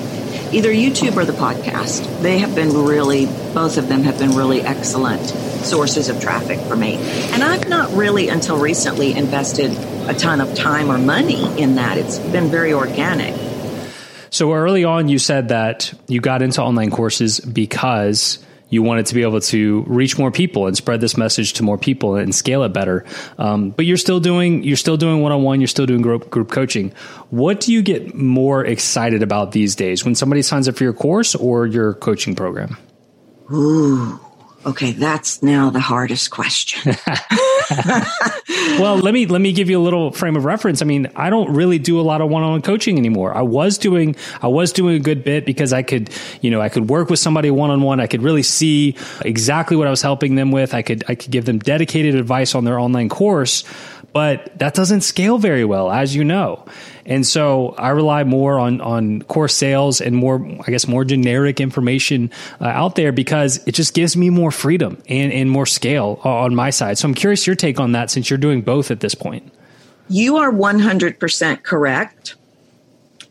Either 0.53 0.69
YouTube 0.69 1.17
or 1.17 1.25
the 1.25 1.33
podcast. 1.33 2.21
They 2.21 2.37
have 2.37 2.53
been 2.53 2.71
really, 2.85 3.25
both 3.25 3.77
of 3.77 3.87
them 3.87 4.03
have 4.03 4.19
been 4.19 4.35
really 4.35 4.61
excellent 4.61 5.25
sources 5.25 6.09
of 6.09 6.21
traffic 6.21 6.59
for 6.59 6.75
me. 6.75 6.97
And 7.31 7.43
I've 7.43 7.67
not 7.67 7.91
really 7.93 8.29
until 8.29 8.57
recently 8.57 9.13
invested 9.13 9.71
a 10.07 10.13
ton 10.13 10.41
of 10.41 10.53
time 10.53 10.91
or 10.91 10.99
money 10.99 11.59
in 11.59 11.75
that. 11.75 11.97
It's 11.97 12.19
been 12.19 12.49
very 12.49 12.71
organic. 12.71 13.33
So 14.29 14.53
early 14.53 14.83
on, 14.83 15.07
you 15.07 15.17
said 15.19 15.49
that 15.49 15.91
you 16.07 16.21
got 16.21 16.41
into 16.41 16.61
online 16.61 16.91
courses 16.91 17.39
because 17.39 18.37
you 18.73 18.81
wanted 18.81 19.05
to 19.05 19.13
be 19.13 19.21
able 19.21 19.39
to 19.39 19.83
reach 19.87 20.17
more 20.17 20.31
people 20.31 20.65
and 20.65 20.75
spread 20.75 20.99
this 20.99 21.15
message 21.15 21.53
to 21.53 21.63
more 21.63 21.77
people 21.77 22.15
and 22.15 22.33
scale 22.33 22.63
it 22.63 22.69
better. 22.69 23.05
Um, 23.37 23.69
but 23.69 23.85
you're 23.85 23.97
still 23.97 24.19
doing 24.19 24.63
you're 24.63 24.75
still 24.75 24.97
doing 24.97 25.21
one 25.21 25.31
on 25.31 25.43
one. 25.43 25.61
You're 25.61 25.67
still 25.67 25.85
doing 25.85 26.01
group 26.01 26.29
group 26.31 26.49
coaching. 26.49 26.91
What 27.29 27.59
do 27.59 27.71
you 27.71 27.83
get 27.83 28.15
more 28.15 28.65
excited 28.65 29.21
about 29.21 29.51
these 29.51 29.75
days 29.75 30.03
when 30.03 30.15
somebody 30.15 30.41
signs 30.41 30.67
up 30.67 30.75
for 30.75 30.83
your 30.83 30.93
course 30.93 31.35
or 31.35 31.67
your 31.67 31.93
coaching 31.93 32.35
program? 32.35 32.77
Ooh, 33.51 34.19
Okay, 34.65 34.91
that's 34.91 35.43
now 35.43 35.69
the 35.69 35.79
hardest 35.79 36.31
question. 36.31 36.95
well, 38.79 38.97
let 38.97 39.13
me 39.13 39.25
let 39.25 39.41
me 39.41 39.51
give 39.51 39.69
you 39.69 39.79
a 39.79 39.83
little 39.83 40.11
frame 40.11 40.35
of 40.35 40.45
reference. 40.45 40.81
I 40.81 40.85
mean, 40.85 41.11
I 41.15 41.29
don't 41.29 41.53
really 41.53 41.79
do 41.79 41.99
a 41.99 42.03
lot 42.03 42.21
of 42.21 42.29
one-on-one 42.29 42.61
coaching 42.61 42.97
anymore. 42.97 43.35
I 43.35 43.41
was 43.41 43.77
doing 43.77 44.15
I 44.41 44.47
was 44.47 44.71
doing 44.71 44.95
a 44.95 44.99
good 44.99 45.23
bit 45.23 45.45
because 45.45 45.73
I 45.73 45.83
could, 45.83 46.09
you 46.41 46.49
know, 46.49 46.61
I 46.61 46.69
could 46.69 46.89
work 46.89 47.09
with 47.09 47.19
somebody 47.19 47.51
one-on-one. 47.51 47.99
I 47.99 48.07
could 48.07 48.21
really 48.21 48.43
see 48.43 48.95
exactly 49.25 49.75
what 49.75 49.87
I 49.87 49.89
was 49.89 50.01
helping 50.01 50.35
them 50.35 50.51
with. 50.51 50.73
I 50.73 50.81
could 50.81 51.03
I 51.09 51.15
could 51.15 51.31
give 51.31 51.45
them 51.45 51.59
dedicated 51.59 52.15
advice 52.15 52.55
on 52.55 52.63
their 52.63 52.79
online 52.79 53.09
course, 53.09 53.65
but 54.13 54.57
that 54.59 54.73
doesn't 54.73 55.01
scale 55.01 55.37
very 55.37 55.65
well, 55.65 55.91
as 55.91 56.15
you 56.15 56.23
know. 56.23 56.65
And 57.05 57.25
so 57.27 57.75
I 57.77 57.89
rely 57.89 58.23
more 58.23 58.57
on, 58.59 58.79
on 58.79 59.23
course 59.23 59.55
sales 59.55 59.99
and 59.99 60.15
more, 60.15 60.45
I 60.65 60.71
guess, 60.71 60.87
more 60.87 61.03
generic 61.03 61.59
information 61.59 62.31
uh, 62.61 62.65
out 62.65 62.95
there 62.95 63.11
because 63.11 63.65
it 63.67 63.73
just 63.73 63.93
gives 63.93 64.15
me 64.15 64.29
more 64.29 64.51
freedom 64.51 65.01
and, 65.09 65.33
and 65.33 65.51
more 65.51 65.65
scale 65.65 66.19
on 66.23 66.55
my 66.55 66.69
side. 66.69 66.97
So 66.97 67.07
I'm 67.07 67.13
curious 67.13 67.45
your 67.45 67.55
take 67.55 67.79
on 67.79 67.91
that 67.91 68.09
since 68.09 68.29
you're 68.29 68.37
doing 68.39 68.61
both 68.61 68.89
at 68.91 69.01
this 69.01 69.15
point. 69.15 69.51
You 70.09 70.37
are 70.37 70.51
100% 70.51 71.63
correct. 71.63 72.35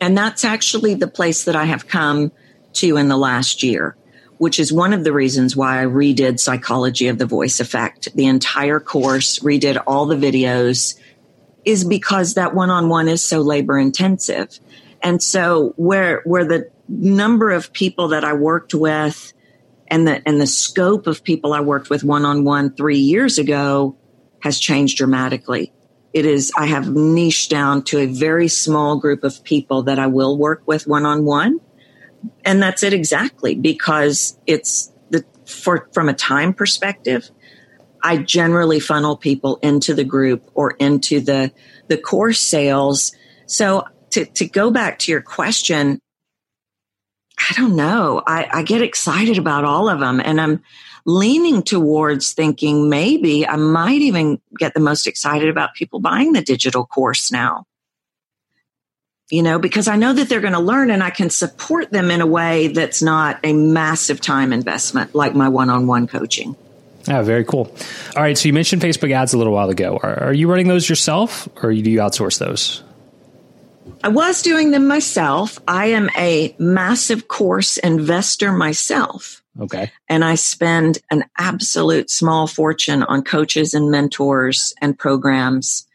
And 0.01 0.19
that's 0.19 0.45
actually 0.45 0.95
the 0.95 1.09
place 1.09 1.45
that 1.45 1.57
I 1.57 1.65
have 1.65 1.87
come 1.87 2.33
to 2.75 2.97
in 2.97 3.09
the 3.09 3.17
last 3.17 3.63
year, 3.63 3.97
which 4.39 4.59
is 4.59 4.73
one 4.73 4.93
of 4.93 5.05
the 5.05 5.13
reasons 5.13 5.55
why 5.55 5.81
I 5.81 5.87
redid 5.87 6.41
Psychology 6.41 7.09
of 7.09 7.19
the 7.19 7.27
Voice 7.27 7.61
Effect, 7.61 8.09
the 8.15 8.27
entire 8.27 8.81
course, 8.81 9.39
redid 9.39 9.83
all 9.87 10.07
the 10.07 10.17
videos 10.17 10.99
is 11.65 11.85
because 11.85 12.35
that 12.35 12.55
one-on-one 12.55 13.09
is 13.09 13.23
so 13.23 13.41
labor 13.41 13.79
intensive. 13.79 14.59
And 15.03 15.23
so 15.23 15.75
where, 15.77 16.23
where 16.25 16.45
the 16.45 16.71
number 16.89 17.51
of 17.51 17.73
people 17.73 18.09
that 18.09 18.25
I 18.25 18.33
worked 18.33 18.75
with 18.75 19.33
and 19.89 20.07
the, 20.07 20.23
and 20.27 20.41
the 20.41 20.47
scope 20.47 21.07
of 21.07 21.23
people 21.23 21.53
I 21.53 21.61
worked 21.61 21.91
with 21.91 22.05
one-on-one 22.05 22.75
three 22.75 22.99
years 22.99 23.39
ago 23.39 23.97
has 24.41 24.59
changed 24.59 24.99
dramatically. 24.99 25.73
It 26.13 26.27
is, 26.27 26.53
I 26.57 26.67
have 26.67 26.89
niched 26.95 27.51
down 27.51 27.85
to 27.85 27.99
a 27.99 28.07
very 28.07 28.49
small 28.49 28.99
group 28.99 29.25
of 29.25 29.43
people 29.45 29.85
that 29.85 29.99
I 29.99 30.09
will 30.09 30.37
work 30.37 30.63
with 30.67 30.87
one-on-one. 30.87 31.61
And 32.45 32.63
that's 32.63 32.83
it 32.83 32.93
exactly 32.93 33.55
because 33.55 34.39
it's 34.47 34.93
the, 35.11 35.25
for, 35.47 35.89
from 35.93 36.09
a 36.09 36.15
time 36.15 36.55
perspective, 36.55 37.31
I 38.03 38.19
generally 38.19 38.81
funnel 38.81 39.17
people 39.17 39.59
into 39.63 39.95
the 39.95 40.05
group 40.05 40.51
or 40.55 40.73
into 40.73 41.21
the, 41.21 41.53
the 41.89 41.97
course 41.97 42.41
sales. 42.41 43.13
So 43.47 43.85
to, 44.11 44.25
to 44.25 44.49
go 44.49 44.71
back 44.71 44.99
to 45.01 45.13
your 45.13 45.23
question, 45.23 46.01
I 47.39 47.55
don't 47.55 47.77
know. 47.77 48.23
I, 48.27 48.49
I 48.53 48.63
get 48.63 48.83
excited 48.83 49.39
about 49.39 49.65
all 49.65 49.89
of 49.89 50.01
them 50.01 50.21
and 50.21 50.41
I'm 50.41 50.63
leaning 51.05 51.63
towards 51.63 52.33
thinking 52.33 52.89
maybe 52.89 53.47
I 53.47 53.57
might 53.57 54.03
even 54.03 54.41
get 54.59 54.75
the 54.75 54.81
most 54.81 55.07
excited 55.07 55.49
about 55.49 55.75
people 55.75 56.01
buying 56.01 56.33
the 56.33 56.43
digital 56.43 56.87
course 56.87 57.33
now. 57.33 57.67
You 59.31 59.43
know, 59.43 59.59
because 59.59 59.89
I 59.89 59.97
know 59.97 60.13
that 60.13 60.29
they're 60.29 60.43
going 60.43 60.53
to 60.53 60.61
learn 60.61 60.91
and 60.91 61.03
I 61.03 61.09
can 61.09 61.31
support 61.31 61.91
them 61.91 62.11
in 62.11 62.21
a 62.21 62.27
way 62.27 62.69
that's 62.69 63.01
not 63.01 63.41
a 63.43 63.55
massive 63.55 64.21
time 64.21 64.53
investment 64.53 65.15
like 65.15 65.35
my 65.35 65.49
one 65.49 65.71
on 65.71 65.87
one 65.87 66.07
coaching. 66.07 66.55
Yeah, 67.07 67.23
very 67.23 67.45
cool. 67.45 67.75
All 68.17 68.23
right, 68.23 68.37
so 68.39 68.47
you 68.49 68.53
mentioned 68.53 68.83
Facebook 68.83 69.13
ads 69.13 69.33
a 69.33 69.39
little 69.39 69.53
while 69.53 69.71
ago. 69.71 69.99
Are, 70.03 70.25
are 70.25 70.33
you 70.33 70.49
running 70.49 70.69
those 70.69 70.89
yourself, 70.89 71.49
or 71.63 71.73
do 71.73 71.91
you 71.91 71.99
outsource 71.99 72.39
those? 72.39 72.83
I 74.05 74.09
was 74.09 74.43
doing 74.43 74.71
them 74.71 74.87
myself. 74.87 75.59
I 75.67 75.87
am 75.87 76.11
a 76.17 76.55
massive 76.59 77.29
course 77.29 77.77
investor 77.77 78.53
myself. 78.53 79.43
Okay. 79.61 79.91
And 80.09 80.25
I 80.25 80.37
spend 80.37 80.99
an 81.11 81.25
absolute 81.39 82.11
small 82.11 82.47
fortune 82.47 83.03
on 83.03 83.23
coaches 83.23 83.75
and 83.75 83.91
mentors 83.91 84.73
and 84.81 84.99
programs. 84.99 85.87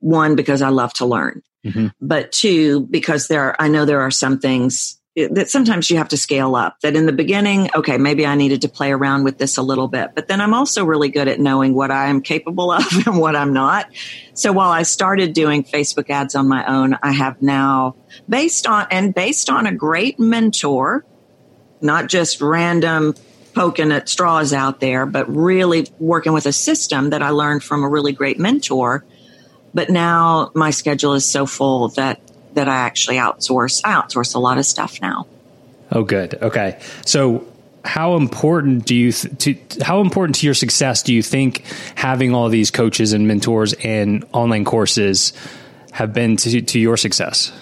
One, 0.00 0.36
because 0.36 0.62
I 0.62 0.70
love 0.70 0.92
to 0.94 1.06
learn. 1.06 1.42
Mm-hmm. 1.64 1.88
But 2.00 2.32
two, 2.32 2.80
because 2.86 3.28
there 3.28 3.42
are, 3.42 3.56
I 3.58 3.68
know 3.68 3.84
there 3.84 4.00
are 4.00 4.10
some 4.10 4.38
things 4.38 4.97
that 5.26 5.50
sometimes 5.50 5.90
you 5.90 5.96
have 5.96 6.08
to 6.08 6.16
scale 6.16 6.54
up 6.54 6.80
that 6.80 6.94
in 6.94 7.06
the 7.06 7.12
beginning 7.12 7.68
okay 7.74 7.98
maybe 7.98 8.24
i 8.24 8.34
needed 8.34 8.62
to 8.62 8.68
play 8.68 8.92
around 8.92 9.24
with 9.24 9.38
this 9.38 9.56
a 9.56 9.62
little 9.62 9.88
bit 9.88 10.10
but 10.14 10.28
then 10.28 10.40
i'm 10.40 10.54
also 10.54 10.84
really 10.84 11.08
good 11.08 11.26
at 11.28 11.40
knowing 11.40 11.74
what 11.74 11.90
i 11.90 12.06
am 12.06 12.20
capable 12.20 12.70
of 12.70 12.84
and 13.06 13.18
what 13.18 13.34
i'm 13.34 13.52
not. 13.52 13.86
So 14.34 14.52
while 14.52 14.70
i 14.70 14.82
started 14.82 15.32
doing 15.32 15.64
facebook 15.64 16.10
ads 16.10 16.34
on 16.34 16.48
my 16.48 16.64
own 16.66 16.96
i 17.02 17.12
have 17.12 17.42
now 17.42 17.96
based 18.28 18.66
on 18.66 18.86
and 18.90 19.14
based 19.14 19.50
on 19.50 19.66
a 19.66 19.74
great 19.74 20.20
mentor 20.20 21.04
not 21.80 22.08
just 22.08 22.40
random 22.40 23.14
poking 23.54 23.90
at 23.90 24.08
straws 24.08 24.52
out 24.52 24.78
there 24.80 25.06
but 25.06 25.28
really 25.34 25.86
working 25.98 26.32
with 26.32 26.46
a 26.46 26.52
system 26.52 27.10
that 27.10 27.22
i 27.22 27.30
learned 27.30 27.64
from 27.64 27.82
a 27.82 27.88
really 27.88 28.12
great 28.12 28.38
mentor. 28.38 29.04
But 29.74 29.90
now 29.90 30.50
my 30.54 30.70
schedule 30.70 31.14
is 31.14 31.24
so 31.24 31.46
full 31.46 31.88
that 31.88 32.20
that 32.58 32.68
I 32.68 32.76
actually 32.78 33.16
outsource. 33.16 33.80
I 33.84 33.94
outsource 33.94 34.34
a 34.34 34.40
lot 34.40 34.58
of 34.58 34.66
stuff 34.66 35.00
now. 35.00 35.28
Oh, 35.92 36.02
good. 36.02 36.34
Okay. 36.42 36.80
So, 37.06 37.46
how 37.84 38.16
important 38.16 38.84
do 38.84 38.96
you 38.96 39.12
th- 39.12 39.38
to 39.38 39.84
how 39.84 40.00
important 40.00 40.34
to 40.36 40.46
your 40.46 40.54
success 40.54 41.02
do 41.04 41.14
you 41.14 41.22
think 41.22 41.62
having 41.94 42.34
all 42.34 42.48
these 42.48 42.72
coaches 42.72 43.12
and 43.12 43.28
mentors 43.28 43.72
and 43.74 44.24
online 44.32 44.64
courses 44.64 45.32
have 45.92 46.12
been 46.12 46.36
to, 46.36 46.60
to 46.60 46.80
your 46.80 46.96
success? 46.96 47.52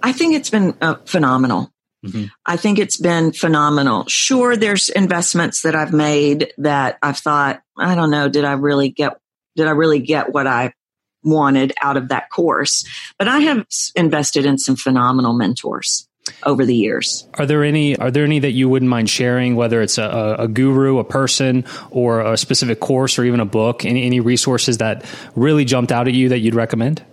I 0.00 0.12
think 0.12 0.34
it's 0.34 0.48
been 0.48 0.74
uh, 0.80 0.94
phenomenal. 1.04 1.70
Mm-hmm. 2.06 2.26
I 2.46 2.56
think 2.56 2.78
it's 2.78 2.96
been 2.96 3.32
phenomenal. 3.32 4.04
Sure, 4.06 4.56
there's 4.56 4.88
investments 4.88 5.62
that 5.62 5.74
I've 5.74 5.92
made 5.92 6.52
that 6.58 6.98
I've 7.02 7.18
thought, 7.18 7.62
I 7.76 7.96
don't 7.96 8.10
know, 8.10 8.28
did 8.28 8.44
I 8.44 8.52
really 8.52 8.90
get 8.90 9.18
did 9.56 9.66
I 9.66 9.72
really 9.72 10.00
get 10.00 10.32
what 10.32 10.46
I 10.46 10.72
wanted 11.22 11.72
out 11.82 11.96
of 11.96 12.08
that 12.08 12.30
course. 12.30 12.84
But 13.18 13.28
I 13.28 13.40
have 13.40 13.66
invested 13.94 14.46
in 14.46 14.58
some 14.58 14.76
phenomenal 14.76 15.32
mentors 15.32 16.08
over 16.44 16.64
the 16.64 16.74
years. 16.74 17.26
Are 17.34 17.46
there 17.46 17.64
any 17.64 17.96
are 17.96 18.10
there 18.10 18.24
any 18.24 18.38
that 18.38 18.52
you 18.52 18.68
wouldn't 18.68 18.88
mind 18.88 19.10
sharing, 19.10 19.56
whether 19.56 19.82
it's 19.82 19.98
a, 19.98 20.36
a 20.38 20.48
guru, 20.48 20.98
a 20.98 21.04
person, 21.04 21.64
or 21.90 22.20
a 22.20 22.36
specific 22.36 22.80
course 22.80 23.18
or 23.18 23.24
even 23.24 23.40
a 23.40 23.44
book? 23.44 23.84
Any 23.84 24.04
any 24.04 24.20
resources 24.20 24.78
that 24.78 25.04
really 25.34 25.64
jumped 25.64 25.92
out 25.92 26.08
at 26.08 26.14
you 26.14 26.28
that 26.30 26.38
you'd 26.38 26.54
recommend? 26.54 27.04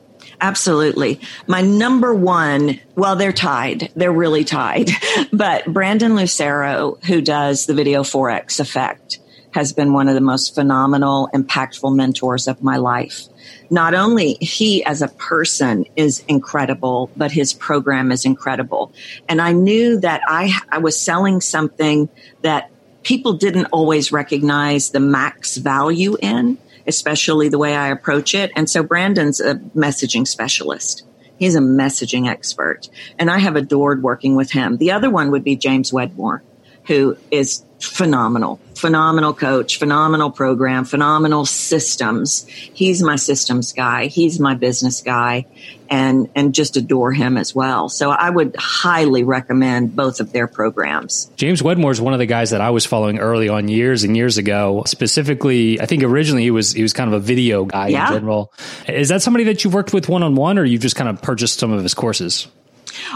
Absolutely. 0.42 1.20
My 1.48 1.62
number 1.62 2.14
one, 2.14 2.80
well, 2.96 3.16
they're 3.16 3.34
tied. 3.34 3.92
They're 3.96 4.12
really 4.12 4.44
tied. 4.44 4.90
But 5.34 5.66
Brandon 5.72 6.16
Lucero, 6.16 6.98
who 7.06 7.22
does 7.22 7.66
the 7.66 7.74
video 7.74 8.04
Forex 8.04 8.60
effect, 8.60 9.20
has 9.52 9.74
been 9.74 9.94
one 9.94 10.08
of 10.08 10.16
the 10.16 10.22
most 10.22 10.54
phenomenal, 10.56 11.30
impactful 11.34 11.96
mentors 11.96 12.48
of 12.48 12.62
my 12.64 12.78
life 12.78 13.30
not 13.70 13.94
only 13.94 14.34
he 14.42 14.84
as 14.84 15.02
a 15.02 15.08
person 15.08 15.86
is 15.96 16.24
incredible, 16.28 17.10
but 17.16 17.32
his 17.32 17.54
program 17.54 18.12
is 18.12 18.26
incredible. 18.26 18.92
And 19.28 19.42
I 19.42 19.52
knew 19.52 20.00
that 20.00 20.22
I, 20.28 20.54
I 20.70 20.80
was 20.80 21.00
selling 21.00 21.42
something 21.42 22.10
that 22.42 22.72
people 23.04 23.34
didn't 23.34 23.66
always 23.68 24.12
recognize 24.12 24.90
the 24.90 25.00
max 25.00 25.58
value 25.58 26.18
in, 26.22 26.58
especially 26.88 27.50
the 27.50 27.58
way 27.58 27.76
I 27.76 27.90
approach 27.90 28.34
it. 28.34 28.52
And 28.56 28.70
so 28.70 28.84
Brandon's 28.84 29.40
a 29.40 29.56
messaging 29.76 30.28
specialist. 30.28 31.04
He's 31.38 31.56
a 31.56 31.60
messaging 31.60 32.28
expert 32.28 32.90
and 33.18 33.32
I 33.32 33.38
have 33.38 33.56
adored 33.56 34.04
working 34.04 34.36
with 34.36 34.52
him. 34.52 34.78
The 34.78 34.92
other 34.92 35.10
one 35.10 35.32
would 35.32 35.44
be 35.44 35.56
James 35.56 35.94
Wedmore, 35.94 36.44
who 36.88 37.18
is 37.32 37.64
phenomenal, 37.82 38.60
phenomenal 38.76 39.34
coach, 39.34 39.78
phenomenal 39.78 40.32
program, 40.32 40.86
phenomenal 40.86 41.46
systems. 41.46 42.46
He's 42.48 43.02
my 43.02 43.16
systems 43.16 43.74
guy. 43.74 44.08
He's 44.08 44.40
my 44.40 44.56
business 44.56 45.02
guy 45.02 45.46
and, 45.90 46.30
and 46.36 46.54
just 46.54 46.78
adore 46.78 47.12
him 47.12 47.38
as 47.38 47.56
well. 47.56 47.90
So 47.90 48.12
I 48.12 48.30
would 48.30 48.56
highly 48.58 49.24
recommend 49.24 49.96
both 49.96 50.20
of 50.20 50.32
their 50.32 50.48
programs. 50.48 51.32
James 51.36 51.64
Wedmore 51.64 51.92
is 51.92 52.02
one 52.02 52.14
of 52.14 52.20
the 52.20 52.26
guys 52.26 52.52
that 52.52 52.62
I 52.62 52.70
was 52.70 52.86
following 52.86 53.20
early 53.20 53.50
on 53.50 53.68
years 53.68 54.04
and 54.04 54.16
years 54.16 54.38
ago. 54.38 54.84
Specifically, 54.86 55.80
I 55.80 55.86
think 55.86 56.04
originally 56.04 56.44
he 56.44 56.52
was, 56.52 56.74
he 56.74 56.82
was 56.82 56.94
kind 56.94 57.14
of 57.14 57.22
a 57.22 57.24
video 57.24 57.66
guy 57.66 57.88
yeah. 57.88 58.08
in 58.08 58.14
general. 58.14 58.54
Is 58.88 59.10
that 59.10 59.22
somebody 59.22 59.46
that 59.46 59.64
you've 59.64 59.74
worked 59.74 59.94
with 59.94 60.10
one 60.10 60.24
on 60.24 60.36
one 60.36 60.58
or 60.58 60.66
you've 60.66 60.82
just 60.82 60.96
kind 60.96 61.10
of 61.10 61.22
purchased 61.22 61.60
some 61.60 61.72
of 61.72 61.82
his 61.82 61.94
courses? 61.94 62.48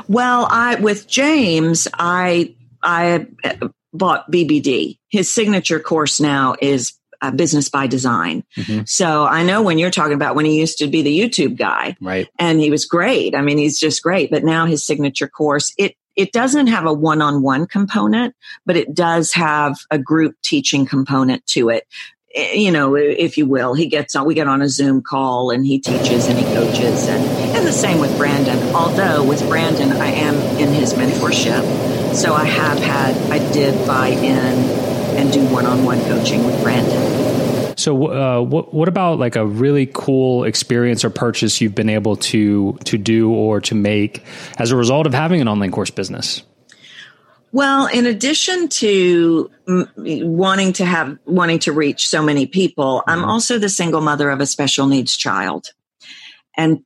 Well, 0.08 0.48
I, 0.50 0.76
with 0.76 1.08
James, 1.08 1.88
I, 1.94 2.56
I 2.82 3.28
bought 3.94 4.30
BBD. 4.32 4.98
His 5.10 5.34
signature 5.34 5.80
course 5.80 6.20
now 6.20 6.56
is 6.62 6.94
uh, 7.22 7.32
business 7.32 7.70
by 7.70 7.88
design. 7.88 8.44
Mm-hmm. 8.58 8.82
So 8.86 9.24
I 9.24 9.44
know 9.44 9.62
when 9.62 9.78
you're 9.78 9.92
talking 9.92 10.14
about 10.14 10.36
when 10.36 10.46
he 10.46 10.60
used 10.60 10.78
to 10.80 10.88
be 10.88 11.02
the 11.02 11.18
YouTube 11.18 11.58
guy, 11.58 11.96
right? 12.02 12.28
And 12.38 12.60
he 12.60 12.70
was 12.70 12.86
great. 12.86 13.34
I 13.34 13.42
mean, 13.42 13.58
he's 13.58 13.80
just 13.80 14.04
great. 14.04 14.30
But 14.30 14.44
now 14.44 14.66
his 14.66 14.86
signature 14.86 15.30
course, 15.30 15.74
it 15.78 15.96
it 16.16 16.32
doesn't 16.32 16.68
have 16.68 16.86
a 16.86 16.94
one-on-one 16.94 17.66
component, 17.66 18.36
but 18.66 18.78
it 18.78 18.94
does 18.94 19.34
have 19.34 19.78
a 19.90 19.98
group 19.98 20.36
teaching 20.44 20.86
component 20.86 21.46
to 21.48 21.70
it. 21.70 21.88
Eh, 22.34 22.54
you 22.54 22.72
know, 22.72 22.96
if 22.96 23.38
you 23.38 23.46
will, 23.46 23.74
he 23.74 23.88
gets 23.88 24.16
on. 24.16 24.26
We 24.26 24.34
get 24.34 24.48
on 24.48 24.62
a 24.62 24.70
Zoom 24.70 25.02
call 25.02 25.52
and 25.52 25.66
he 25.66 25.80
teaches 25.80 26.28
and 26.28 26.38
he 26.38 26.46
coaches, 26.46 27.08
and 27.08 27.24
and 27.56 27.68
the 27.68 27.72
same 27.72 28.00
with 28.00 28.16
Brandon. 28.18 28.58
Although 28.76 29.24
with 29.24 29.48
Brandon, 29.48 29.92
I 29.92 30.08
am 30.08 30.36
in 30.60 30.74
his 30.74 30.94
mentorship. 30.94 32.16
So 32.16 32.34
I 32.34 32.46
have 32.46 32.78
had, 32.78 33.16
I 33.32 33.40
did 33.54 33.88
buy 33.88 34.10
in 34.10 34.94
and 35.18 35.34
do 35.34 35.44
one 35.48 35.66
on 35.66 35.84
one 35.84 36.00
coaching 36.02 36.46
with 36.46 36.62
Brandon. 36.62 37.78
So, 37.78 38.08
uh, 38.08 38.42
what 38.42 38.74
what 38.74 38.88
about 38.88 39.20
like 39.20 39.36
a 39.36 39.46
really 39.46 39.90
cool 39.92 40.44
experience 40.44 41.04
or 41.04 41.10
purchase 41.10 41.60
you've 41.62 41.76
been 41.76 41.90
able 41.90 42.16
to 42.18 42.74
to 42.86 42.98
do 42.98 43.32
or 43.32 43.62
to 43.62 43.76
make 43.76 44.24
as 44.58 44.72
a 44.72 44.76
result 44.76 45.06
of 45.06 45.14
having 45.14 45.42
an 45.42 45.48
online 45.48 45.72
course 45.72 45.90
business? 45.90 46.44
Well, 47.54 47.86
in 47.86 48.08
addition 48.08 48.68
to 48.68 49.52
wanting 49.68 50.74
to 50.74 50.86
have 50.86 51.20
wanting 51.24 51.60
to 51.60 51.72
reach 51.72 52.08
so 52.10 52.24
many 52.24 52.48
people, 52.48 53.02
mm-hmm. 53.02 53.10
I'm 53.12 53.24
also 53.24 53.60
the 53.60 53.70
single 53.70 54.02
mother 54.02 54.32
of 54.32 54.42
a 54.42 54.48
special 54.48 54.88
needs 54.88 55.16
child, 55.16 55.68
and 56.58 56.84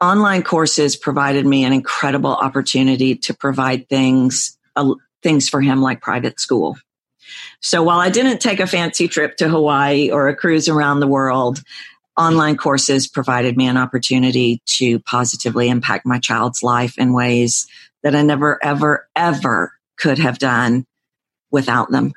online 0.00 0.42
courses 0.44 0.96
provided 0.96 1.46
me 1.46 1.64
an 1.64 1.74
incredible 1.74 2.34
opportunity 2.34 3.16
to 3.16 3.34
provide 3.34 3.86
things 3.90 4.56
uh, 4.76 4.94
things 5.22 5.50
for 5.50 5.60
him 5.60 5.82
like 5.82 6.00
private 6.00 6.40
school. 6.40 6.78
So 7.60 7.82
while 7.82 7.98
I 7.98 8.08
didn't 8.08 8.38
take 8.38 8.60
a 8.60 8.66
fancy 8.66 9.08
trip 9.08 9.36
to 9.38 9.48
Hawaii 9.48 10.10
or 10.10 10.28
a 10.28 10.36
cruise 10.36 10.70
around 10.70 11.00
the 11.00 11.06
world, 11.06 11.62
online 12.16 12.56
courses 12.56 13.08
provided 13.08 13.58
me 13.58 13.66
an 13.66 13.76
opportunity 13.76 14.62
to 14.64 15.00
positively 15.00 15.68
impact 15.68 16.06
my 16.06 16.18
child's 16.18 16.62
life 16.62 16.96
in 16.96 17.12
ways 17.12 17.66
that 18.06 18.14
I 18.14 18.22
never 18.22 18.64
ever 18.64 19.08
ever 19.16 19.72
could 19.98 20.18
have 20.18 20.38
done 20.38 20.86
without 21.50 21.90
them. 21.90 22.12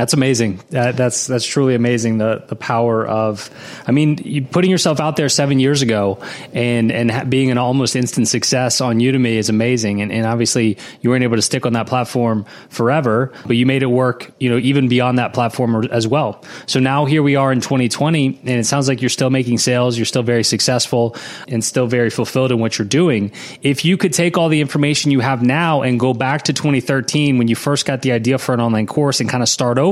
That's 0.00 0.14
amazing. 0.14 0.60
That, 0.70 0.96
that's 0.96 1.26
that's 1.26 1.44
truly 1.44 1.74
amazing. 1.74 2.16
The 2.16 2.42
the 2.48 2.56
power 2.56 3.06
of, 3.06 3.50
I 3.86 3.92
mean, 3.92 4.16
you, 4.24 4.42
putting 4.42 4.70
yourself 4.70 4.98
out 4.98 5.16
there 5.16 5.28
seven 5.28 5.60
years 5.60 5.82
ago 5.82 6.18
and 6.54 6.90
and 6.90 7.28
being 7.28 7.50
an 7.50 7.58
almost 7.58 7.94
instant 7.94 8.26
success 8.26 8.80
on 8.80 9.00
Udemy 9.00 9.34
is 9.34 9.50
amazing. 9.50 10.00
And, 10.00 10.10
and 10.10 10.24
obviously, 10.24 10.78
you 11.02 11.10
weren't 11.10 11.22
able 11.22 11.36
to 11.36 11.42
stick 11.42 11.66
on 11.66 11.74
that 11.74 11.86
platform 11.86 12.46
forever, 12.70 13.30
but 13.44 13.56
you 13.56 13.66
made 13.66 13.82
it 13.82 13.90
work. 13.90 14.32
You 14.40 14.48
know, 14.48 14.56
even 14.56 14.88
beyond 14.88 15.18
that 15.18 15.34
platform 15.34 15.84
as 15.92 16.08
well. 16.08 16.42
So 16.64 16.80
now 16.80 17.04
here 17.04 17.22
we 17.22 17.36
are 17.36 17.52
in 17.52 17.60
2020, 17.60 18.26
and 18.26 18.48
it 18.48 18.64
sounds 18.64 18.88
like 18.88 19.02
you're 19.02 19.10
still 19.10 19.28
making 19.28 19.58
sales. 19.58 19.98
You're 19.98 20.06
still 20.06 20.22
very 20.22 20.44
successful 20.44 21.14
and 21.46 21.62
still 21.62 21.86
very 21.86 22.08
fulfilled 22.08 22.52
in 22.52 22.58
what 22.58 22.78
you're 22.78 22.88
doing. 22.88 23.32
If 23.60 23.84
you 23.84 23.98
could 23.98 24.14
take 24.14 24.38
all 24.38 24.48
the 24.48 24.62
information 24.62 25.10
you 25.10 25.20
have 25.20 25.42
now 25.42 25.82
and 25.82 26.00
go 26.00 26.14
back 26.14 26.44
to 26.44 26.54
2013 26.54 27.36
when 27.36 27.48
you 27.48 27.54
first 27.54 27.84
got 27.84 28.00
the 28.00 28.12
idea 28.12 28.38
for 28.38 28.54
an 28.54 28.62
online 28.62 28.86
course 28.86 29.20
and 29.20 29.28
kind 29.28 29.42
of 29.42 29.48
start 29.50 29.76
over 29.76 29.89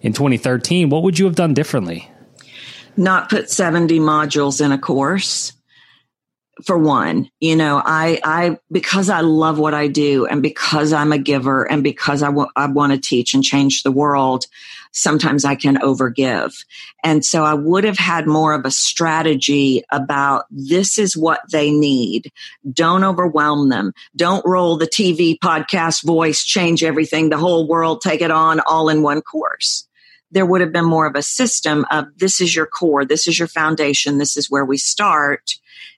in 0.00 0.12
2013, 0.12 0.90
what 0.90 1.02
would 1.02 1.18
you 1.18 1.26
have 1.26 1.34
done 1.34 1.54
differently? 1.54 2.10
Not 2.96 3.30
put 3.30 3.50
70 3.50 4.00
modules 4.00 4.64
in 4.64 4.72
a 4.72 4.78
course. 4.78 5.52
For 6.64 6.76
one, 6.76 7.30
you 7.40 7.56
know, 7.56 7.80
I, 7.82 8.20
I, 8.22 8.58
because 8.70 9.08
I 9.08 9.20
love 9.20 9.58
what 9.58 9.72
I 9.72 9.88
do 9.88 10.26
and 10.26 10.42
because 10.42 10.92
I'm 10.92 11.10
a 11.10 11.18
giver 11.18 11.64
and 11.68 11.82
because 11.82 12.22
I, 12.22 12.26
w- 12.26 12.50
I 12.54 12.66
want 12.66 12.92
to 12.92 13.00
teach 13.00 13.32
and 13.32 13.42
change 13.42 13.82
the 13.82 13.90
world, 13.90 14.44
sometimes 14.92 15.44
I 15.44 15.54
can 15.54 15.76
overgive. 15.76 16.54
And 17.02 17.24
so 17.24 17.42
I 17.42 17.54
would 17.54 17.84
have 17.84 17.98
had 17.98 18.26
more 18.26 18.52
of 18.52 18.64
a 18.64 18.70
strategy 18.70 19.82
about 19.90 20.44
this 20.50 20.98
is 20.98 21.16
what 21.16 21.40
they 21.50 21.70
need. 21.70 22.30
Don't 22.70 23.02
overwhelm 23.02 23.70
them. 23.70 23.92
Don't 24.14 24.44
roll 24.46 24.76
the 24.76 24.86
TV 24.86 25.38
podcast 25.38 26.04
voice, 26.04 26.44
change 26.44 26.84
everything, 26.84 27.30
the 27.30 27.38
whole 27.38 27.66
world, 27.66 28.02
take 28.02 28.20
it 28.20 28.30
on 28.30 28.60
all 28.60 28.88
in 28.88 29.02
one 29.02 29.22
course. 29.22 29.88
There 30.30 30.46
would 30.46 30.62
have 30.62 30.72
been 30.72 30.86
more 30.86 31.06
of 31.06 31.14
a 31.14 31.22
system 31.22 31.84
of 31.90 32.06
this 32.16 32.40
is 32.40 32.54
your 32.54 32.66
core, 32.66 33.04
this 33.04 33.26
is 33.26 33.38
your 33.38 33.48
foundation, 33.48 34.18
this 34.18 34.36
is 34.36 34.50
where 34.50 34.64
we 34.64 34.78
start. 34.78 35.54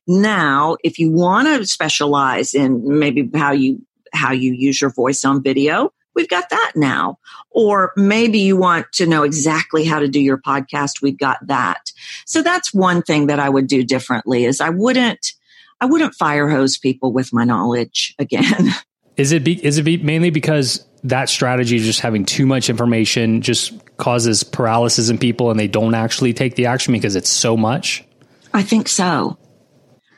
Now, 0.06 0.76
if 0.84 0.98
you 0.98 1.10
want 1.10 1.48
to 1.48 1.66
specialize 1.66 2.54
in 2.54 2.98
maybe 2.98 3.30
how 3.34 3.52
you 3.52 3.84
how 4.12 4.32
you 4.32 4.52
use 4.52 4.80
your 4.80 4.90
voice 4.90 5.24
on 5.24 5.42
video, 5.42 5.92
We've 6.14 6.28
got 6.28 6.48
that 6.50 6.72
now. 6.76 7.18
Or 7.50 7.92
maybe 7.96 8.38
you 8.38 8.56
want 8.56 8.90
to 8.92 9.06
know 9.06 9.22
exactly 9.24 9.84
how 9.84 9.98
to 9.98 10.08
do 10.08 10.20
your 10.20 10.38
podcast. 10.38 11.02
We've 11.02 11.18
got 11.18 11.44
that. 11.46 11.92
So 12.24 12.42
that's 12.42 12.72
one 12.72 13.02
thing 13.02 13.26
that 13.26 13.40
I 13.40 13.48
would 13.48 13.66
do 13.66 13.82
differently 13.82 14.44
is 14.44 14.60
I 14.60 14.70
wouldn't, 14.70 15.32
I 15.80 15.86
wouldn't 15.86 16.14
fire 16.14 16.48
hose 16.48 16.78
people 16.78 17.12
with 17.12 17.32
my 17.32 17.44
knowledge 17.44 18.14
again. 18.18 18.70
Is 19.16 19.32
it 19.32 19.44
be, 19.44 19.64
is 19.64 19.78
it 19.78 19.82
be 19.82 19.96
mainly 19.98 20.30
because 20.30 20.84
that 21.04 21.28
strategy 21.28 21.78
just 21.78 22.00
having 22.00 22.24
too 22.24 22.46
much 22.46 22.70
information 22.70 23.42
just 23.42 23.72
causes 23.96 24.42
paralysis 24.42 25.08
in 25.08 25.18
people 25.18 25.50
and 25.50 25.60
they 25.60 25.68
don't 25.68 25.94
actually 25.94 26.32
take 26.32 26.56
the 26.56 26.66
action 26.66 26.92
because 26.92 27.14
it's 27.14 27.30
so 27.30 27.56
much? 27.56 28.04
I 28.52 28.62
think 28.62 28.88
so. 28.88 29.36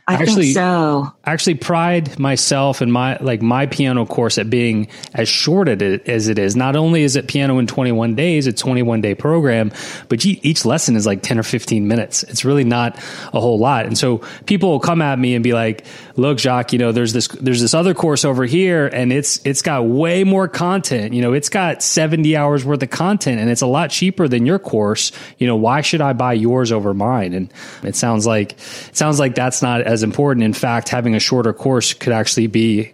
I 0.08 0.14
actually, 0.14 0.44
think 0.44 0.54
so. 0.54 1.12
I 1.24 1.32
actually 1.32 1.56
pride 1.56 2.16
myself 2.16 2.80
and 2.80 2.92
my 2.92 3.16
like 3.16 3.42
my 3.42 3.66
piano 3.66 4.06
course 4.06 4.38
at 4.38 4.48
being 4.48 4.86
as 5.14 5.28
short 5.28 5.68
as 5.68 6.28
it 6.28 6.38
is. 6.38 6.54
Not 6.54 6.76
only 6.76 7.02
is 7.02 7.16
it 7.16 7.26
piano 7.26 7.58
in 7.58 7.66
21 7.66 8.14
days, 8.14 8.46
it's 8.46 8.60
21 8.62 9.00
day 9.00 9.16
program, 9.16 9.72
but 10.08 10.24
each 10.24 10.64
lesson 10.64 10.94
is 10.94 11.06
like 11.06 11.22
10 11.22 11.40
or 11.40 11.42
15 11.42 11.88
minutes. 11.88 12.22
It's 12.22 12.44
really 12.44 12.62
not 12.62 12.96
a 13.34 13.40
whole 13.40 13.58
lot. 13.58 13.86
And 13.86 13.98
so 13.98 14.18
people 14.46 14.70
will 14.70 14.80
come 14.80 15.02
at 15.02 15.18
me 15.18 15.34
and 15.34 15.42
be 15.42 15.52
like, 15.52 15.84
"Look, 16.14 16.38
Jacques, 16.38 16.72
you 16.72 16.78
know, 16.78 16.92
there's 16.92 17.12
this 17.12 17.26
there's 17.26 17.60
this 17.60 17.74
other 17.74 17.92
course 17.92 18.24
over 18.24 18.44
here, 18.44 18.86
and 18.86 19.12
it's 19.12 19.40
it's 19.44 19.62
got 19.62 19.86
way 19.86 20.22
more 20.22 20.46
content. 20.46 21.14
You 21.14 21.22
know, 21.22 21.32
it's 21.32 21.48
got 21.48 21.82
70 21.82 22.36
hours 22.36 22.64
worth 22.64 22.80
of 22.80 22.90
content, 22.90 23.40
and 23.40 23.50
it's 23.50 23.62
a 23.62 23.66
lot 23.66 23.90
cheaper 23.90 24.28
than 24.28 24.46
your 24.46 24.60
course. 24.60 25.10
You 25.38 25.48
know, 25.48 25.56
why 25.56 25.80
should 25.80 26.00
I 26.00 26.12
buy 26.12 26.34
yours 26.34 26.70
over 26.70 26.94
mine?" 26.94 27.34
And 27.34 27.52
it 27.82 27.96
sounds 27.96 28.24
like 28.24 28.52
it 28.52 28.96
sounds 28.96 29.18
like 29.18 29.34
that's 29.34 29.62
not 29.62 29.80
as 29.80 29.95
as 29.96 30.02
important. 30.02 30.44
In 30.44 30.52
fact, 30.52 30.90
having 30.90 31.14
a 31.14 31.20
shorter 31.20 31.54
course 31.54 31.94
could 31.94 32.12
actually 32.12 32.48
be 32.48 32.92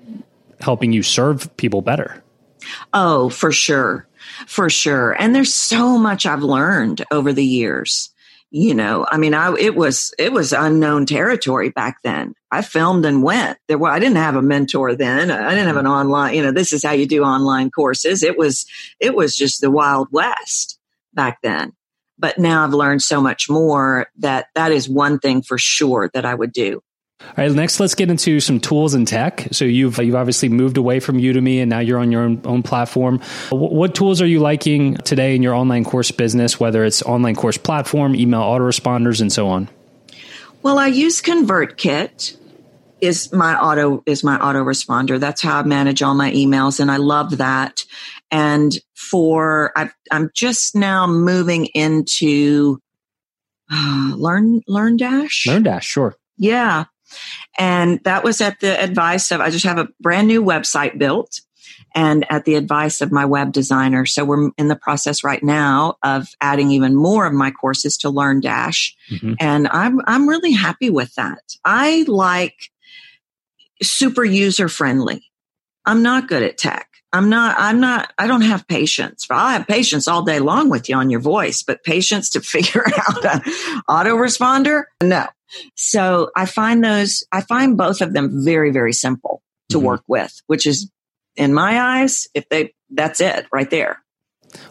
helping 0.61 0.93
you 0.93 1.03
serve 1.03 1.55
people 1.57 1.83
better. 1.83 2.23
Oh, 2.93 3.29
for 3.29 3.51
sure. 3.51 4.07
For 4.47 4.71
sure. 4.71 5.13
And 5.21 5.35
there's 5.35 5.53
so 5.53 5.99
much 5.99 6.27
I've 6.27 6.45
learned 6.45 7.05
over 7.11 7.33
the 7.33 7.45
years. 7.45 8.11
You 8.53 8.75
know, 8.75 9.05
I 9.11 9.17
mean, 9.17 9.35
I, 9.35 9.53
it 9.59 9.75
was, 9.75 10.15
it 10.19 10.33
was 10.33 10.53
unknown 10.53 11.07
territory 11.07 11.71
back 11.71 11.97
then. 12.05 12.35
I 12.51 12.63
filmed 12.63 13.05
and 13.05 13.23
went 13.23 13.59
there. 13.67 13.79
Well, 13.79 13.91
I 13.91 13.99
didn't 13.99 14.19
have 14.19 14.37
a 14.37 14.43
mentor 14.43 14.95
then. 14.95 15.31
I 15.31 15.51
didn't 15.51 15.67
have 15.67 15.79
an 15.79 15.87
mm-hmm. 15.87 15.93
online, 15.93 16.35
you 16.35 16.43
know, 16.43 16.53
this 16.53 16.73
is 16.73 16.85
how 16.85 16.93
you 16.93 17.07
do 17.07 17.25
online 17.25 17.71
courses. 17.71 18.23
It 18.23 18.39
was, 18.39 18.67
it 19.01 19.17
was 19.17 19.35
just 19.35 19.61
the 19.61 19.71
wild 19.71 20.09
west 20.13 20.79
back 21.13 21.41
then. 21.43 21.73
But 22.19 22.39
now 22.39 22.63
I've 22.63 22.75
learned 22.75 23.03
so 23.03 23.21
much 23.21 23.51
more 23.51 24.07
that 24.19 24.47
that 24.55 24.71
is 24.71 24.89
one 24.89 25.19
thing 25.19 25.43
for 25.43 25.59
sure 25.59 26.11
that 26.13 26.25
I 26.25 26.35
would 26.35 26.53
do. 26.53 26.83
All 27.29 27.45
right, 27.45 27.53
next 27.53 27.81
let's 27.81 27.95
get 27.95 28.11
into 28.11 28.41
some 28.41 28.61
tools 28.61 28.93
and 28.95 29.09
tech. 29.09 29.49
So 29.53 29.65
you've 29.65 29.99
you've 29.99 30.15
obviously 30.15 30.49
moved 30.49 30.77
away 30.77 31.01
from 31.01 31.19
Udemy 31.19 31.61
and 31.61 31.71
now 31.71 31.79
you're 31.79 31.99
on 31.99 32.13
your 32.13 32.23
own, 32.23 32.41
own 32.45 32.63
platform. 32.63 33.21
What, 33.51 33.73
what 33.73 33.95
tools 33.95 34.21
are 34.21 34.27
you 34.27 34.41
liking 34.41 34.97
today 34.97 35.35
in 35.35 35.43
your 35.43 35.55
online 35.55 35.85
course 35.85 36.11
business, 36.11 36.61
whether 36.61 36.85
it's 36.85 37.03
online 37.03 37.35
course 37.35 37.57
platform, 37.57 38.15
email 38.15 38.43
autoresponders, 38.43 39.21
and 39.21 39.33
so 39.33 39.49
on? 39.49 39.69
Well, 40.63 40.79
I 40.79 40.89
use 40.89 41.23
ConvertKit 41.23 42.37
is 43.01 43.33
my 43.33 43.59
auto 43.59 44.03
is 44.07 44.23
my 44.23 44.39
autoresponder. 44.39 45.19
That's 45.19 45.43
how 45.43 45.59
I 45.59 45.63
manage 45.65 46.03
all 46.03 46.15
my 46.15 46.31
emails, 46.33 46.81
and 46.81 46.91
I 46.91 46.99
love 46.99 47.39
that. 47.39 47.85
And 48.31 48.79
for 48.95 49.73
i 49.77 49.91
am 50.11 50.31
just 50.35 50.75
now 50.75 51.07
moving 51.07 51.67
into 51.67 52.79
uh, 53.71 54.13
Learn 54.17 54.61
LearnDash. 54.69 55.47
LearnDash, 55.47 55.83
sure. 55.83 56.17
Yeah, 56.37 56.85
and 57.59 58.01
that 58.05 58.25
was 58.25 58.41
at 58.41 58.61
the 58.61 58.81
advice 58.83 59.31
of, 59.31 59.41
I 59.41 59.51
just 59.51 59.65
have 59.65 59.79
a 59.79 59.89
brand 60.01 60.29
new 60.29 60.43
website 60.43 60.99
built 60.99 61.41
and 61.95 62.25
at 62.31 62.45
the 62.45 62.55
advice 62.55 63.01
of 63.01 63.13
my 63.13 63.25
web 63.25 63.53
designer. 63.53 64.07
So 64.07 64.25
we're 64.25 64.51
in 64.57 64.69
the 64.69 64.77
process 64.77 65.23
right 65.23 65.43
now 65.43 65.97
of 66.03 66.29
adding 66.41 66.71
even 66.71 66.95
more 66.95 67.27
of 67.27 67.33
my 67.33 67.51
courses 67.51 67.99
to 67.99 68.09
LearnDash. 68.09 68.95
Mm-hmm. 69.11 69.35
And 69.41 69.69
I'm, 69.69 70.01
I'm 70.07 70.29
really 70.29 70.53
happy 70.53 70.91
with 70.91 71.15
that. 71.17 71.57
I 71.65 72.05
like 72.09 72.71
super 73.83 74.25
user 74.25 74.69
friendly. 74.69 75.31
I'm 75.85 76.03
not 76.03 76.29
good 76.29 76.43
at 76.43 76.57
tech. 76.57 76.89
I'm 77.13 77.29
not, 77.29 77.57
I'm 77.59 77.81
not, 77.81 78.13
I 78.17 78.27
don't 78.27 78.43
have 78.43 78.67
patience. 78.67 79.27
I 79.31 79.53
have 79.53 79.67
patience 79.67 80.09
all 80.09 80.23
day 80.23 80.39
long 80.39 80.71
with 80.71 80.89
you 80.89 80.97
on 80.97 81.11
your 81.11 81.21
voice, 81.21 81.63
but 81.63 81.85
patience 81.85 82.31
to 82.31 82.41
figure 82.55 82.85
out 82.87 83.25
an 83.25 83.41
autoresponder? 83.89 84.85
No. 85.03 85.27
So 85.77 86.31
I 86.35 86.47
find 86.47 86.83
those, 86.83 87.27
I 87.31 87.43
find 87.43 87.77
both 87.77 88.01
of 88.01 88.15
them 88.15 88.45
very, 88.45 88.71
very 88.71 88.95
simple 88.95 89.43
to 89.69 89.77
mm-hmm. 89.77 89.87
work 89.87 90.03
with, 90.09 90.41
which 90.47 90.67
is 90.67 90.91
in 91.37 91.53
my 91.53 92.01
eyes, 92.01 92.27
if 92.35 92.49
they, 92.49 92.75
that's 92.91 93.21
it 93.21 93.47
right 93.53 93.69
there. 93.69 94.03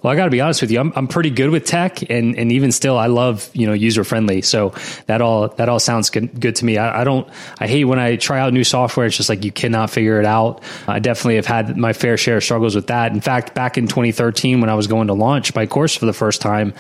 Well, 0.02 0.12
I 0.12 0.16
got 0.16 0.26
to 0.26 0.32
be 0.32 0.42
honest 0.42 0.62
with 0.62 0.72
you. 0.72 0.80
I'm, 0.80 0.92
I'm 0.96 1.08
pretty 1.08 1.30
good 1.30 1.50
with 1.50 1.66
tech, 1.66 2.10
and, 2.10 2.36
and 2.38 2.52
even 2.52 2.72
still, 2.72 2.98
I 2.98 3.08
love 3.08 3.50
you 3.54 3.68
know 3.68 3.74
user 3.74 4.04
friendly. 4.04 4.42
So 4.42 4.74
that 5.08 5.22
all 5.22 5.50
that 5.50 5.70
all 5.70 5.80
sounds 5.80 6.10
good, 6.10 6.40
good 6.40 6.56
to 6.58 6.66
me. 6.66 6.78
I, 6.78 7.02
I, 7.02 7.04
don't. 7.04 7.28
I 7.60 7.68
hate 7.68 7.86
when 7.86 8.00
I 8.00 8.16
try 8.16 8.40
out 8.40 8.54
new 8.54 8.64
software. 8.64 9.06
It's 9.06 9.18
just 9.18 9.30
like 9.30 9.44
you 9.44 9.52
cannot 9.52 9.90
figure 9.90 10.20
it 10.20 10.26
out. 10.26 10.64
I 10.88 11.00
definitely 11.00 11.36
have 11.36 11.46
had 11.46 11.78
my 11.78 11.94
fair 11.94 12.18
share 12.18 12.38
of 12.38 12.44
struggles 12.44 12.76
with 12.76 12.88
that. 12.88 13.12
In 13.12 13.22
fact, 13.22 13.54
back 13.54 13.78
in 13.78 13.88
2013, 13.88 14.62
when 14.62 14.70
I 14.70 14.76
was 14.76 14.88
going 14.88 15.08
to 15.08 15.14
launch 15.14 15.54
my 15.56 15.66
course 15.66 15.96
for 15.96 16.06
the 16.06 16.14
first 16.14 16.42
time, 16.42 16.74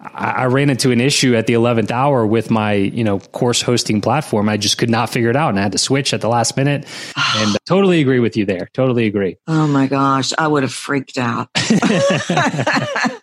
I, 0.00 0.30
I 0.30 0.44
ran 0.46 0.70
into 0.70 0.90
an 0.90 1.00
issue 1.00 1.34
at 1.34 1.46
the 1.46 1.54
11th 1.54 1.90
hour 1.90 2.26
with 2.26 2.50
my 2.50 2.72
you 2.72 3.04
know 3.04 3.20
course 3.20 3.62
hosting 3.62 4.00
platform. 4.00 4.48
I 4.48 4.56
just 4.56 4.78
could 4.78 4.90
not 4.90 5.10
figure 5.10 5.30
it 5.30 5.36
out, 5.36 5.50
and 5.50 5.58
I 5.58 5.62
had 5.62 5.72
to 5.72 5.78
switch 5.78 6.12
at 6.12 6.20
the 6.20 6.28
last 6.28 6.56
minute. 6.56 6.86
and 7.36 7.54
uh, 7.54 7.58
totally 7.66 8.00
agree 8.00 8.20
with 8.20 8.36
you 8.36 8.44
there. 8.46 8.68
Totally 8.72 9.06
agree. 9.06 9.36
Oh 9.46 9.66
my 9.66 9.86
gosh, 9.86 10.32
I 10.38 10.48
would 10.48 10.62
have 10.62 10.72
freaked 10.72 11.18
out. 11.18 11.48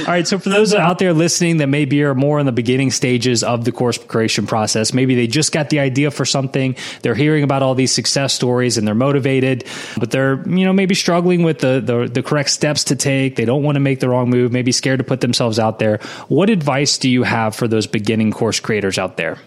All 0.00 0.06
right. 0.06 0.26
So 0.26 0.38
for 0.38 0.50
those 0.50 0.74
out 0.74 0.98
there 0.98 1.12
listening 1.12 1.58
that 1.58 1.66
maybe 1.66 2.02
are 2.02 2.14
more 2.14 2.38
in 2.38 2.46
the 2.46 2.52
beginning 2.52 2.90
stages 2.90 3.42
of 3.42 3.64
the 3.64 3.72
course 3.72 3.98
creation 3.98 4.46
process, 4.46 4.92
maybe 4.92 5.14
they 5.14 5.26
just 5.26 5.52
got 5.52 5.70
the 5.70 5.80
idea 5.80 6.10
for 6.10 6.24
something. 6.24 6.76
They're 7.02 7.14
hearing 7.14 7.44
about 7.44 7.62
all 7.62 7.74
these 7.74 7.92
success 7.92 8.34
stories 8.34 8.76
and 8.76 8.86
they're 8.86 8.94
motivated, 8.94 9.64
but 9.98 10.10
they're, 10.10 10.46
you 10.48 10.64
know, 10.64 10.72
maybe 10.72 10.94
struggling 10.94 11.42
with 11.42 11.60
the, 11.60 11.82
the, 11.84 12.10
the 12.12 12.22
correct 12.22 12.50
steps 12.50 12.84
to 12.84 12.96
take. 12.96 13.36
They 13.36 13.44
don't 13.44 13.62
want 13.62 13.76
to 13.76 13.80
make 13.80 14.00
the 14.00 14.08
wrong 14.08 14.30
move, 14.30 14.52
maybe 14.52 14.72
scared 14.72 14.98
to 14.98 15.04
put 15.04 15.20
themselves 15.20 15.58
out 15.58 15.78
there. 15.78 15.98
What 16.28 16.50
advice 16.50 16.98
do 16.98 17.08
you 17.08 17.22
have 17.22 17.54
for 17.54 17.66
those 17.66 17.86
beginning 17.86 18.32
course 18.32 18.60
creators 18.60 18.98
out 18.98 19.16
there? 19.16 19.38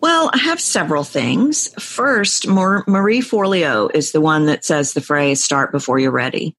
Well, 0.00 0.30
I 0.32 0.38
have 0.38 0.60
several 0.60 1.04
things. 1.04 1.72
First, 1.80 2.48
Marie 2.48 3.20
Forleo 3.20 3.88
is 3.94 4.10
the 4.10 4.20
one 4.20 4.46
that 4.46 4.64
says 4.64 4.94
the 4.94 5.00
phrase 5.00 5.44
start 5.44 5.70
before 5.70 6.00
you're 6.00 6.10
ready. 6.10 6.56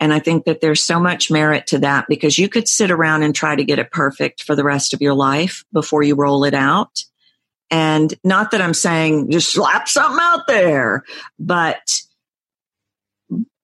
And 0.00 0.12
I 0.12 0.20
think 0.20 0.44
that 0.44 0.60
there's 0.60 0.82
so 0.82 1.00
much 1.00 1.30
merit 1.30 1.66
to 1.68 1.78
that 1.80 2.06
because 2.08 2.38
you 2.38 2.48
could 2.48 2.68
sit 2.68 2.90
around 2.90 3.22
and 3.22 3.34
try 3.34 3.56
to 3.56 3.64
get 3.64 3.78
it 3.78 3.90
perfect 3.90 4.42
for 4.42 4.54
the 4.54 4.64
rest 4.64 4.94
of 4.94 5.02
your 5.02 5.14
life 5.14 5.64
before 5.72 6.02
you 6.02 6.14
roll 6.14 6.44
it 6.44 6.54
out. 6.54 7.04
And 7.70 8.14
not 8.24 8.52
that 8.52 8.62
I'm 8.62 8.74
saying 8.74 9.30
just 9.30 9.52
slap 9.52 9.88
something 9.88 10.20
out 10.20 10.46
there, 10.46 11.04
but 11.38 12.02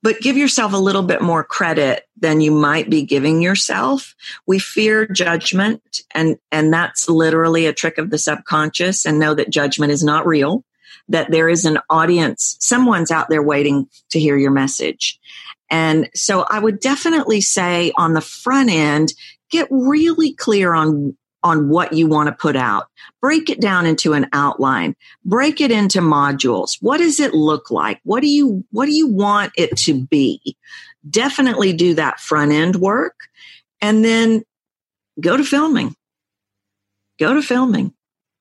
but 0.05 0.20
give 0.20 0.37
yourself 0.37 0.74
a 0.74 0.78
little 0.78 1.03
bit 1.03 1.22
more 1.22 1.43
credit 1.43 2.07
than 2.18 2.43
you 2.43 2.51
might 2.51 2.91
be 2.91 3.05
giving 3.05 3.41
yourself. 3.41 4.14
We 4.47 4.59
fear 4.59 5.07
judgment 5.07 6.03
and, 6.14 6.37
and 6.53 6.70
that's 6.70 7.09
literally 7.09 7.64
a 7.64 7.72
trick 7.72 7.97
of 7.97 8.11
the 8.11 8.18
subconscious 8.18 9.07
and 9.07 9.18
know 9.18 9.32
that 9.32 9.49
judgment 9.49 9.93
is 9.93 10.05
not 10.05 10.26
real, 10.26 10.62
that 11.09 11.30
there 11.30 11.49
is 11.49 11.64
an 11.64 11.78
audience, 11.89 12.59
someone's 12.61 13.11
out 13.11 13.30
there 13.30 13.43
waiting 13.43 13.89
to 14.11 14.20
hear 14.20 14.37
your 14.37 14.51
message. 14.51 15.18
And 15.70 16.08
so 16.14 16.42
I 16.42 16.58
would 16.58 16.80
definitely 16.80 17.40
say 17.40 17.92
on 17.96 18.12
the 18.12 18.20
front 18.20 18.70
end, 18.70 19.12
get 19.50 19.68
really 19.70 20.32
clear 20.34 20.74
on 20.74 21.16
on 21.44 21.68
what 21.68 21.92
you 21.92 22.06
want 22.06 22.26
to 22.26 22.32
put 22.32 22.56
out. 22.56 22.86
Break 23.20 23.50
it 23.50 23.60
down 23.60 23.84
into 23.84 24.14
an 24.14 24.26
outline. 24.32 24.96
Break 25.26 25.60
it 25.60 25.70
into 25.70 26.00
modules. 26.00 26.78
What 26.80 26.98
does 26.98 27.20
it 27.20 27.34
look 27.34 27.70
like? 27.70 28.00
What 28.02 28.22
do 28.22 28.28
you 28.28 28.64
what 28.70 28.86
do 28.86 28.92
you 28.92 29.06
want 29.06 29.52
it 29.56 29.76
to 29.78 29.94
be? 29.94 30.56
Definitely 31.08 31.74
do 31.74 31.94
that 31.94 32.18
front 32.18 32.52
end 32.52 32.76
work 32.76 33.14
and 33.80 34.02
then 34.02 34.42
go 35.20 35.36
to 35.36 35.44
filming. 35.44 35.94
Go 37.18 37.34
to 37.34 37.42
filming. 37.42 37.92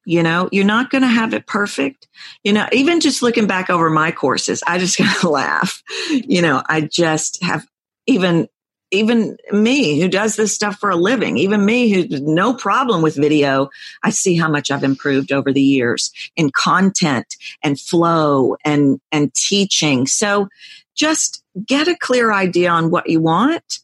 You 0.06 0.24
know, 0.24 0.50
you're 0.52 0.66
not 0.66 0.90
going 0.90 1.04
to 1.04 1.08
have 1.08 1.34
it 1.34 1.48
perfect. 1.48 2.08
You 2.44 2.54
know, 2.54 2.68
even 2.72 3.00
just 3.00 3.22
looking 3.22 3.48
back 3.48 3.70
over 3.70 3.90
my 3.90 4.12
courses, 4.12 4.62
I 4.68 4.78
just 4.78 4.98
got 5.00 5.22
to 5.22 5.30
laugh. 5.30 5.82
You 6.10 6.42
know, 6.42 6.62
I 6.68 6.82
just 6.82 7.44
have 7.44 7.66
even 8.06 8.48
even 8.94 9.38
me 9.52 10.00
who 10.00 10.08
does 10.08 10.36
this 10.36 10.54
stuff 10.54 10.78
for 10.80 10.92
a 10.92 10.96
living, 10.96 11.38
even 11.38 11.66
me 11.66 11.90
who 11.90 12.08
no 12.22 12.54
problem 12.54 13.02
with 13.02 13.16
video, 13.16 13.70
I 14.04 14.12
see 14.12 14.38
how 14.38 14.50
much 14.50 14.70
I've 14.70 14.84
improved 14.84 15.32
over 15.32 15.52
the 15.52 15.62
years 15.62 16.12
in 16.36 16.52
content 16.52 17.26
and 17.64 17.80
flow 17.80 18.56
and, 18.64 19.02
and 19.12 19.34
teaching. 19.34 20.06
So 20.06 20.48
just 20.96 21.44
get 21.66 21.88
a 21.88 21.98
clear 21.98 22.32
idea 22.32 22.70
on 22.70 22.92
what 22.92 23.10
you 23.10 23.20
want 23.20 23.80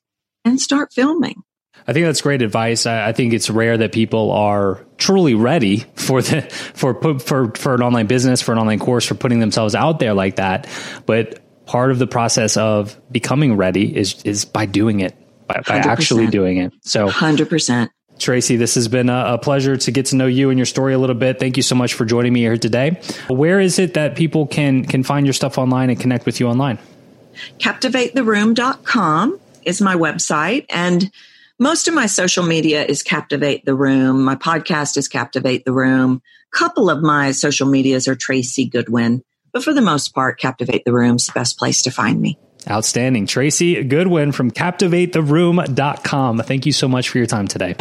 and 0.45 0.61
start 0.61 0.93
filming. 0.93 1.41
I 1.89 1.93
think 1.93 2.05
that's 2.05 2.21
great 2.21 2.43
advice. 2.43 2.85
I, 2.85 3.07
I, 3.07 3.13
think 3.13 3.33
it's 3.33 3.49
rare 3.49 3.75
that 3.75 3.91
people 3.91 4.29
are 4.29 4.85
truly 4.97 5.33
ready 5.33 5.85
for 5.95 6.21
the 6.21 6.43
for 6.43 6.93
for 7.19 7.49
for 7.55 7.73
an 7.73 7.81
online 7.81 8.05
business, 8.05 8.43
for 8.43 8.51
an 8.51 8.59
online 8.59 8.77
course, 8.77 9.07
for 9.07 9.15
putting 9.15 9.39
themselves 9.39 9.73
out 9.73 9.97
there 9.97 10.13
like 10.13 10.35
that. 10.35 10.67
But 11.07 11.39
part 11.65 11.89
of 11.89 11.97
the 11.97 12.05
process 12.05 12.57
of 12.57 12.95
becoming 13.11 13.57
ready 13.57 13.97
is 13.97 14.21
is 14.21 14.45
by 14.45 14.67
doing 14.67 14.99
it, 14.99 15.15
by, 15.47 15.63
by 15.67 15.77
actually 15.77 16.27
doing 16.27 16.57
it. 16.57 16.73
So, 16.81 17.09
hundred 17.09 17.49
percent. 17.49 17.89
Tracy, 18.19 18.55
this 18.55 18.75
has 18.75 18.87
been 18.87 19.09
a, 19.09 19.33
a, 19.33 19.37
pleasure 19.39 19.75
to 19.75 19.91
get 19.91 20.07
to 20.07 20.15
know 20.15 20.27
you 20.27 20.51
and 20.51 20.59
your 20.59 20.67
story 20.67 20.93
a 20.93 20.99
little 20.99 21.15
bit. 21.15 21.39
Thank 21.39 21.57
you 21.57 21.63
so 21.63 21.73
much 21.73 21.95
for 21.95 22.05
joining 22.05 22.33
me 22.33 22.41
here 22.41 22.57
today. 22.57 23.01
Where 23.29 23.59
is 23.59 23.79
it 23.79 23.95
that 23.95 24.15
people 24.15 24.45
can 24.45 24.85
can 24.85 25.01
find 25.01 25.25
your 25.25 25.33
stuff 25.33 25.57
online 25.57 25.89
and 25.89 25.99
connect 25.99 26.27
with 26.27 26.39
you 26.39 26.49
online? 26.49 26.77
CaptivateTheRoom.com 27.59 29.39
is 29.65 29.81
my 29.81 29.95
website 29.95 30.65
and 30.69 31.09
most 31.59 31.89
of 31.89 31.93
my 31.93 32.05
social 32.05 32.43
media 32.45 32.85
is 32.85 33.03
Captivate 33.03 33.65
the 33.65 33.75
Room. 33.75 34.23
My 34.23 34.35
podcast 34.35 34.95
is 34.95 35.09
Captivate 35.09 35.65
the 35.65 35.73
Room. 35.73 36.21
A 36.53 36.57
couple 36.57 36.89
of 36.89 37.01
my 37.03 37.31
social 37.31 37.67
medias 37.67 38.07
are 38.07 38.15
Tracy 38.15 38.65
Goodwin, 38.65 39.21
but 39.51 39.63
for 39.63 39.73
the 39.73 39.81
most 39.81 40.15
part, 40.15 40.39
Captivate 40.39 40.85
the 40.85 40.93
Room's 40.93 41.27
the 41.27 41.33
best 41.33 41.59
place 41.59 41.81
to 41.83 41.91
find 41.91 42.21
me. 42.21 42.39
Outstanding. 42.69 43.25
Tracy 43.25 43.83
Goodwin 43.83 44.31
from 44.31 44.51
captivatetheroom.com. 44.51 46.39
Thank 46.39 46.65
you 46.65 46.71
so 46.71 46.87
much 46.87 47.09
for 47.09 47.17
your 47.17 47.27
time 47.27 47.47
today. 47.47 47.75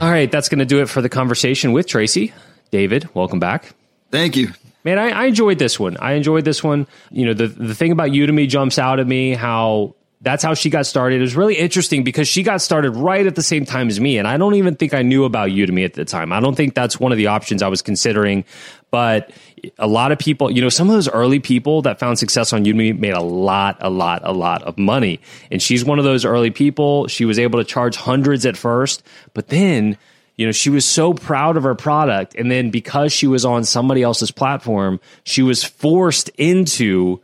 All 0.00 0.10
right, 0.10 0.30
that's 0.30 0.48
going 0.48 0.58
to 0.60 0.64
do 0.64 0.80
it 0.80 0.88
for 0.88 1.02
the 1.02 1.08
conversation 1.08 1.72
with 1.72 1.86
Tracy. 1.86 2.32
David, 2.70 3.08
welcome 3.14 3.38
back. 3.38 3.74
Thank 4.10 4.36
you. 4.36 4.52
Man, 4.82 4.98
I, 4.98 5.10
I 5.10 5.24
enjoyed 5.26 5.58
this 5.58 5.78
one. 5.78 5.96
I 5.98 6.12
enjoyed 6.12 6.44
this 6.44 6.64
one. 6.64 6.86
You 7.10 7.26
know, 7.26 7.34
the, 7.34 7.48
the 7.48 7.74
thing 7.74 7.92
about 7.92 8.10
Udemy 8.10 8.48
jumps 8.48 8.78
out 8.78 8.98
at 8.98 9.06
me 9.06 9.34
how 9.34 9.94
that's 10.22 10.42
how 10.42 10.52
she 10.52 10.68
got 10.68 10.84
started. 10.84 11.16
It 11.16 11.22
was 11.22 11.34
really 11.34 11.56
interesting 11.56 12.04
because 12.04 12.28
she 12.28 12.42
got 12.42 12.60
started 12.60 12.90
right 12.90 13.26
at 13.26 13.36
the 13.36 13.42
same 13.42 13.64
time 13.64 13.88
as 13.88 13.98
me. 13.98 14.18
And 14.18 14.28
I 14.28 14.36
don't 14.36 14.54
even 14.54 14.76
think 14.76 14.92
I 14.92 15.00
knew 15.00 15.24
about 15.24 15.48
Udemy 15.48 15.84
at 15.84 15.94
the 15.94 16.04
time. 16.04 16.30
I 16.30 16.40
don't 16.40 16.54
think 16.54 16.74
that's 16.74 17.00
one 17.00 17.10
of 17.10 17.16
the 17.16 17.28
options 17.28 17.62
I 17.62 17.68
was 17.68 17.80
considering. 17.80 18.44
But 18.90 19.30
a 19.78 19.86
lot 19.86 20.12
of 20.12 20.18
people, 20.18 20.50
you 20.50 20.60
know, 20.60 20.68
some 20.68 20.88
of 20.88 20.94
those 20.94 21.08
early 21.08 21.38
people 21.38 21.80
that 21.82 21.98
found 21.98 22.18
success 22.18 22.52
on 22.52 22.64
Udemy 22.64 22.98
made 22.98 23.14
a 23.14 23.22
lot, 23.22 23.78
a 23.80 23.88
lot, 23.88 24.20
a 24.24 24.32
lot 24.32 24.62
of 24.64 24.76
money. 24.76 25.20
And 25.50 25.62
she's 25.62 25.86
one 25.86 25.98
of 25.98 26.04
those 26.04 26.26
early 26.26 26.50
people. 26.50 27.06
She 27.06 27.24
was 27.24 27.38
able 27.38 27.58
to 27.58 27.64
charge 27.64 27.96
hundreds 27.96 28.44
at 28.44 28.58
first, 28.58 29.02
but 29.32 29.48
then, 29.48 29.96
you 30.36 30.44
know, 30.44 30.52
she 30.52 30.68
was 30.68 30.84
so 30.84 31.14
proud 31.14 31.56
of 31.56 31.62
her 31.62 31.74
product. 31.74 32.34
And 32.34 32.50
then 32.50 32.70
because 32.70 33.12
she 33.12 33.26
was 33.26 33.46
on 33.46 33.64
somebody 33.64 34.02
else's 34.02 34.30
platform, 34.30 35.00
she 35.24 35.42
was 35.42 35.64
forced 35.64 36.28
into 36.30 37.20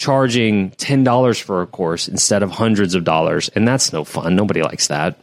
charging 0.00 0.70
$10 0.72 1.42
for 1.42 1.60
a 1.60 1.66
course 1.66 2.08
instead 2.08 2.42
of 2.42 2.50
hundreds 2.50 2.94
of 2.94 3.04
dollars. 3.04 3.50
And 3.50 3.68
that's 3.68 3.92
no 3.92 4.02
fun. 4.02 4.34
Nobody 4.34 4.62
likes 4.62 4.88
that. 4.88 5.18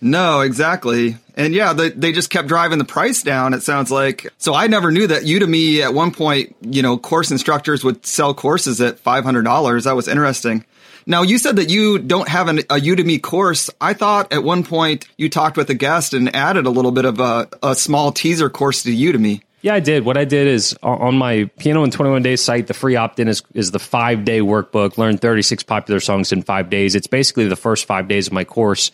No, 0.00 0.40
exactly. 0.40 1.18
And 1.36 1.54
yeah, 1.54 1.74
they, 1.74 1.90
they 1.90 2.10
just 2.10 2.30
kept 2.30 2.48
driving 2.48 2.78
the 2.78 2.86
price 2.86 3.22
down, 3.22 3.52
it 3.52 3.62
sounds 3.62 3.90
like. 3.90 4.32
So 4.38 4.54
I 4.54 4.66
never 4.66 4.90
knew 4.90 5.06
that 5.06 5.24
Udemy 5.24 5.80
at 5.80 5.92
one 5.92 6.10
point, 6.10 6.56
you 6.62 6.82
know, 6.82 6.96
course 6.96 7.30
instructors 7.30 7.84
would 7.84 8.04
sell 8.06 8.32
courses 8.32 8.80
at 8.80 9.04
$500. 9.04 9.84
That 9.84 9.94
was 9.94 10.08
interesting. 10.08 10.64
Now, 11.06 11.22
you 11.22 11.36
said 11.36 11.56
that 11.56 11.68
you 11.68 11.98
don't 11.98 12.28
have 12.28 12.48
an, 12.48 12.60
a 12.60 12.80
Udemy 12.80 13.20
course. 13.20 13.68
I 13.78 13.92
thought 13.92 14.32
at 14.32 14.42
one 14.42 14.64
point 14.64 15.06
you 15.18 15.28
talked 15.28 15.58
with 15.58 15.68
a 15.68 15.74
guest 15.74 16.14
and 16.14 16.34
added 16.34 16.64
a 16.64 16.70
little 16.70 16.92
bit 16.92 17.04
of 17.04 17.20
a, 17.20 17.48
a 17.62 17.74
small 17.74 18.10
teaser 18.10 18.48
course 18.48 18.84
to 18.84 18.90
Udemy. 18.90 19.42
Yeah, 19.62 19.74
I 19.74 19.80
did. 19.80 20.04
What 20.04 20.16
I 20.16 20.24
did 20.24 20.48
is 20.48 20.76
on 20.82 21.16
my 21.16 21.44
Piano 21.56 21.84
in 21.84 21.92
21 21.92 22.22
Days 22.22 22.42
site, 22.42 22.66
the 22.66 22.74
free 22.74 22.96
opt 22.96 23.20
in 23.20 23.28
is, 23.28 23.44
is 23.54 23.70
the 23.70 23.78
five 23.78 24.24
day 24.24 24.40
workbook, 24.40 24.98
learn 24.98 25.18
36 25.18 25.62
popular 25.62 26.00
songs 26.00 26.32
in 26.32 26.42
five 26.42 26.68
days. 26.68 26.96
It's 26.96 27.06
basically 27.06 27.46
the 27.46 27.54
first 27.54 27.84
five 27.84 28.08
days 28.08 28.26
of 28.26 28.32
my 28.32 28.42
course 28.42 28.90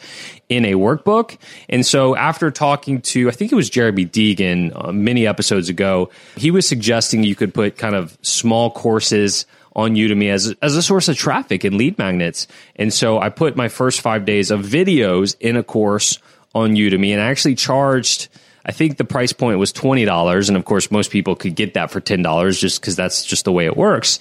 in 0.51 0.67
a 0.67 0.75
workbook. 0.75 1.39
And 1.71 1.87
so 1.87 2.15
after 2.17 2.51
talking 2.51 3.01
to, 3.01 3.29
I 3.29 3.33
think 3.33 3.51
it 3.51 3.55
was 3.55 3.71
Jeremy 3.71 4.05
Deighan 4.05 4.73
uh, 4.75 4.93
many 4.93 5.27
episodes 5.27 5.71
ago, 5.71 6.11
he 6.37 6.51
was 6.51 6.69
suggesting 6.69 7.25
you 7.25 7.35
could 7.35 7.55
put 7.55 7.79
kind 7.79 7.95
of 7.95 8.19
small 8.21 8.71
courses 8.71 9.47
on 9.75 9.95
Udemy 9.95 10.31
as, 10.31 10.55
as 10.61 10.77
a 10.77 10.83
source 10.83 11.09
of 11.09 11.17
traffic 11.17 11.65
and 11.65 11.77
lead 11.77 11.97
magnets. 11.97 12.47
And 12.77 12.93
so 12.93 13.19
I 13.19 13.31
put 13.31 13.57
my 13.57 13.69
first 13.69 14.03
five 14.03 14.27
days 14.27 14.51
of 14.51 14.61
videos 14.61 15.35
in 15.41 15.57
a 15.57 15.63
course 15.63 16.19
on 16.55 16.73
Udemy 16.73 17.13
and 17.13 17.23
I 17.23 17.31
actually 17.31 17.55
charged, 17.55 18.29
I 18.69 18.73
think 18.73 18.99
the 18.99 19.05
price 19.05 19.33
point 19.33 19.59
was 19.59 19.73
$20. 19.73 20.49
And 20.49 20.57
of 20.57 20.65
course, 20.67 20.91
most 20.91 21.11
people 21.11 21.35
could 21.35 21.55
get 21.55 21.75
that 21.75 21.91
for 21.91 22.03
$10 22.03 22.61
just 22.61 22.81
because 22.81 22.97
that's 22.97 23.25
just 23.25 23.47
the 23.47 23.53
way 23.53 23.65
it 23.65 23.77
works. 23.77 24.19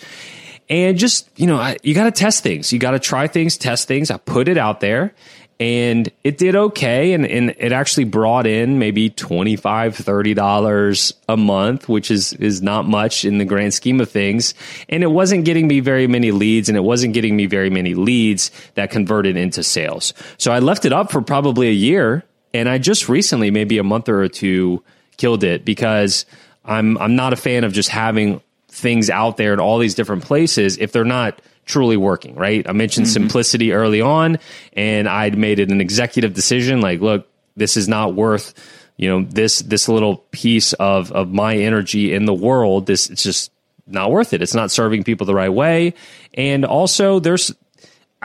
And 0.69 0.97
just, 0.97 1.29
you 1.35 1.47
know, 1.47 1.57
I, 1.57 1.77
you 1.83 1.93
got 1.93 2.05
to 2.05 2.11
test 2.11 2.43
things. 2.43 2.71
You 2.71 2.79
got 2.79 2.91
to 2.91 2.99
try 2.99 3.27
things, 3.27 3.57
test 3.57 3.87
things. 3.87 4.09
I 4.09 4.17
put 4.17 4.47
it 4.47 4.57
out 4.57 4.79
there 4.79 5.13
and 5.59 6.11
it 6.23 6.37
did 6.37 6.55
okay 6.55 7.13
and, 7.13 7.25
and 7.25 7.55
it 7.57 7.71
actually 7.71 8.03
brought 8.03 8.45
in 8.45 8.77
maybe 8.77 9.09
$25 9.09 9.95
30 9.95 10.33
dollars 10.35 11.13
a 11.27 11.35
month 11.35 11.89
which 11.89 12.11
is 12.11 12.33
is 12.33 12.61
not 12.61 12.87
much 12.87 13.25
in 13.25 13.39
the 13.39 13.45
grand 13.45 13.73
scheme 13.73 13.99
of 13.99 14.09
things 14.09 14.53
and 14.87 15.03
it 15.03 15.07
wasn't 15.07 15.43
getting 15.45 15.67
me 15.67 15.79
very 15.79 16.05
many 16.05 16.31
leads 16.31 16.69
and 16.69 16.77
it 16.77 16.81
wasn't 16.81 17.11
getting 17.11 17.35
me 17.35 17.47
very 17.47 17.71
many 17.71 17.95
leads 17.95 18.51
that 18.75 18.91
converted 18.91 19.35
into 19.35 19.63
sales 19.63 20.13
so 20.37 20.51
i 20.51 20.59
left 20.59 20.85
it 20.85 20.93
up 20.93 21.11
for 21.11 21.21
probably 21.21 21.69
a 21.69 21.73
year 21.73 22.23
and 22.57 22.69
i 22.69 22.77
just 22.77 23.07
recently 23.09 23.51
maybe 23.51 23.77
a 23.77 23.83
month 23.83 24.09
or 24.09 24.27
two 24.27 24.83
killed 25.17 25.43
it 25.43 25.65
because 25.65 26.25
i'm 26.65 26.97
i'm 26.97 27.15
not 27.15 27.33
a 27.33 27.37
fan 27.37 27.63
of 27.63 27.73
just 27.73 27.89
having 27.89 28.41
things 28.69 29.09
out 29.09 29.37
there 29.37 29.53
in 29.53 29.59
all 29.59 29.79
these 29.79 29.95
different 29.95 30.23
places 30.23 30.77
if 30.77 30.91
they're 30.91 31.03
not 31.03 31.41
truly 31.67 31.97
working, 31.97 32.35
right? 32.35 32.67
I 32.67 32.71
mentioned 32.71 33.05
mm-hmm. 33.05 33.13
simplicity 33.13 33.73
early 33.73 34.01
on 34.01 34.39
and 34.73 35.07
I'd 35.07 35.37
made 35.37 35.59
it 35.59 35.69
an 35.69 35.81
executive 35.81 36.33
decision 36.33 36.81
like, 36.81 37.01
look, 37.01 37.27
this 37.55 37.77
is 37.77 37.87
not 37.87 38.15
worth, 38.15 38.53
you 38.95 39.09
know, 39.09 39.27
this 39.29 39.59
this 39.59 39.87
little 39.89 40.17
piece 40.31 40.73
of 40.73 41.11
of 41.11 41.31
my 41.31 41.57
energy 41.57 42.13
in 42.13 42.25
the 42.25 42.33
world. 42.33 42.85
This 42.85 43.09
it's 43.09 43.23
just 43.23 43.51
not 43.85 44.11
worth 44.11 44.33
it. 44.33 44.41
It's 44.41 44.55
not 44.55 44.71
serving 44.71 45.03
people 45.03 45.25
the 45.25 45.35
right 45.35 45.51
way. 45.51 45.93
And 46.33 46.65
also 46.65 47.19
there's 47.19 47.53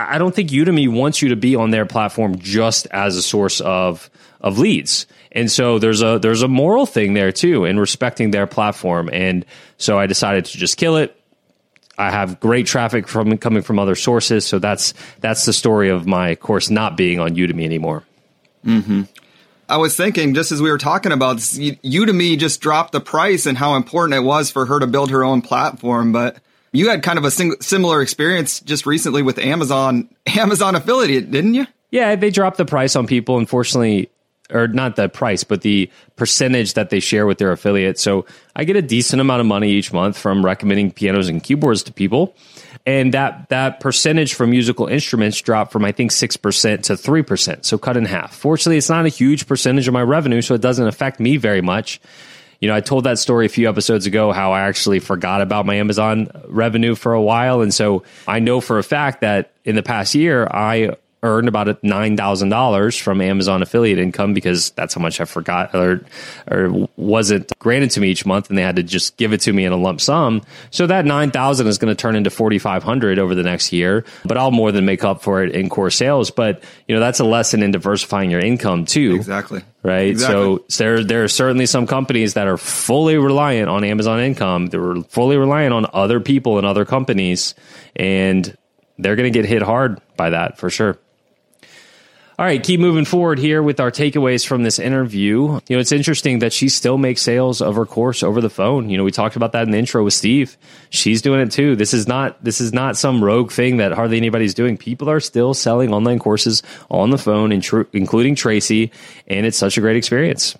I 0.09 0.19
don't 0.19 0.35
think 0.35 0.51
Udemy 0.51 0.89
wants 0.89 1.23
you 1.23 1.31
to 1.31 1.37
be 1.37 1.57
on 1.57 1.71
their 1.71 1.87
platform 1.87 2.39
just 2.39 2.87
as 2.91 3.17
a 3.17 3.23
source 3.23 3.61
of 3.61 4.11
of 4.41 4.59
leads. 4.59 5.07
And 5.31 5.51
so 5.51 5.79
there's 5.79 6.03
a 6.03 6.19
there's 6.19 6.43
a 6.43 6.49
moral 6.49 6.87
thing 6.87 7.15
there 7.15 7.33
too 7.33 7.65
in 7.65 7.79
respecting 7.79 8.31
their 8.31 8.47
platform. 8.47 9.09
And 9.13 9.47
so 9.79 9.99
I 9.99 10.07
decided 10.07 10.45
to 10.47 10.59
just 10.59 10.77
kill 10.77 10.97
it, 10.97 11.17
I 11.99 12.11
have 12.11 12.41
great 12.41 12.67
traffic 12.67 13.07
from 13.07 13.37
coming 13.39 13.63
from 13.63 13.79
other 13.79 13.95
sources. 13.95 14.45
So 14.45 14.59
that's 14.59 14.95
that's 15.21 15.45
the 15.45 15.53
story 15.53 15.91
of 15.91 16.07
my 16.07 16.35
course 16.35 16.71
not 16.71 16.97
being 16.97 17.21
on 17.21 17.35
Udemy 17.35 17.65
anymore. 17.65 18.03
Mm-hmm. 18.65 19.03
I 19.69 19.77
was 19.77 19.97
thinking, 19.97 20.35
just 20.35 20.53
as 20.53 20.61
we 20.61 20.71
were 20.71 20.79
talking 20.79 21.13
about 21.13 21.37
this, 21.37 21.59
Udemy 21.59 22.39
just 22.39 22.61
dropped 22.61 22.93
the 22.93 23.01
price 23.01 23.47
and 23.47 23.57
how 23.57 23.77
important 23.77 24.17
it 24.17 24.25
was 24.25 24.51
for 24.51 24.67
her 24.67 24.81
to 24.81 24.87
build 24.87 25.11
her 25.11 25.25
own 25.25 25.41
platform. 25.41 26.13
But 26.13 26.37
you 26.73 26.89
had 26.89 27.03
kind 27.03 27.19
of 27.19 27.25
a 27.25 27.31
sing- 27.31 27.61
similar 27.61 28.03
experience 28.03 28.61
just 28.61 28.87
recently 28.87 29.23
with 29.23 29.39
Amazon, 29.39 30.09
Amazon 30.27 30.75
affiliate, 30.75 31.31
didn't 31.31 31.55
you? 31.55 31.67
Yeah, 31.91 32.17
they 32.17 32.31
dropped 32.31 32.57
the 32.57 32.65
price 32.65 32.97
on 32.97 33.07
people. 33.07 33.37
Unfortunately, 33.37 34.11
or 34.53 34.69
not 34.69 34.97
the 34.97 35.09
price, 35.09 35.45
but 35.45 35.63
the 35.63 35.91
percentage 36.17 36.75
that 36.75 36.91
they 36.91 37.01
share 37.01 37.27
with 37.27 37.39
their 37.39 37.53
affiliates. 37.53 38.03
So 38.03 38.27
I 38.55 38.65
get 38.65 38.77
a 38.77 38.83
decent 38.83 39.21
amount 39.21 39.41
of 39.41 39.47
money 39.47 39.71
each 39.71 39.93
month 39.93 40.19
from 40.19 40.45
recommending 40.45 40.91
pianos 40.91 41.29
and 41.29 41.43
keyboards 41.43 41.83
to 41.85 41.93
people. 41.93 42.35
And 42.85 43.15
that, 43.15 43.49
that 43.49 43.81
percentage 43.81 44.35
for 44.35 44.47
musical 44.47 44.87
instruments 44.87 45.41
dropped 45.41 45.73
from, 45.73 45.85
I 45.85 45.93
think, 45.93 46.11
6% 46.11 46.83
to 46.83 46.93
3%. 46.95 47.65
So 47.65 47.79
cut 47.79 47.97
in 47.97 48.05
half. 48.05 48.35
Fortunately, 48.35 48.77
it's 48.77 48.91
not 48.91 49.07
a 49.07 49.09
huge 49.09 49.47
percentage 49.47 49.89
of 49.89 49.95
my 49.95 50.03
revenue, 50.03 50.43
so 50.43 50.55
it 50.55 50.61
doesn't 50.61 50.87
affect 50.87 51.21
me 51.21 51.37
very 51.37 51.61
much. 51.61 52.01
You 52.63 52.69
know, 52.69 52.77
I 52.77 52.81
told 52.81 53.05
that 53.05 53.19
story 53.19 53.47
a 53.47 53.49
few 53.49 53.69
episodes 53.69 54.07
ago 54.07 54.31
how 54.31 54.53
I 54.53 54.61
actually 54.61 55.01
forgot 55.01 55.43
about 55.43 55.67
my 55.67 55.75
Amazon 55.75 56.31
revenue 56.47 56.95
for 56.95 57.13
a 57.13 57.21
while. 57.21 57.61
And 57.61 57.75
so 57.75 58.05
I 58.29 58.39
know 58.39 58.61
for 58.61 58.79
a 58.79 58.85
fact 58.85 59.23
that 59.23 59.51
in 59.65 59.75
the 59.75 59.83
past 59.83 60.15
year, 60.15 60.47
I 60.47 60.95
earned 61.23 61.47
about 61.47 61.67
$9,000 61.83 63.01
from 63.01 63.21
Amazon 63.21 63.63
affiliate 63.63 63.99
income 63.99 64.35
because 64.35 64.71
that's 64.71 64.95
how 64.95 65.01
much 65.01 65.21
I 65.21 65.25
forgot 65.25 65.75
or, 65.75 66.05
or 66.51 66.89
wasn't 66.97 67.57
granted 67.61 67.91
to 67.93 68.01
me 68.01 68.11
each 68.11 68.27
month 68.27 68.49
and 68.49 68.59
they 68.59 68.63
had 68.63 68.77
to 68.77 68.83
just 68.83 69.17
give 69.17 69.33
it 69.33 69.41
to 69.43 69.53
me 69.53 69.65
in 69.65 69.73
a 69.73 69.77
lump 69.77 70.01
sum. 70.01 70.43
So 70.71 70.87
that 70.89 71.05
9,000 71.05 71.67
is 71.67 71.79
going 71.79 71.95
to 71.95 72.01
turn 72.01 72.17
into 72.17 72.31
4,500 72.31 73.19
over 73.19 73.35
the 73.35 73.45
next 73.45 73.73
year, 73.73 74.05
but 74.25 74.37
I'll 74.37 74.51
more 74.51 74.73
than 74.73 74.85
make 74.85 75.05
up 75.05 75.23
for 75.23 75.45
it 75.45 75.55
in 75.55 75.69
core 75.69 75.91
sales. 75.91 76.31
But, 76.31 76.65
you 76.89 76.95
know, 76.95 77.01
that's 77.01 77.21
a 77.21 77.25
lesson 77.25 77.63
in 77.63 77.71
diversifying 77.71 78.31
your 78.31 78.41
income 78.41 78.85
too. 78.85 79.15
Exactly. 79.15 79.63
Right. 79.85 80.11
Exactly. 80.11 80.59
So 80.69 80.85
there, 80.85 81.05
there 81.05 81.25
are 81.25 81.29
certainly 81.29 81.67
some 81.67 81.87
companies 81.87 82.35
that 82.35 82.49
are 82.49 82.57
fully 82.57 83.17
reliant 83.17 83.69
on 83.69 83.85
Amazon 83.85 84.21
income. 84.21 84.67
They're 84.67 84.97
fully 85.09 85.37
reliant 85.37 85.73
on 85.73 85.87
other 85.93 86.19
people 86.21 86.59
and 86.59 86.67
other 86.67 86.85
companies 86.85 87.55
and 87.95 88.57
they're 88.99 89.17
going 89.17 89.33
to 89.33 89.37
get 89.37 89.49
hit 89.49 89.63
hard 89.63 90.01
by 90.17 90.31
that 90.31 90.59
for 90.59 90.71
sure. 90.71 90.99
All 92.39 92.47
right, 92.47 92.63
keep 92.63 92.81
moving 92.81 93.05
forward 93.05 93.39
here 93.39 93.63
with 93.63 93.79
our 93.79 93.91
takeaways 93.91 94.47
from 94.47 94.63
this 94.63 94.79
interview. 94.79 95.61
You 95.69 95.77
know, 95.77 95.79
it's 95.79 95.93
interesting 95.93 96.39
that 96.39 96.53
she 96.53 96.71
still 96.71 96.97
makes 96.97 97.21
sales 97.21 97.61
of 97.61 97.77
her 97.77 97.85
course 97.85 98.23
over 98.23 98.41
the 98.41 98.49
phone. 98.49 98.89
You 98.89 98.97
know, 98.97 99.05
we 99.05 99.13
talked 99.13 99.37
about 99.37 99.53
that 99.53 99.65
in 99.65 99.71
the 99.71 99.79
intro 99.79 100.03
with 100.03 100.15
Steve. 100.15 100.57
She's 100.89 101.21
doing 101.21 101.41
it 101.41 101.53
too. 101.53 101.77
This 101.77 101.93
is 101.93 102.09
not 102.09 102.43
this 102.43 102.61
is 102.61 102.73
not 102.73 102.97
some 102.97 103.23
rogue 103.23 103.53
thing 103.53 103.77
that 103.77 103.93
hardly 103.93 104.17
anybody's 104.17 104.55
doing. 104.55 104.79
People 104.79 105.11
are 105.11 105.21
still 105.21 105.53
selling 105.53 105.93
online 105.93 106.19
courses 106.19 106.63
on 106.91 107.11
the 107.11 107.19
phone, 107.19 107.53
including 107.53 108.35
Tracy, 108.35 108.93
and 109.27 109.45
it's 109.45 109.59
such 109.59 109.77
a 109.77 109.83
great 109.83 109.97
experience. 109.97 110.57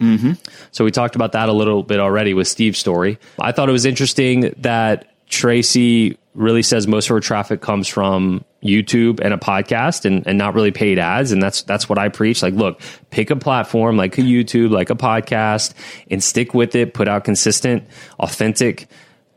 Mm-hmm. 0.00 0.32
So 0.72 0.84
we 0.84 0.90
talked 0.90 1.14
about 1.14 1.32
that 1.32 1.48
a 1.48 1.52
little 1.52 1.84
bit 1.84 2.00
already 2.00 2.34
with 2.34 2.48
Steve's 2.48 2.78
story. 2.78 3.20
I 3.38 3.52
thought 3.52 3.68
it 3.68 3.72
was 3.72 3.86
interesting 3.86 4.52
that 4.58 5.13
Tracy 5.34 6.16
really 6.34 6.62
says 6.62 6.86
most 6.86 7.06
of 7.06 7.14
her 7.14 7.20
traffic 7.20 7.60
comes 7.60 7.88
from 7.88 8.44
YouTube 8.62 9.20
and 9.20 9.34
a 9.34 9.36
podcast 9.36 10.04
and, 10.04 10.26
and 10.26 10.38
not 10.38 10.54
really 10.54 10.70
paid 10.70 10.98
ads. 10.98 11.32
And 11.32 11.42
that's 11.42 11.62
that's 11.62 11.88
what 11.88 11.98
I 11.98 12.08
preach. 12.08 12.42
Like, 12.42 12.54
look, 12.54 12.80
pick 13.10 13.30
a 13.30 13.36
platform 13.36 13.96
like 13.96 14.16
a 14.18 14.22
YouTube, 14.22 14.70
like 14.70 14.90
a 14.90 14.94
podcast, 14.94 15.74
and 16.10 16.22
stick 16.22 16.54
with 16.54 16.74
it, 16.74 16.94
put 16.94 17.08
out 17.08 17.24
consistent, 17.24 17.84
authentic 18.18 18.88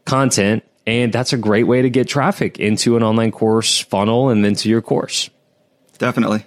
content. 0.05 0.63
And 0.85 1.11
that's 1.11 1.33
a 1.33 1.37
great 1.37 1.63
way 1.63 1.81
to 1.81 1.89
get 1.89 2.07
traffic 2.07 2.59
into 2.59 2.95
an 2.95 3.03
online 3.03 3.31
course 3.31 3.79
funnel 3.79 4.29
and 4.29 4.45
then 4.45 4.55
to 4.55 4.69
your 4.69 4.81
course. 4.81 5.29
Definitely. 5.97 6.45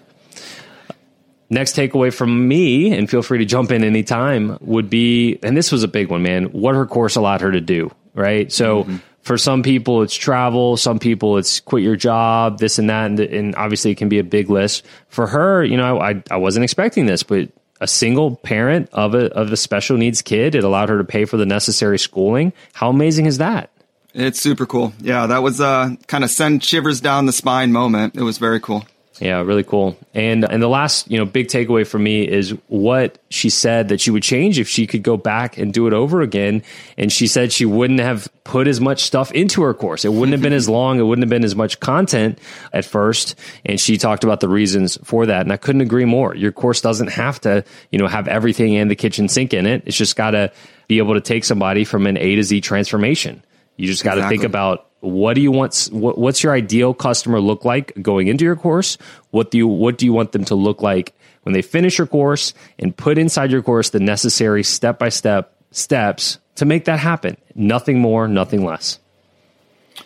Next 1.51 1.77
takeaway 1.77 2.15
from 2.15 2.47
me, 2.47 2.97
and 2.97 3.11
feel 3.11 3.23
free 3.23 3.39
to 3.39 3.45
jump 3.45 3.73
in 3.73 3.83
anytime, 3.83 4.57
would 4.61 4.89
be, 4.89 5.41
and 5.43 5.57
this 5.57 5.73
was 5.73 5.83
a 5.83 5.89
big 5.89 6.09
one, 6.09 6.23
man, 6.23 6.45
what 6.53 6.77
her 6.77 6.87
course 6.87 7.17
allowed 7.17 7.41
her 7.41 7.51
to 7.51 7.61
do, 7.61 7.91
right? 8.15 8.53
So, 8.53 8.85
mm-hmm 8.85 8.97
for 9.31 9.39
some 9.39 9.63
people 9.63 10.03
it's 10.03 10.17
travel. 10.17 10.77
Some 10.77 10.99
people 10.99 11.39
it's 11.39 11.61
quit 11.61 11.85
your 11.85 11.95
job 11.95 12.59
this 12.59 12.81
and 12.81 12.91
that 12.91 13.07
and, 13.07 13.21
and 13.21 13.55
obviously 13.55 13.93
it 13.93 13.95
can 13.95 14.09
be 14.09 14.19
a 14.19 14.25
big 14.25 14.51
list. 14.51 14.85
For 15.09 15.29
her 15.29 15.63
you 15.63 15.77
know 15.77 16.01
I, 16.01 16.21
I 16.33 16.37
wasn't 16.39 16.65
expecting 16.65 17.07
this 17.07 17.23
but 17.23 17.49
a 17.81 17.87
single 17.87 18.35
parent 18.35 18.89
of 18.93 19.15
a 19.15 19.33
of 19.33 19.53
a 19.53 19.57
special 19.57 19.97
needs 19.97 20.21
kid 20.21 20.57
it 20.57 20.65
allowed 20.65 20.89
her 20.89 20.99
to 20.99 21.05
pay 21.05 21.27
for 21.27 21.37
the 21.37 21.47
necessary 21.47 21.97
schooling. 21.97 22.53
How 22.73 22.91
amazing 22.91 23.27
is 23.27 23.39
that? 23.39 23.71
It's 24.15 24.41
super 24.41 24.67
cool. 24.67 24.95
Yeah 24.99 25.29
that 25.29 25.45
was 25.45 25.61
uh 25.61 25.95
kind 26.09 26.25
of 26.25 26.31
send 26.31 26.65
shivers 26.65 27.01
down 27.01 27.27
the 27.27 27.33
spine 27.33 27.71
moment. 27.71 28.17
It 28.17 28.23
was 28.23 28.39
very 28.39 28.59
cool 28.59 28.85
yeah, 29.21 29.43
really 29.43 29.65
cool. 29.65 29.99
And 30.15 30.51
and 30.51 30.63
the 30.63 30.69
last, 30.69 31.11
you 31.11 31.19
know, 31.19 31.27
big 31.27 31.49
takeaway 31.49 31.87
for 31.87 31.99
me 31.99 32.27
is 32.27 32.55
what 32.69 33.19
she 33.29 33.51
said 33.51 33.89
that 33.89 34.01
she 34.01 34.11
would 34.11 34.23
change 34.23 34.59
if 34.59 34.67
she 34.67 34.87
could 34.87 35.03
go 35.03 35.19
back 35.19 35.59
and 35.59 35.75
do 35.75 35.87
it 35.87 35.93
over 35.93 36.23
again. 36.23 36.63
And 36.97 37.13
she 37.13 37.27
said 37.27 37.53
she 37.53 37.67
wouldn't 37.67 38.01
have 38.01 38.29
put 38.45 38.67
as 38.67 38.81
much 38.81 39.03
stuff 39.03 39.31
into 39.33 39.61
her 39.63 39.75
course. 39.75 40.07
It 40.07 40.13
wouldn't 40.13 40.33
have 40.33 40.41
been 40.41 40.55
as 40.55 40.69
long, 40.71 40.99
it 40.99 41.03
wouldn't 41.03 41.23
have 41.23 41.29
been 41.29 41.45
as 41.45 41.55
much 41.55 41.81
content 41.81 42.39
at 42.73 42.87
first. 42.87 43.35
And 43.67 43.79
she 43.79 43.99
talked 43.99 44.25
about 44.25 44.41
the 44.41 44.49
reasons 44.49 44.99
for 45.05 45.27
that. 45.27 45.43
And 45.43 45.53
I 45.53 45.59
couldn't 45.59 45.83
agree 45.83 46.07
more. 46.07 46.35
Your 46.35 46.51
course 46.51 46.81
doesn't 46.81 47.09
have 47.09 47.43
to, 47.43 47.63
you 47.91 47.99
know, 47.99 48.09
have 48.09 48.27
everything 48.27 48.73
in 48.73 48.89
the 48.89 48.97
kitchen 48.97 49.29
sink 49.29 49.53
in 49.53 49.67
it. 49.67 49.83
It's 49.85 49.99
just 49.99 50.17
got 50.17 50.31
to 50.31 50.51
be 50.89 50.97
able 50.97 51.13
to 51.13 51.21
take 51.21 51.45
somebody 51.45 51.85
from 51.85 52.07
an 52.07 52.17
A 52.17 52.37
to 52.37 52.43
Z 52.43 52.63
transformation. 52.63 53.45
You 53.77 53.87
just 53.87 54.03
got 54.03 54.15
to 54.15 54.21
exactly. 54.21 54.39
think 54.39 54.47
about 54.47 54.90
what 55.01 55.35
do 55.35 55.41
you 55.41 55.51
want 55.51 55.89
what, 55.93 56.19
what's 56.19 56.43
your 56.43 56.53
ideal 56.53 56.95
customer 56.95 57.41
look 57.41 57.65
like 57.65 57.93
going 58.03 58.29
into 58.29 58.45
your 58.45 58.57
course? 58.57 58.99
What 59.31 59.51
do 59.51 59.59
you 59.59 59.67
what 59.67 59.99
do 59.99 60.07
you 60.07 60.13
want 60.13 60.33
them 60.33 60.45
to 60.47 60.55
look 60.55 60.83
like 60.83 61.15
when 61.43 61.53
they 61.53 61.63
finish 61.63 61.99
your 61.99 62.07
course 62.07 62.55
and 62.79 62.97
put 62.97 63.19
inside 63.19 63.51
your 63.51 63.63
course 63.63 63.91
the 63.91 64.01
necessary 64.01 64.63
step 64.63 64.99
by 64.99 65.09
step 65.09 65.55
steps 65.71 66.39
to 66.57 66.65
make 66.65 66.85
that 66.85 66.99
happen? 66.99 67.37
Nothing 67.55 67.99
more 67.99 68.29
nothing 68.29 68.65
less. 68.65 68.99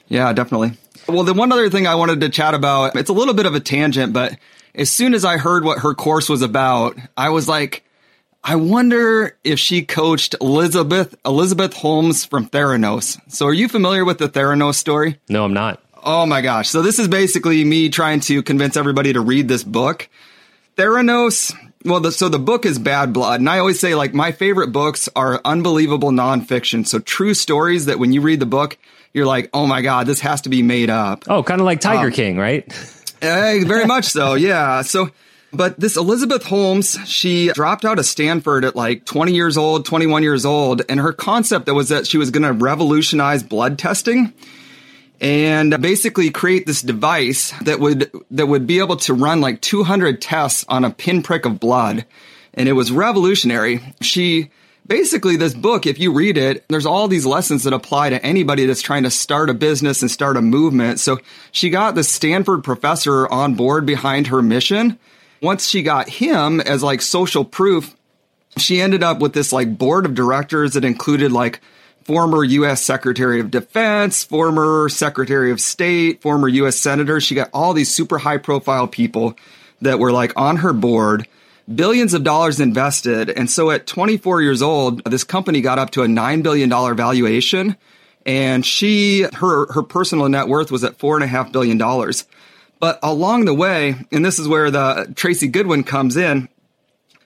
Yeah 0.09 0.33
definitely. 0.33 0.73
Well 1.09 1.25
the 1.25 1.35
one 1.35 1.53
other 1.53 1.71
thing 1.71 1.87
i 1.87 1.95
wanted 1.95 2.21
to 2.21 2.29
chat 2.29 2.55
about 2.55 2.97
it's 2.97 3.11
a 3.11 3.15
little 3.15 3.35
bit 3.35 3.47
of 3.47 3.55
a 3.55 3.61
tangent 3.61 4.13
but 4.13 4.37
as 4.75 4.91
soon 4.91 5.13
as 5.15 5.25
i 5.25 5.37
heard 5.37 5.65
what 5.65 5.81
her 5.81 5.95
course 5.95 6.29
was 6.29 6.41
about 6.41 6.97
i 7.17 7.29
was 7.29 7.47
like 7.47 7.85
I 8.47 8.57
wonder 8.57 9.37
if 9.43 9.59
she 9.59 9.83
coached 9.83 10.35
Elizabeth 10.41 11.15
Elizabeth 11.25 11.73
Holmes 11.73 12.27
from 12.27 12.47
Theranos. 12.47 13.19
So 13.33 13.47
are 13.47 13.55
you 13.55 13.69
familiar 13.69 14.05
with 14.05 14.19
the 14.19 14.29
Theranos 14.29 14.75
story? 14.75 15.19
No, 15.31 15.45
I'm 15.45 15.55
not. 15.55 15.83
Oh 16.03 16.27
my 16.27 16.43
gosh. 16.43 16.69
So 16.69 16.83
this 16.83 16.99
is 16.99 17.09
basically 17.09 17.65
me 17.65 17.89
trying 17.89 18.21
to 18.21 18.43
convince 18.43 18.77
everybody 18.77 19.15
to 19.15 19.23
read 19.23 19.49
this 19.49 19.65
book. 19.65 20.11
Theranos 20.77 21.55
Well, 21.87 22.01
the, 22.01 22.13
so 22.13 22.29
the 22.29 22.39
book 22.39 22.67
is 22.67 22.79
Bad 22.79 23.15
Blood. 23.15 23.41
And 23.41 23.49
I 23.49 23.59
always 23.59 23.81
say, 23.81 23.95
like, 23.95 24.13
my 24.13 24.33
favorite 24.33 24.73
books 24.73 25.09
are 25.17 25.41
unbelievable 25.45 26.11
nonfiction. 26.11 26.87
So 26.87 26.99
true 26.99 27.33
stories 27.33 27.87
that 27.87 27.99
when 27.99 28.13
you 28.13 28.21
read 28.21 28.41
the 28.41 28.47
book, 28.47 28.77
you're 29.15 29.27
like, 29.27 29.49
oh 29.55 29.67
my 29.67 29.81
God, 29.81 30.07
this 30.07 30.21
has 30.21 30.43
to 30.43 30.49
be 30.51 30.63
made 30.63 30.91
up. 30.91 31.25
Oh, 31.29 31.43
kind 31.43 31.61
of 31.61 31.65
like 31.65 31.81
Tiger 31.81 32.09
um, 32.09 32.13
King, 32.13 32.37
right? 32.37 32.67
eh, 33.23 33.65
very 33.65 33.87
much 33.87 34.07
so. 34.07 34.35
Yeah. 34.45 34.83
So, 34.83 35.11
but 35.55 35.79
this 35.79 35.97
Elizabeth 35.97 36.45
Holmes, 36.45 36.99
she 37.07 37.49
dropped 37.53 37.85
out 37.85 37.99
of 37.99 38.07
Stanford 38.07 38.65
at 38.65 38.77
like 38.77 39.05
20 39.05 39.33
years 39.33 39.57
old, 39.57 39.87
21 39.87 40.23
years 40.23 40.45
old. 40.45 40.83
And 40.89 41.01
her 41.01 41.13
concept 41.13 41.67
that 41.67 41.75
was 41.75 41.89
that 41.89 42.07
she 42.07 42.19
was 42.19 42.31
going 42.31 42.43
to 42.43 42.53
revolutionize 42.53 43.43
blood 43.43 43.79
testing 43.79 44.33
and 45.21 45.81
basically 45.81 46.31
create 46.31 46.67
this 46.67 46.83
device 46.83 47.53
that 47.63 47.81
would 47.81 48.11
that 48.31 48.47
would 48.47 48.67
be 48.67 48.81
able 48.81 48.97
to 48.97 49.15
run 49.15 49.41
like 49.41 49.61
200 49.61 50.21
tests 50.21 50.65
on 50.69 50.85
a 50.85 50.91
pinprick 50.91 51.47
of 51.47 51.61
blood. 51.61 52.05
And 52.53 52.69
it 52.69 52.73
was 52.73 52.93
revolutionary. 52.93 53.81
She 54.01 54.51
basically 54.87 55.37
this 55.37 55.55
book 55.55 55.87
if 55.87 55.99
you 55.99 56.13
read 56.13 56.37
it 56.37 56.63
there's 56.69 56.85
all 56.85 57.09
these 57.09 57.25
lessons 57.25 57.65
that 57.65 57.73
apply 57.73 58.11
to 58.11 58.23
anybody 58.23 58.67
that's 58.67 58.83
trying 58.83 59.05
to 59.05 59.11
start 59.11 59.49
a 59.49 59.55
business 59.55 60.03
and 60.03 60.11
start 60.11 60.37
a 60.37 60.43
movement. 60.43 61.01
So 61.01 61.21
she 61.53 61.71
got 61.71 61.95
the 61.95 62.05
stanford 62.05 62.63
professor 62.63 63.27
on 63.27 63.55
board 63.55 63.87
behind 63.87 64.27
her 64.27 64.43
mission 64.43 64.99
once 65.45 65.69
she 65.69 65.83
got 65.83 66.09
him 66.09 66.61
as 66.61 66.83
like 66.83 67.01
social 67.01 67.45
proof 67.45 67.95
she 68.57 68.81
ended 68.81 69.03
up 69.03 69.19
with 69.19 69.33
this 69.33 69.53
like 69.53 69.79
board 69.79 70.07
of 70.07 70.15
directors 70.15 70.75
that 70.75 70.85
included 70.85 71.33
like 71.33 71.61
former 72.05 72.45
U.S. 72.45 72.83
Secretary 72.83 73.41
of 73.41 73.51
Defense, 73.51 74.25
former 74.25 74.89
Secretary 74.89 75.51
of 75.51 75.61
State, 75.61 76.23
former 76.23 76.49
U.S. 76.49 76.77
Senator. 76.77 77.21
She 77.21 77.35
got 77.35 77.51
all 77.53 77.73
these 77.73 77.93
super 77.93 78.19
high 78.19 78.39
profile 78.39 78.87
people 78.87 79.37
that 79.81 79.99
were 79.99 80.13
like 80.13 80.33
on 80.37 80.59
her 80.59 80.73
board, 80.73 81.27
billions 81.73 82.15
of 82.15 82.23
dollars 82.23 82.61
invested. 82.61 83.31
And 83.31 83.51
so 83.51 83.71
at 83.71 83.87
24 83.87 84.43
years 84.43 84.63
old, 84.63 85.03
this 85.05 85.25
company 85.25 85.61
got 85.61 85.79
up 85.79 85.91
to 85.91 86.03
a 86.03 86.07
$9 86.07 86.43
billion 86.43 86.71
valuation. 86.97 87.77
And 88.27 88.65
she, 88.65 89.27
her, 89.35 89.73
her 89.73 89.83
personal 89.83 90.29
net 90.29 90.49
worth 90.49 90.71
was 90.71 90.85
at 90.85 90.97
four 90.97 91.17
and 91.17 91.25
a 91.25 91.27
half 91.27 91.53
billion 91.53 91.77
dollars. 91.77 92.25
But 92.85 92.99
along 93.03 93.47
the 93.47 93.55
way, 93.55 93.95
and 94.13 94.23
this 94.23 94.39
is 94.39 94.47
where 94.47 94.71
the 94.71 95.11
Tracy 95.17 95.49
Goodwin 95.49 95.85
comes 95.85 96.19
in, 96.19 96.51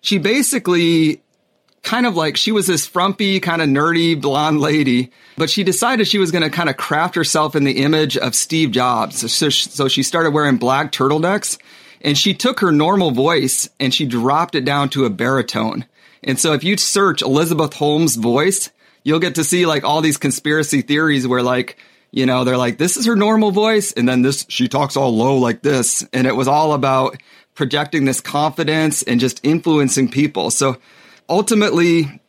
she 0.00 0.18
basically 0.18 1.20
kind 1.82 2.06
of 2.06 2.14
like 2.14 2.36
she 2.36 2.52
was 2.52 2.68
this 2.68 2.86
frumpy, 2.86 3.40
kind 3.40 3.60
of 3.60 3.68
nerdy 3.68 4.20
blonde 4.20 4.60
lady, 4.60 5.10
but 5.36 5.50
she 5.50 5.64
decided 5.64 6.06
she 6.06 6.18
was 6.18 6.30
going 6.30 6.44
to 6.44 6.48
kind 6.48 6.68
of 6.68 6.76
craft 6.76 7.16
herself 7.16 7.56
in 7.56 7.64
the 7.64 7.82
image 7.82 8.16
of 8.16 8.36
Steve 8.36 8.70
Jobs. 8.70 9.32
So, 9.32 9.48
so 9.48 9.88
she 9.88 10.04
started 10.04 10.30
wearing 10.30 10.58
black 10.58 10.92
turtlenecks 10.92 11.58
and 12.02 12.16
she 12.16 12.34
took 12.34 12.60
her 12.60 12.70
normal 12.70 13.10
voice 13.10 13.68
and 13.80 13.92
she 13.92 14.06
dropped 14.06 14.54
it 14.54 14.64
down 14.64 14.90
to 14.90 15.06
a 15.06 15.10
baritone. 15.10 15.86
And 16.22 16.38
so 16.38 16.52
if 16.52 16.62
you 16.62 16.76
search 16.76 17.20
Elizabeth 17.20 17.74
Holmes 17.74 18.14
voice, 18.14 18.70
you'll 19.02 19.18
get 19.18 19.34
to 19.34 19.42
see 19.42 19.66
like 19.66 19.82
all 19.82 20.02
these 20.02 20.18
conspiracy 20.18 20.82
theories 20.82 21.26
where 21.26 21.42
like, 21.42 21.78
you 22.10 22.26
know, 22.26 22.44
they're 22.44 22.56
like, 22.56 22.78
this 22.78 22.96
is 22.96 23.06
her 23.06 23.16
normal 23.16 23.50
voice. 23.50 23.92
And 23.92 24.08
then 24.08 24.22
this, 24.22 24.46
she 24.48 24.68
talks 24.68 24.96
all 24.96 25.14
low 25.14 25.36
like 25.36 25.62
this. 25.62 26.06
And 26.12 26.26
it 26.26 26.34
was 26.34 26.48
all 26.48 26.72
about 26.72 27.16
projecting 27.54 28.04
this 28.04 28.20
confidence 28.20 29.02
and 29.02 29.20
just 29.20 29.40
influencing 29.44 30.08
people. 30.10 30.50
So 30.50 30.78
ultimately, 31.28 32.20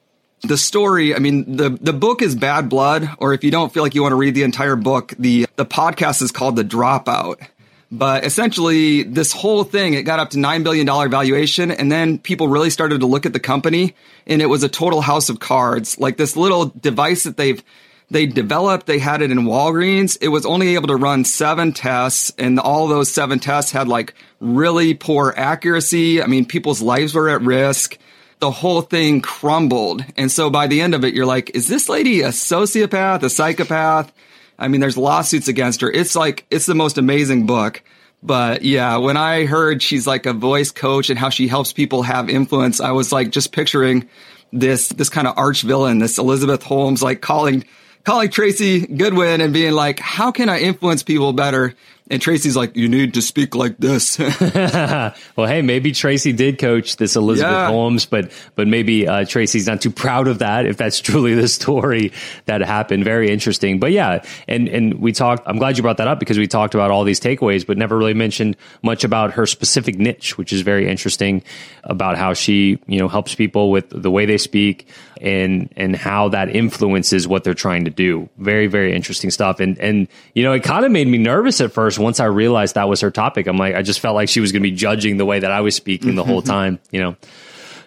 the 0.42 0.58
story, 0.58 1.16
I 1.16 1.20
mean, 1.20 1.56
the, 1.56 1.70
the 1.70 1.94
book 1.94 2.22
is 2.22 2.36
Bad 2.36 2.70
Blood, 2.70 3.10
or 3.20 3.34
if 3.34 3.44
you 3.44 3.52
don't 3.52 3.74
feel 3.74 3.84
like 3.84 3.96
you 3.96 4.02
want 4.02 4.14
to 4.14 4.18
read 4.18 4.36
the 4.36 4.44
entire 4.44 4.76
book, 4.76 5.14
the, 5.20 5.46
the 5.56 5.66
podcast 5.66 6.22
is 6.22 6.32
called 6.32 6.56
The 6.56 6.64
Dropout. 6.64 7.46
But 7.92 8.24
essentially, 8.24 9.04
this 9.04 9.34
whole 9.34 9.64
thing, 9.64 9.96
it 9.96 10.04
got 10.04 10.20
up 10.20 10.30
to 10.32 10.38
$9 10.38 10.64
billion 10.64 10.86
valuation. 11.10 11.72
And 11.72 11.92
then 11.92 12.20
people 12.20 12.48
really 12.48 12.70
started 12.70 13.00
to 13.00 13.08
look 13.08 13.26
at 13.26 13.34
the 13.34 13.40
company 13.40 13.96
and 14.28 14.42
it 14.42 14.46
was 14.46 14.64
a 14.64 14.70
total 14.70 15.02
house 15.02 15.30
of 15.30 15.40
cards. 15.40 16.00
Like 16.00 16.18
this 16.18 16.36
little 16.36 16.66
device 16.66 17.24
that 17.24 17.36
they've, 17.36 17.64
they 18.12 18.26
developed, 18.26 18.88
they 18.88 19.00
had 19.00 19.22
it 19.22 19.32
in 19.32 19.40
Walgreens. 19.40 20.18
It 20.22 20.30
was 20.30 20.46
only 20.46 20.76
able 20.76 20.88
to 20.88 20.96
run 20.96 21.26
seven 21.26 21.74
tests 21.74 22.34
and 22.38 22.60
all 22.60 22.88
those 22.88 23.12
seven 23.12 23.40
tests 23.40 23.72
had 23.72 23.88
like 23.88 24.14
really 24.40 24.94
poor 24.94 25.34
accuracy. 25.36 26.22
I 26.22 26.26
mean, 26.28 26.46
people's 26.46 26.82
lives 26.82 27.14
were 27.14 27.30
at 27.30 27.42
risk 27.42 27.98
the 28.40 28.52
whole 28.52 28.82
thing 28.82 29.22
crumbled. 29.22 30.04
And 30.18 30.32
so 30.32 30.50
by 30.50 30.68
the 30.68 30.82
end 30.82 30.96
of 30.96 31.04
it, 31.04 31.14
you're 31.14 31.26
like, 31.26 31.52
is 31.56 31.68
this 31.68 31.90
lady 31.90 32.22
a 32.22 32.30
sociopath, 32.30 33.22
a 33.24 33.30
psychopath? 33.30 34.12
I 34.58 34.68
mean, 34.68 34.82
there's 34.82 34.98
lawsuits 34.98 35.48
against 35.48 35.82
her. 35.82 35.92
It's 35.92 36.16
like, 36.16 36.46
it's 36.50 36.66
the 36.66 36.76
most 36.76 36.98
amazing 36.98 37.46
book. 37.46 37.84
But 38.22 38.64
yeah, 38.64 38.98
when 38.98 39.16
I 39.18 39.46
heard 39.46 39.82
she's 39.82 40.08
like 40.08 40.26
a 40.26 40.34
voice 40.34 40.72
coach 40.72 41.10
and 41.10 41.20
how 41.20 41.30
she 41.30 41.48
helps 41.48 41.72
people 41.72 42.04
have 42.04 42.30
influence, 42.30 42.82
I 42.82 42.92
was 42.92 43.12
like 43.12 43.30
just 43.30 43.52
picturing 43.52 44.10
this, 44.52 44.90
this 44.90 45.10
kind 45.10 45.28
of 45.28 45.38
arch 45.38 45.62
villain, 45.62 46.00
this 46.00 46.18
Elizabeth 46.18 46.64
Holmes, 46.64 47.02
like 47.02 47.22
calling, 47.22 47.66
calling 48.10 48.32
Tracy 48.32 48.88
Goodwin 48.88 49.40
and 49.40 49.54
being 49.54 49.74
like, 49.74 50.00
how 50.00 50.32
can 50.32 50.50
I 50.50 50.62
influence 50.62 51.04
people 51.04 51.32
better? 51.32 51.76
And 52.12 52.20
Tracy's 52.20 52.56
like, 52.56 52.76
you 52.76 52.88
need 52.88 53.14
to 53.14 53.22
speak 53.22 53.54
like 53.54 53.78
this. 53.78 54.18
well, 54.40 55.14
hey, 55.48 55.62
maybe 55.62 55.92
Tracy 55.92 56.34
did 56.34 56.58
coach 56.58 56.96
this 56.96 57.16
Elizabeth 57.16 57.52
yeah. 57.52 57.68
Holmes, 57.68 58.08
but 58.08 58.32
but 58.56 58.68
maybe 58.68 59.08
uh, 59.08 59.26
Tracy's 59.26 59.68
not 59.68 59.80
too 59.82 59.92
proud 59.92 60.28
of 60.28 60.40
that. 60.40 60.66
If 60.66 60.78
that's 60.78 61.00
truly 61.02 61.36
the 61.36 61.48
story 61.48 62.12
that 62.46 62.62
happened, 62.62 63.04
very 63.04 63.30
interesting. 63.30 63.80
But 63.80 63.92
yeah, 63.92 64.24
and 64.48 64.68
and 64.68 64.96
we 64.96 65.12
talked. 65.12 65.44
I'm 65.46 65.60
glad 65.60 65.78
you 65.78 65.84
brought 65.84 65.98
that 65.98 66.08
up 66.08 66.20
because 66.20 66.40
we 66.40 66.48
talked 66.48 66.74
about 66.74 66.90
all 66.90 67.04
these 67.04 67.20
takeaways, 67.20 67.66
but 67.66 67.78
never 67.78 67.96
really 67.96 68.16
mentioned 68.16 68.58
much 68.82 69.04
about 69.04 69.34
her 69.34 69.46
specific 69.46 69.98
niche, 70.00 70.38
which 70.38 70.52
is 70.52 70.62
very 70.62 70.90
interesting 70.90 71.44
about 71.84 72.18
how 72.18 72.34
she 72.34 72.80
you 72.88 72.98
know 72.98 73.08
helps 73.08 73.36
people 73.36 73.70
with 73.70 73.90
the 73.90 74.10
way 74.10 74.26
they 74.26 74.38
speak 74.38 74.88
and 75.22 75.72
and 75.76 75.96
how 75.96 76.30
that 76.30 76.50
influences 76.50 77.28
what 77.28 77.44
they're 77.44 77.54
trying 77.54 77.86
to 77.86 77.92
do. 77.92 78.28
Very 78.38 78.66
very 78.66 78.96
interesting 78.96 79.30
stuff. 79.30 79.60
And 79.60 79.78
and 79.78 80.08
you 80.34 80.42
know, 80.42 80.54
it 80.54 80.64
kind 80.64 80.86
of 80.86 80.92
made 80.92 81.08
me 81.08 81.20
nervous 81.20 81.62
at 81.62 81.72
first 81.72 81.99
once 82.00 82.20
I 82.20 82.26
realized 82.26 82.76
that 82.76 82.90
was 82.90 83.02
her 83.02 83.12
topic, 83.12 83.48
I'm 83.48 83.58
like, 83.58 83.76
I 83.76 83.82
just 83.82 84.00
felt 84.00 84.16
like 84.16 84.30
she 84.30 84.40
was 84.40 84.52
going 84.52 84.64
to 84.64 84.70
be 84.70 84.76
judging 84.76 85.18
the 85.18 85.26
way 85.26 85.40
that 85.40 85.52
I 85.52 85.62
was 85.62 85.76
speaking 85.76 86.16
the 86.16 86.24
whole 86.24 86.42
mm-hmm. 86.42 86.50
time, 86.50 86.80
you 86.92 87.02
know. 87.02 87.16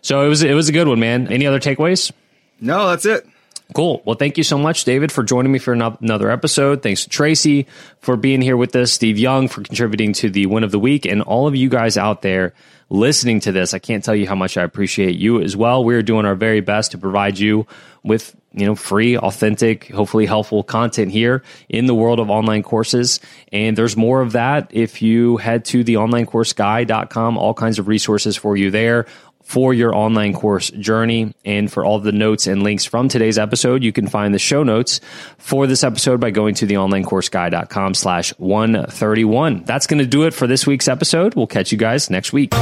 So 0.02 0.24
it 0.24 0.28
was 0.28 0.42
it 0.42 0.54
was 0.54 0.68
a 0.68 0.72
good 0.72 0.88
one, 0.88 1.00
man. 1.00 1.28
Any 1.28 1.46
other 1.46 1.60
takeaways? 1.60 2.12
No, 2.60 2.88
that's 2.88 3.06
it. 3.06 3.26
Cool. 3.74 4.02
Well, 4.04 4.16
thank 4.16 4.36
you 4.36 4.44
so 4.44 4.58
much, 4.58 4.84
David, 4.84 5.10
for 5.10 5.22
joining 5.22 5.50
me 5.50 5.58
for 5.58 5.72
another 5.72 6.30
episode. 6.30 6.82
Thanks 6.82 7.04
to 7.04 7.08
Tracy 7.08 7.66
for 8.00 8.16
being 8.16 8.42
here 8.42 8.56
with 8.56 8.76
us, 8.76 8.92
Steve 8.92 9.18
Young 9.18 9.48
for 9.48 9.62
contributing 9.62 10.12
to 10.14 10.28
the 10.28 10.46
win 10.46 10.62
of 10.62 10.72
the 10.72 10.78
week, 10.78 11.06
and 11.06 11.22
all 11.22 11.46
of 11.46 11.56
you 11.56 11.70
guys 11.70 11.96
out 11.96 12.20
there 12.22 12.52
listening 12.90 13.40
to 13.40 13.52
this. 13.52 13.72
I 13.72 13.78
can't 13.78 14.04
tell 14.04 14.14
you 14.14 14.28
how 14.28 14.34
much 14.34 14.58
I 14.58 14.62
appreciate 14.62 15.16
you 15.16 15.40
as 15.40 15.56
well. 15.56 15.82
We're 15.82 16.02
doing 16.02 16.26
our 16.26 16.34
very 16.34 16.60
best 16.60 16.90
to 16.90 16.98
provide 16.98 17.38
you 17.38 17.66
with 18.04 18.36
you 18.52 18.66
know 18.66 18.74
free 18.74 19.16
authentic 19.16 19.88
hopefully 19.88 20.26
helpful 20.26 20.62
content 20.62 21.10
here 21.10 21.42
in 21.68 21.86
the 21.86 21.94
world 21.94 22.20
of 22.20 22.30
online 22.30 22.62
courses. 22.62 23.20
And 23.52 23.76
there's 23.76 23.96
more 23.96 24.20
of 24.20 24.32
that 24.32 24.70
if 24.72 25.02
you 25.02 25.36
head 25.36 25.64
to 25.66 25.84
the 25.84 25.94
onlinecourseguy.com 25.94 27.38
all 27.38 27.54
kinds 27.54 27.78
of 27.78 27.88
resources 27.88 28.36
for 28.36 28.56
you 28.56 28.70
there 28.70 29.06
for 29.42 29.74
your 29.74 29.94
online 29.94 30.32
course 30.32 30.70
journey. 30.70 31.34
And 31.44 31.70
for 31.70 31.84
all 31.84 31.98
the 31.98 32.12
notes 32.12 32.46
and 32.46 32.62
links 32.62 32.84
from 32.84 33.08
today's 33.08 33.38
episode 33.38 33.82
you 33.82 33.92
can 33.92 34.06
find 34.06 34.34
the 34.34 34.38
show 34.38 34.62
notes 34.62 35.00
for 35.38 35.66
this 35.66 35.84
episode 35.84 36.20
by 36.20 36.30
going 36.30 36.54
to 36.56 36.66
the 36.66 36.74
onlinecourseguy.com 36.74 37.94
slash 37.94 38.30
131 38.38 39.64
that's 39.64 39.86
going 39.86 39.98
to 39.98 40.06
do 40.06 40.24
it 40.24 40.34
for 40.34 40.46
this 40.46 40.66
week's 40.66 40.88
episode. 40.88 41.34
We'll 41.34 41.46
catch 41.46 41.72
you 41.72 41.78
guys 41.78 42.10
next 42.10 42.32
week 42.32 42.52